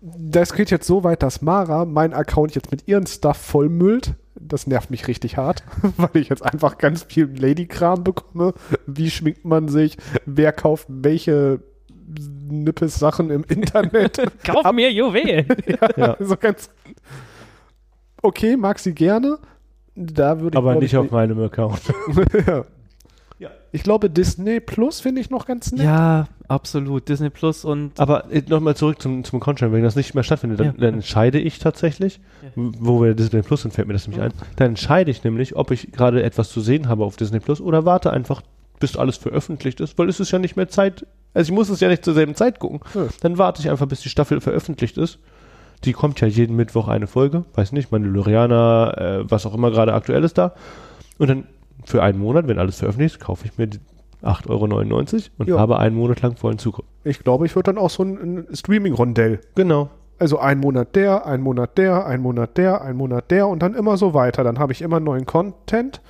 Das 0.00 0.54
geht 0.54 0.70
jetzt 0.70 0.86
so 0.86 1.04
weit, 1.04 1.22
dass 1.22 1.42
Mara 1.42 1.84
meinen 1.84 2.14
Account 2.14 2.54
jetzt 2.54 2.70
mit 2.70 2.88
ihren 2.88 3.06
Stuff 3.06 3.36
vollmüllt. 3.36 4.14
Das 4.38 4.66
nervt 4.66 4.90
mich 4.90 5.08
richtig 5.08 5.36
hart, 5.36 5.64
weil 5.96 6.10
ich 6.14 6.28
jetzt 6.28 6.42
einfach 6.42 6.78
ganz 6.78 7.02
viel 7.02 7.30
Lady-Kram 7.38 8.04
bekomme. 8.04 8.54
Wie 8.86 9.10
schminkt 9.10 9.44
man 9.44 9.68
sich? 9.68 9.96
Wer 10.24 10.52
kauft 10.52 10.86
welche 10.88 11.60
Nippes-Sachen 12.48 13.30
im 13.30 13.44
Internet? 13.44 14.20
Kauf 14.44 14.72
mir 14.72 14.92
Juwelen. 14.92 15.46
ja, 15.96 16.16
so 16.20 16.36
ganz. 16.36 16.70
Okay, 18.22 18.56
mag 18.56 18.78
sie 18.78 18.94
gerne. 18.94 19.38
Da 19.94 20.40
würde 20.40 20.56
ich 20.56 20.58
aber 20.58 20.74
nicht 20.74 20.92
ich, 20.92 20.96
auf 20.98 21.10
meinem 21.10 21.40
Account. 21.40 21.80
ja. 22.46 22.64
Ja. 23.38 23.50
Ich 23.70 23.82
glaube, 23.82 24.08
Disney 24.08 24.60
Plus 24.60 25.00
finde 25.00 25.20
ich 25.20 25.28
noch 25.28 25.44
ganz 25.46 25.70
nett. 25.72 25.84
ja, 25.84 26.26
absolut. 26.48 27.08
Disney 27.08 27.28
Plus 27.28 27.64
und 27.66 27.98
Aber 28.00 28.24
nochmal 28.48 28.76
zurück 28.76 29.02
zum, 29.02 29.24
zum 29.24 29.40
Contract, 29.40 29.72
wenn 29.72 29.82
das 29.82 29.94
nicht 29.94 30.14
mehr 30.14 30.24
stattfindet, 30.24 30.58
dann, 30.60 30.66
Ja. 30.68 30.72
dann 30.78 30.94
entscheide 30.94 31.38
ich 31.38 31.58
tatsächlich, 31.58 32.20
Ja. 32.42 32.48
wo 32.56 33.02
wir 33.02 33.14
Disney 33.14 33.42
Plus 33.42 33.62
sind, 33.62 33.74
fällt 33.74 33.88
mir 33.88 33.92
das 33.94 34.06
nämlich 34.08 34.24
ein, 34.24 34.32
dann 34.56 34.68
entscheide 34.68 35.10
ich 35.10 35.22
nämlich, 35.22 35.54
ob 35.54 35.70
ich 35.70 35.92
gerade 35.92 36.22
etwas 36.22 36.48
zu 36.48 36.60
sehen 36.62 36.88
habe 36.88 37.04
auf 37.04 37.16
Disney 37.16 37.40
Plus 37.40 37.60
oder 37.60 37.84
warte 37.84 38.10
einfach, 38.10 38.40
bis 38.80 38.96
alles 38.96 39.16
veröffentlicht 39.18 39.80
ist, 39.80 39.98
weil 39.98 40.08
es 40.08 40.18
ist 40.20 40.30
ja 40.30 40.38
nicht 40.38 40.56
mehr 40.56 40.68
Zeit, 40.68 41.06
also 41.34 41.50
ich 41.50 41.54
muss 41.54 41.68
es 41.68 41.80
ja 41.80 41.88
nicht 41.88 42.04
zur 42.04 42.14
selben 42.14 42.34
Zeit 42.34 42.58
gucken. 42.58 42.80
Ja. 42.94 43.06
Dann 43.20 43.36
warte 43.38 43.60
ich 43.60 43.68
einfach, 43.70 43.86
bis 43.86 44.00
die 44.00 44.08
Staffel 44.08 44.40
veröffentlicht 44.40 44.96
ist. 44.98 45.18
Die 45.84 45.92
kommt 45.92 46.20
ja 46.22 46.26
jeden 46.26 46.56
Mittwoch 46.56 46.88
eine 46.88 47.06
Folge, 47.06 47.44
weiß 47.54 47.72
nicht, 47.72 47.92
Mandalorianer, 47.92 48.94
äh, 49.26 49.30
was 49.30 49.44
auch 49.46 49.54
immer 49.54 49.70
gerade 49.70 49.92
aktuell 49.92 50.24
ist 50.24 50.38
da. 50.38 50.54
Und 51.18 51.28
dann 51.28 51.44
für 51.84 52.02
einen 52.02 52.18
Monat, 52.18 52.48
wenn 52.48 52.58
alles 52.58 52.78
veröffentlicht 52.78 53.16
ist, 53.16 53.20
kaufe 53.20 53.46
ich 53.46 53.56
mir 53.58 53.66
die 53.66 53.78
8,99 54.22 54.48
Euro 54.50 55.30
und 55.38 55.48
Ja. 55.48 55.58
habe 55.58 55.78
einen 55.78 55.94
Monat 55.96 56.22
lang 56.22 56.36
vollen 56.36 56.58
Zugriff. 56.58 56.86
Ich 57.04 57.20
glaube, 57.20 57.46
ich 57.46 57.54
würde 57.54 57.72
dann 57.72 57.78
auch 57.78 57.90
so 57.90 58.02
ein, 58.02 58.46
ein 58.48 58.56
Streaming-Rondell 58.56 59.40
Genau. 59.54 59.90
Also 60.18 60.38
ein 60.38 60.60
Monat 60.60 60.96
der, 60.96 61.26
ein 61.26 61.42
Monat 61.42 61.76
der, 61.76 62.06
ein 62.06 62.22
Monat 62.22 62.56
der, 62.56 62.80
ein 62.80 62.96
Monat 62.96 63.30
der 63.30 63.48
und 63.48 63.60
dann 63.62 63.74
immer 63.74 63.98
so 63.98 64.14
weiter. 64.14 64.42
Dann 64.44 64.58
habe 64.58 64.72
ich 64.72 64.80
immer 64.80 64.98
neuen 64.98 65.26
Content. 65.26 66.00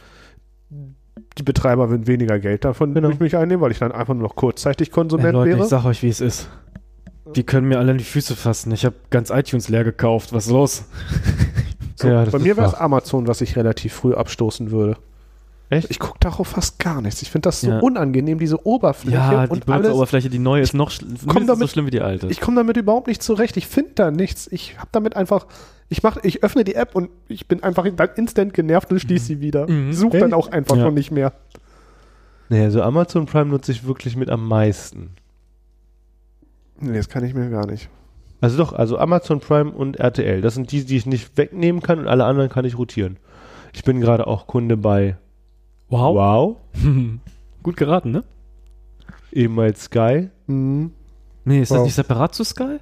Die 1.39 1.43
Betreiber 1.43 1.91
würden 1.91 2.07
weniger 2.07 2.39
Geld 2.39 2.65
davon 2.65 2.95
Genau. 2.95 3.09
durch 3.09 3.19
mich 3.19 3.37
einnehmen, 3.37 3.61
weil 3.61 3.73
ich 3.73 3.81
dann 3.81 3.91
einfach 3.91 4.15
nur 4.15 4.23
noch 4.23 4.37
kurzzeitig 4.37 4.93
Konsument 4.93 5.27
Ey, 5.29 5.33
Leute, 5.33 5.51
wäre. 5.51 5.63
ich 5.63 5.67
sag 5.69 5.85
euch, 5.85 6.03
wie 6.05 6.09
es 6.09 6.21
ist. 6.21 6.49
Die 7.35 7.43
können 7.43 7.67
mir 7.67 7.79
alle 7.81 7.91
in 7.93 7.99
die 7.99 8.05
Füße 8.05 8.37
fassen. 8.37 8.71
Ich 8.73 8.85
habe 8.85 8.95
ganz 9.11 9.31
iTunes 9.31 9.69
leer 9.69 9.83
gekauft. 9.83 10.33
Was 10.33 10.47
ist 10.47 10.53
los? 10.53 10.85
So, 11.97 12.09
Ja, 12.09 12.25
bei 12.27 12.39
mir 12.39 12.57
wäre 12.57 12.67
es. 12.69 12.75
Amazon, 12.75 13.27
was 13.27 13.41
ich 13.41 13.57
relativ 13.57 13.93
früh 13.93 14.15
abstoßen 14.15 14.71
würde. 14.71 14.97
Echt? 15.69 15.91
Ich 15.91 15.99
gucke 15.99 16.19
darauf 16.21 16.47
fast 16.49 16.79
gar 16.79 17.01
nichts. 17.03 17.23
Ich 17.23 17.31
finde 17.31 17.49
das 17.49 17.61
so 17.61 17.69
Ja. 17.71 17.79
unangenehm, 17.81 18.39
diese 18.39 18.65
Oberfläche 18.67 19.17
Ja, 19.17 19.31
die 19.47 19.51
und 19.53 19.69
alles. 19.69 19.83
Benutzeroberfläche, 19.83 20.31
die 20.31 20.39
neue 20.39 20.63
ist 20.63 20.75
noch 20.75 20.91
schl 20.91 21.07
mindestens 21.07 21.47
so 21.47 21.55
damit- 21.55 21.71
schlimm 21.71 21.87
wie 21.87 21.91
die 21.91 22.01
alte. 22.03 22.29
Ich 22.29 22.41
komme 22.41 22.57
damit 22.57 22.77
überhaupt 22.77 23.09
nicht 23.09 23.23
zurecht. 23.23 23.57
Ich 23.57 23.67
finde 23.67 23.91
da 23.97 24.11
nichts. 24.13 24.47
Ich 24.53 24.79
habe 24.79 24.89
damit 24.93 25.17
einfach. 25.17 25.47
Ich 25.89 26.03
mach, 26.03 26.19
ich 26.23 26.43
öffne 26.45 26.63
die 26.65 26.75
App 26.75 26.95
und 26.95 27.11
ich 27.29 27.47
bin 27.49 27.63
einfach 27.63 27.85
dann 27.89 28.09
instant 28.17 28.55
genervt 28.55 28.91
und 28.93 29.01
schließe 29.01 29.25
sie 29.27 29.41
wieder. 29.41 29.69
Mhm. 29.69 29.93
Suche 29.93 30.19
dann 30.19 30.33
auch 30.33 30.51
einfach 30.53 30.77
Ja. 30.77 30.83
schon 30.85 30.95
nicht 30.95 31.11
mehr. 31.11 31.33
Nee, 32.49 32.63
also 32.63 32.83
Amazon 32.83 33.27
Prime 33.27 33.47
nutze 33.51 33.73
ich 33.73 33.85
wirklich 33.87 34.17
mit 34.17 34.31
am 34.31 34.47
meisten. 34.47 35.11
Nee, 36.79 36.97
das 36.97 37.09
kann 37.09 37.25
ich 37.25 37.35
mir 37.35 37.49
gar 37.51 37.67
nicht. 37.67 37.89
Also 38.41 38.57
doch, 38.59 38.73
also 38.73 38.99
Amazon 38.99 39.41
Prime 39.41 39.71
und 39.73 39.97
RTL. 39.99 40.43
Das 40.43 40.55
sind 40.55 40.71
die, 40.71 40.85
die 40.85 40.97
ich 40.97 41.07
nicht 41.07 41.37
wegnehmen 41.37 41.83
kann 41.83 41.99
und 41.99 42.07
alle 42.07 42.25
anderen 42.25 42.51
kann 42.51 42.65
ich 42.65 42.77
rotieren. 42.79 43.17
Ich 43.73 43.83
bin 43.83 44.01
gerade 44.01 44.27
auch 44.27 44.47
Kunde 44.47 44.77
bei 44.77 45.17
wow. 45.89 46.15
Wow, 46.15 46.57
Gut 47.63 47.77
geraten, 47.77 48.11
ne? 48.13 48.25
ehemals 49.33 49.85
Sky. 49.85 50.29
Mhm. 50.47 50.93
Nee, 51.45 51.61
ist 51.63 51.71
das 51.71 51.79
Wow. 51.79 51.85
nicht 51.85 51.95
separat 51.95 52.35
zu 52.35 52.45
Sky? 52.45 52.79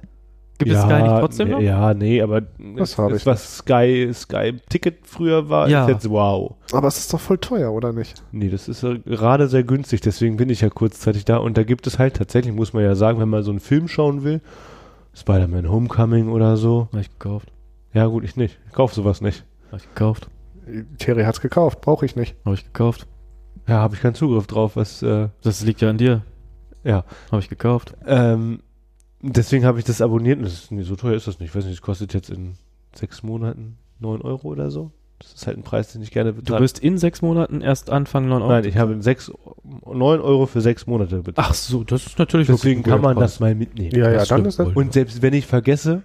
Gibt 0.57 0.71
es 0.71 0.81
Sky 0.81 1.01
nicht 1.01 1.19
trotzdem 1.19 1.49
noch? 1.49 1.59
Ja, 1.59 1.93
nee, 1.93 2.21
aber 2.21 2.41
Das 2.77 2.97
hab 2.97 3.11
ist, 3.11 3.21
ich 3.21 3.25
was 3.25 3.57
Sky, 3.57 4.09
Sky 4.13 4.53
Ticket 4.69 4.99
früher 5.05 5.49
war, 5.49 5.67
Ja. 5.67 5.83
ist 5.83 5.89
jetzt 5.89 6.09
Wow. 6.09 6.55
Aber 6.71 6.87
es 6.87 6.97
ist 6.97 7.13
doch 7.13 7.19
voll 7.19 7.37
teuer, 7.39 7.73
oder 7.73 7.91
nicht? 7.91 8.23
Nee, 8.31 8.47
das 8.49 8.69
ist 8.69 8.81
ja 8.81 8.93
gerade 9.05 9.47
sehr 9.49 9.63
günstig, 9.63 9.99
deswegen 9.99 10.37
bin 10.37 10.49
ich 10.49 10.61
ja 10.61 10.69
kurzzeitig 10.69 11.25
da. 11.25 11.37
Und 11.37 11.57
da 11.57 11.63
gibt 11.63 11.87
es 11.87 11.99
halt 11.99 12.15
tatsächlich, 12.15 12.53
muss 12.55 12.71
man 12.71 12.83
ja 12.83 12.95
sagen, 12.95 13.19
wenn 13.19 13.27
man 13.29 13.43
so 13.43 13.51
einen 13.51 13.59
Film 13.59 13.89
schauen 13.89 14.23
will, 14.23 14.39
Spider-Man 15.13 15.69
Homecoming 15.69 16.29
oder 16.29 16.55
so. 16.55 16.87
Hab 16.93 17.01
ich 17.01 17.09
gekauft. 17.11 17.51
Ja, 17.93 18.05
gut, 18.05 18.23
ich 18.23 18.37
nicht. 18.37 18.57
Ich 18.67 18.73
kauf 18.73 18.93
sowas 18.93 19.19
nicht. 19.19 19.43
Hab 19.71 19.79
ich 19.79 19.89
gekauft. 19.89 20.29
Terry 20.97 21.23
hat's 21.23 21.41
gekauft, 21.41 21.81
brauche 21.81 22.05
ich 22.05 22.15
nicht. 22.15 22.35
Hab 22.45 22.53
ich 22.53 22.63
gekauft. 22.65 23.07
Ja, 23.67 23.75
habe 23.77 23.95
ich 23.95 24.01
keinen 24.01 24.15
Zugriff 24.15 24.47
drauf, 24.47 24.75
was, 24.75 25.01
äh, 25.01 25.29
Das 25.41 25.63
liegt 25.63 25.81
ja 25.81 25.89
an 25.89 25.97
dir. 25.97 26.21
ja. 26.83 27.03
Hab 27.31 27.39
ich 27.39 27.49
gekauft. 27.49 27.95
Ähm, 28.05 28.59
deswegen 29.21 29.65
habe 29.65 29.79
ich 29.79 29.85
das 29.85 30.01
abonniert. 30.01 30.41
Das 30.43 30.53
ist, 30.53 30.71
nee, 30.71 30.83
so 30.83 30.95
teuer 30.95 31.15
ist 31.15 31.27
das 31.27 31.39
nicht. 31.39 31.49
Ich 31.49 31.55
weiß 31.55 31.65
nicht, 31.65 31.73
es 31.75 31.81
kostet 31.81 32.13
jetzt 32.13 32.29
in 32.29 32.53
sechs 32.93 33.23
Monaten 33.23 33.77
9 33.99 34.21
Euro 34.21 34.47
oder 34.49 34.69
so. 34.69 34.91
Das 35.19 35.33
ist 35.33 35.47
halt 35.47 35.57
ein 35.57 35.63
Preis, 35.63 35.93
den 35.93 36.01
ich 36.01 36.11
gerne 36.11 36.33
Du 36.33 36.41
bezahle. 36.41 36.61
wirst 36.61 36.79
in 36.79 36.97
sechs 36.97 37.21
Monaten 37.21 37.61
erst 37.61 37.89
anfangen, 37.89 38.27
9 38.27 38.41
Euro. 38.41 38.51
Nein, 38.51 38.65
ich 38.65 38.77
habe 38.77 39.01
sechs, 39.01 39.31
9 39.85 40.19
Euro 40.19 40.45
für 40.45 40.59
sechs 40.61 40.85
Monate 40.87 41.23
bezahlt. 41.23 41.47
Ach 41.49 41.53
so, 41.53 41.83
das 41.85 42.05
ist 42.05 42.19
natürlich 42.19 42.47
Deswegen 42.47 42.83
kann 42.83 43.01
man 43.01 43.15
das 43.17 43.39
mal 43.39 43.55
mitnehmen. 43.55 43.95
Ja, 43.95 44.11
ja, 44.11 44.19
Das 44.19 44.27
dann 44.27 44.45
ist 44.45 44.59
das. 44.59 44.67
Und 44.75 44.91
selbst 44.93 45.21
wenn 45.21 45.33
ich 45.33 45.47
vergesse, 45.47 46.03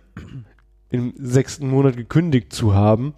im 0.91 1.13
sechsten 1.19 1.69
Monat 1.69 1.97
gekündigt 1.97 2.53
zu 2.53 2.75
haben, 2.75 3.15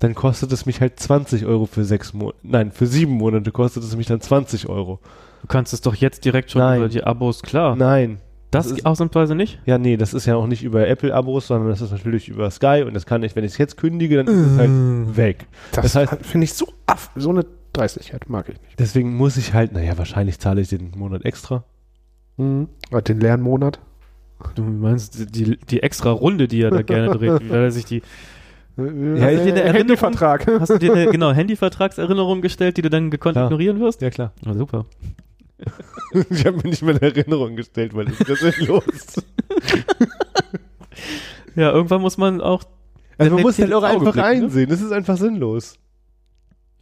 dann 0.00 0.14
kostet 0.14 0.50
es 0.52 0.66
mich 0.66 0.80
halt 0.80 0.98
20 0.98 1.46
Euro 1.46 1.66
für 1.66 1.84
sechs 1.84 2.12
Monate. 2.12 2.38
Nein, 2.42 2.72
für 2.72 2.86
sieben 2.86 3.12
Monate 3.12 3.52
kostet 3.52 3.84
es 3.84 3.96
mich 3.96 4.06
dann 4.06 4.20
20 4.20 4.68
Euro. 4.68 4.98
Du 5.42 5.46
kannst 5.46 5.72
es 5.72 5.80
doch 5.80 5.94
jetzt 5.94 6.24
direkt 6.24 6.50
schon 6.50 6.60
Nein. 6.62 6.78
über 6.80 6.88
die 6.88 7.04
Abos, 7.04 7.42
klar. 7.42 7.76
Nein. 7.76 8.18
das 8.50 8.66
das 8.68 8.78
ist- 8.78 8.86
ausnahmsweise 8.86 9.34
nicht? 9.36 9.60
Ja, 9.64 9.78
nee, 9.78 9.96
das 9.96 10.12
ist 10.12 10.26
ja 10.26 10.34
auch 10.36 10.46
nicht 10.48 10.62
über 10.64 10.86
Apple-Abos, 10.88 11.46
sondern 11.46 11.68
das 11.68 11.80
ist 11.80 11.92
natürlich 11.92 12.28
über 12.28 12.50
Sky 12.50 12.82
und 12.86 12.94
das 12.94 13.06
kann 13.06 13.22
ich, 13.22 13.36
wenn 13.36 13.44
ich 13.44 13.52
es 13.52 13.58
jetzt 13.58 13.76
kündige, 13.76 14.16
dann 14.16 14.26
ist 14.26 14.52
es 14.52 14.58
halt 14.58 15.16
weg. 15.16 15.46
Das, 15.72 15.92
Das 15.92 15.96
heißt- 15.96 16.24
finde 16.24 16.44
ich 16.44 16.54
so 16.54 16.66
aff, 16.86 17.10
so 17.14 17.30
eine 17.30 17.46
Dreistigkeit 17.72 18.28
mag 18.28 18.48
ich 18.48 18.60
nicht. 18.60 18.78
Deswegen 18.80 19.16
muss 19.16 19.36
ich 19.36 19.54
halt, 19.54 19.72
naja, 19.72 19.96
wahrscheinlich 19.96 20.40
zahle 20.40 20.60
ich 20.62 20.68
den 20.68 20.90
Monat 20.96 21.24
extra. 21.24 21.62
Mhm. 22.38 22.68
Den 23.06 23.20
leeren 23.20 23.40
Monat. 23.42 23.78
Du 24.54 24.62
meinst 24.62 25.34
die, 25.36 25.56
die 25.58 25.82
extra 25.82 26.10
Runde, 26.10 26.48
die 26.48 26.62
er 26.62 26.70
da 26.70 26.82
gerne 26.82 27.10
dreht, 27.16 27.40
wie 27.44 27.50
er 27.50 27.70
sich 27.70 27.84
die 27.84 28.02
Ja, 29.16 29.28
ist 29.28 29.44
dir 29.44 29.54
eine 29.54 29.72
Handyvertrag. 29.72 30.46
Hast 30.60 30.70
du 30.70 30.78
dir 30.78 30.92
eine 30.92 31.10
genau 31.10 31.32
Handyvertragserinnerung 31.32 32.40
gestellt, 32.42 32.76
die 32.76 32.82
du 32.82 32.90
dann 32.90 33.10
gekonnt 33.10 33.34
Klar. 33.34 33.46
ignorieren 33.46 33.80
wirst? 33.80 34.00
Ja, 34.02 34.10
klar. 34.10 34.32
Na 34.44 34.54
super. 34.54 34.86
ich 36.30 36.46
habe 36.46 36.56
mir 36.56 36.70
nicht 36.70 36.82
mal 36.82 36.90
eine 36.96 37.02
Erinnerung 37.02 37.56
gestellt, 37.56 37.94
weil 37.94 38.06
das 38.06 38.42
ist 38.42 38.58
ja 38.58 38.66
los. 38.66 38.84
Ja, 41.56 41.72
irgendwann 41.72 42.00
muss 42.00 42.16
man 42.16 42.40
auch. 42.40 42.62
Also 43.18 43.34
man 43.34 43.42
muss 43.42 43.58
halt 43.58 43.72
auch 43.72 43.82
einfach 43.82 44.12
blickt, 44.12 44.16
ne? 44.16 44.24
einsehen. 44.24 44.70
Das 44.70 44.80
ist 44.80 44.92
einfach 44.92 45.16
sinnlos. 45.16 45.74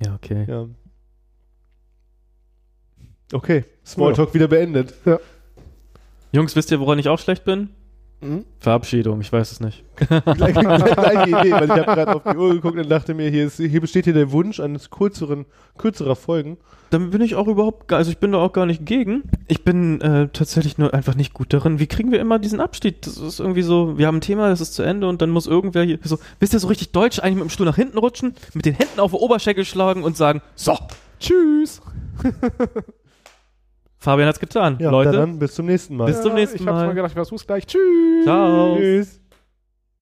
Ja, 0.05 0.15
okay. 0.15 0.45
Ja. 0.47 0.67
Okay, 3.33 3.65
Smalltalk 3.85 4.33
wieder 4.35 4.49
beendet. 4.49 4.95
Jungs, 6.33 6.55
wisst 6.57 6.71
ihr, 6.71 6.81
woran 6.81 6.99
ich 6.99 7.09
auch 7.09 7.19
schlecht 7.19 7.45
bin? 7.45 7.71
Mhm. 8.21 8.45
Verabschiedung, 8.59 9.21
ich 9.21 9.33
weiß 9.33 9.53
es 9.53 9.61
nicht. 9.61 9.85
gleiche, 9.97 10.61
gleiche 10.61 11.29
Idee, 11.29 11.53
weil 11.53 11.65
ich 11.65 11.71
habe 11.71 11.85
gerade 11.85 12.17
auf 12.17 12.23
die 12.25 12.37
Uhr 12.37 12.55
geguckt 12.55 12.77
und 12.77 12.89
dachte 12.89 13.15
mir, 13.15 13.31
hier, 13.31 13.47
ist, 13.47 13.59
hier 13.59 13.81
besteht 13.81 14.05
hier 14.05 14.15
der 14.15 14.33
Wunsch 14.33 14.59
eines 14.59 14.91
kürzeren, 14.91 15.47
kürzerer 15.77 16.17
Folgen. 16.17 16.59
Damit 16.91 17.11
bin 17.13 17.21
ich 17.21 17.37
auch 17.37 17.47
überhaupt, 17.47 17.93
also 17.93 18.11
ich 18.11 18.19
bin 18.19 18.33
da 18.33 18.39
auch 18.39 18.53
gar 18.53 18.67
nicht 18.67 18.87
gegen. 18.87 19.25
Ich 19.47 19.63
bin 19.63 20.01
äh, 20.01 20.29
tatsächlich 20.33 20.79
nur 20.79 20.95
einfach 20.95 21.15
nicht 21.15 21.33
gut 21.33 21.53
darin. 21.53 21.79
Wie 21.79 21.87
kriegen 21.87 22.11
wir 22.11 22.19
immer 22.19 22.39
diesen 22.39 22.61
Abstieg? 22.61 23.03
Das 23.03 23.19
ist 23.19 23.39
irgendwie 23.39 23.63
so, 23.63 23.99
wir 23.99 24.07
haben 24.07 24.17
ein 24.17 24.23
Thema, 24.23 24.49
das 24.49 24.61
ist 24.61 24.75
zu 24.75 24.83
Ende 24.83 25.07
und 25.07 25.23
dann 25.23 25.31
muss 25.31 25.47
irgendwer 25.47 25.85
hier 25.85 25.99
so, 26.03 26.19
wisst 26.41 26.55
ihr, 26.55 26.59
so 26.59 26.69
richtig 26.69 26.91
deutsch 26.91 27.21
eigentlich 27.21 27.37
mit 27.37 27.45
dem 27.45 27.51
Stuhl 27.51 27.67
nach 27.67 27.77
hinten 27.77 27.99
rutschen, 27.99 28.35
mit 28.55 28.65
den 28.65 28.75
Händen 28.75 29.01
auf 29.01 29.13
den 29.13 29.21
Oberschenkel 29.21 29.65
schlagen 29.65 30.03
und 30.03 30.17
sagen, 30.17 30.41
so, 30.57 30.77
tschüss. 31.21 31.83
Fabian 33.99 34.29
hat's 34.29 34.39
getan. 34.39 34.77
Ja, 34.79 34.91
Leute, 34.91 35.13
dann 35.13 35.39
bis 35.39 35.55
zum 35.55 35.67
nächsten 35.67 35.97
Mal. 35.97 36.07
Bis 36.07 36.23
zum 36.23 36.35
nächsten 36.35 36.57
ich 36.57 36.67
hab's 36.67 36.79
Mal. 36.81 36.87
mal 36.87 36.95
gedacht, 36.95 37.11
ich 37.11 37.15
versuch's 37.15 37.47
gleich. 37.47 37.67
Tschüss. 37.67 38.25
ciao. 38.25 38.77
Tschüss. 38.77 39.21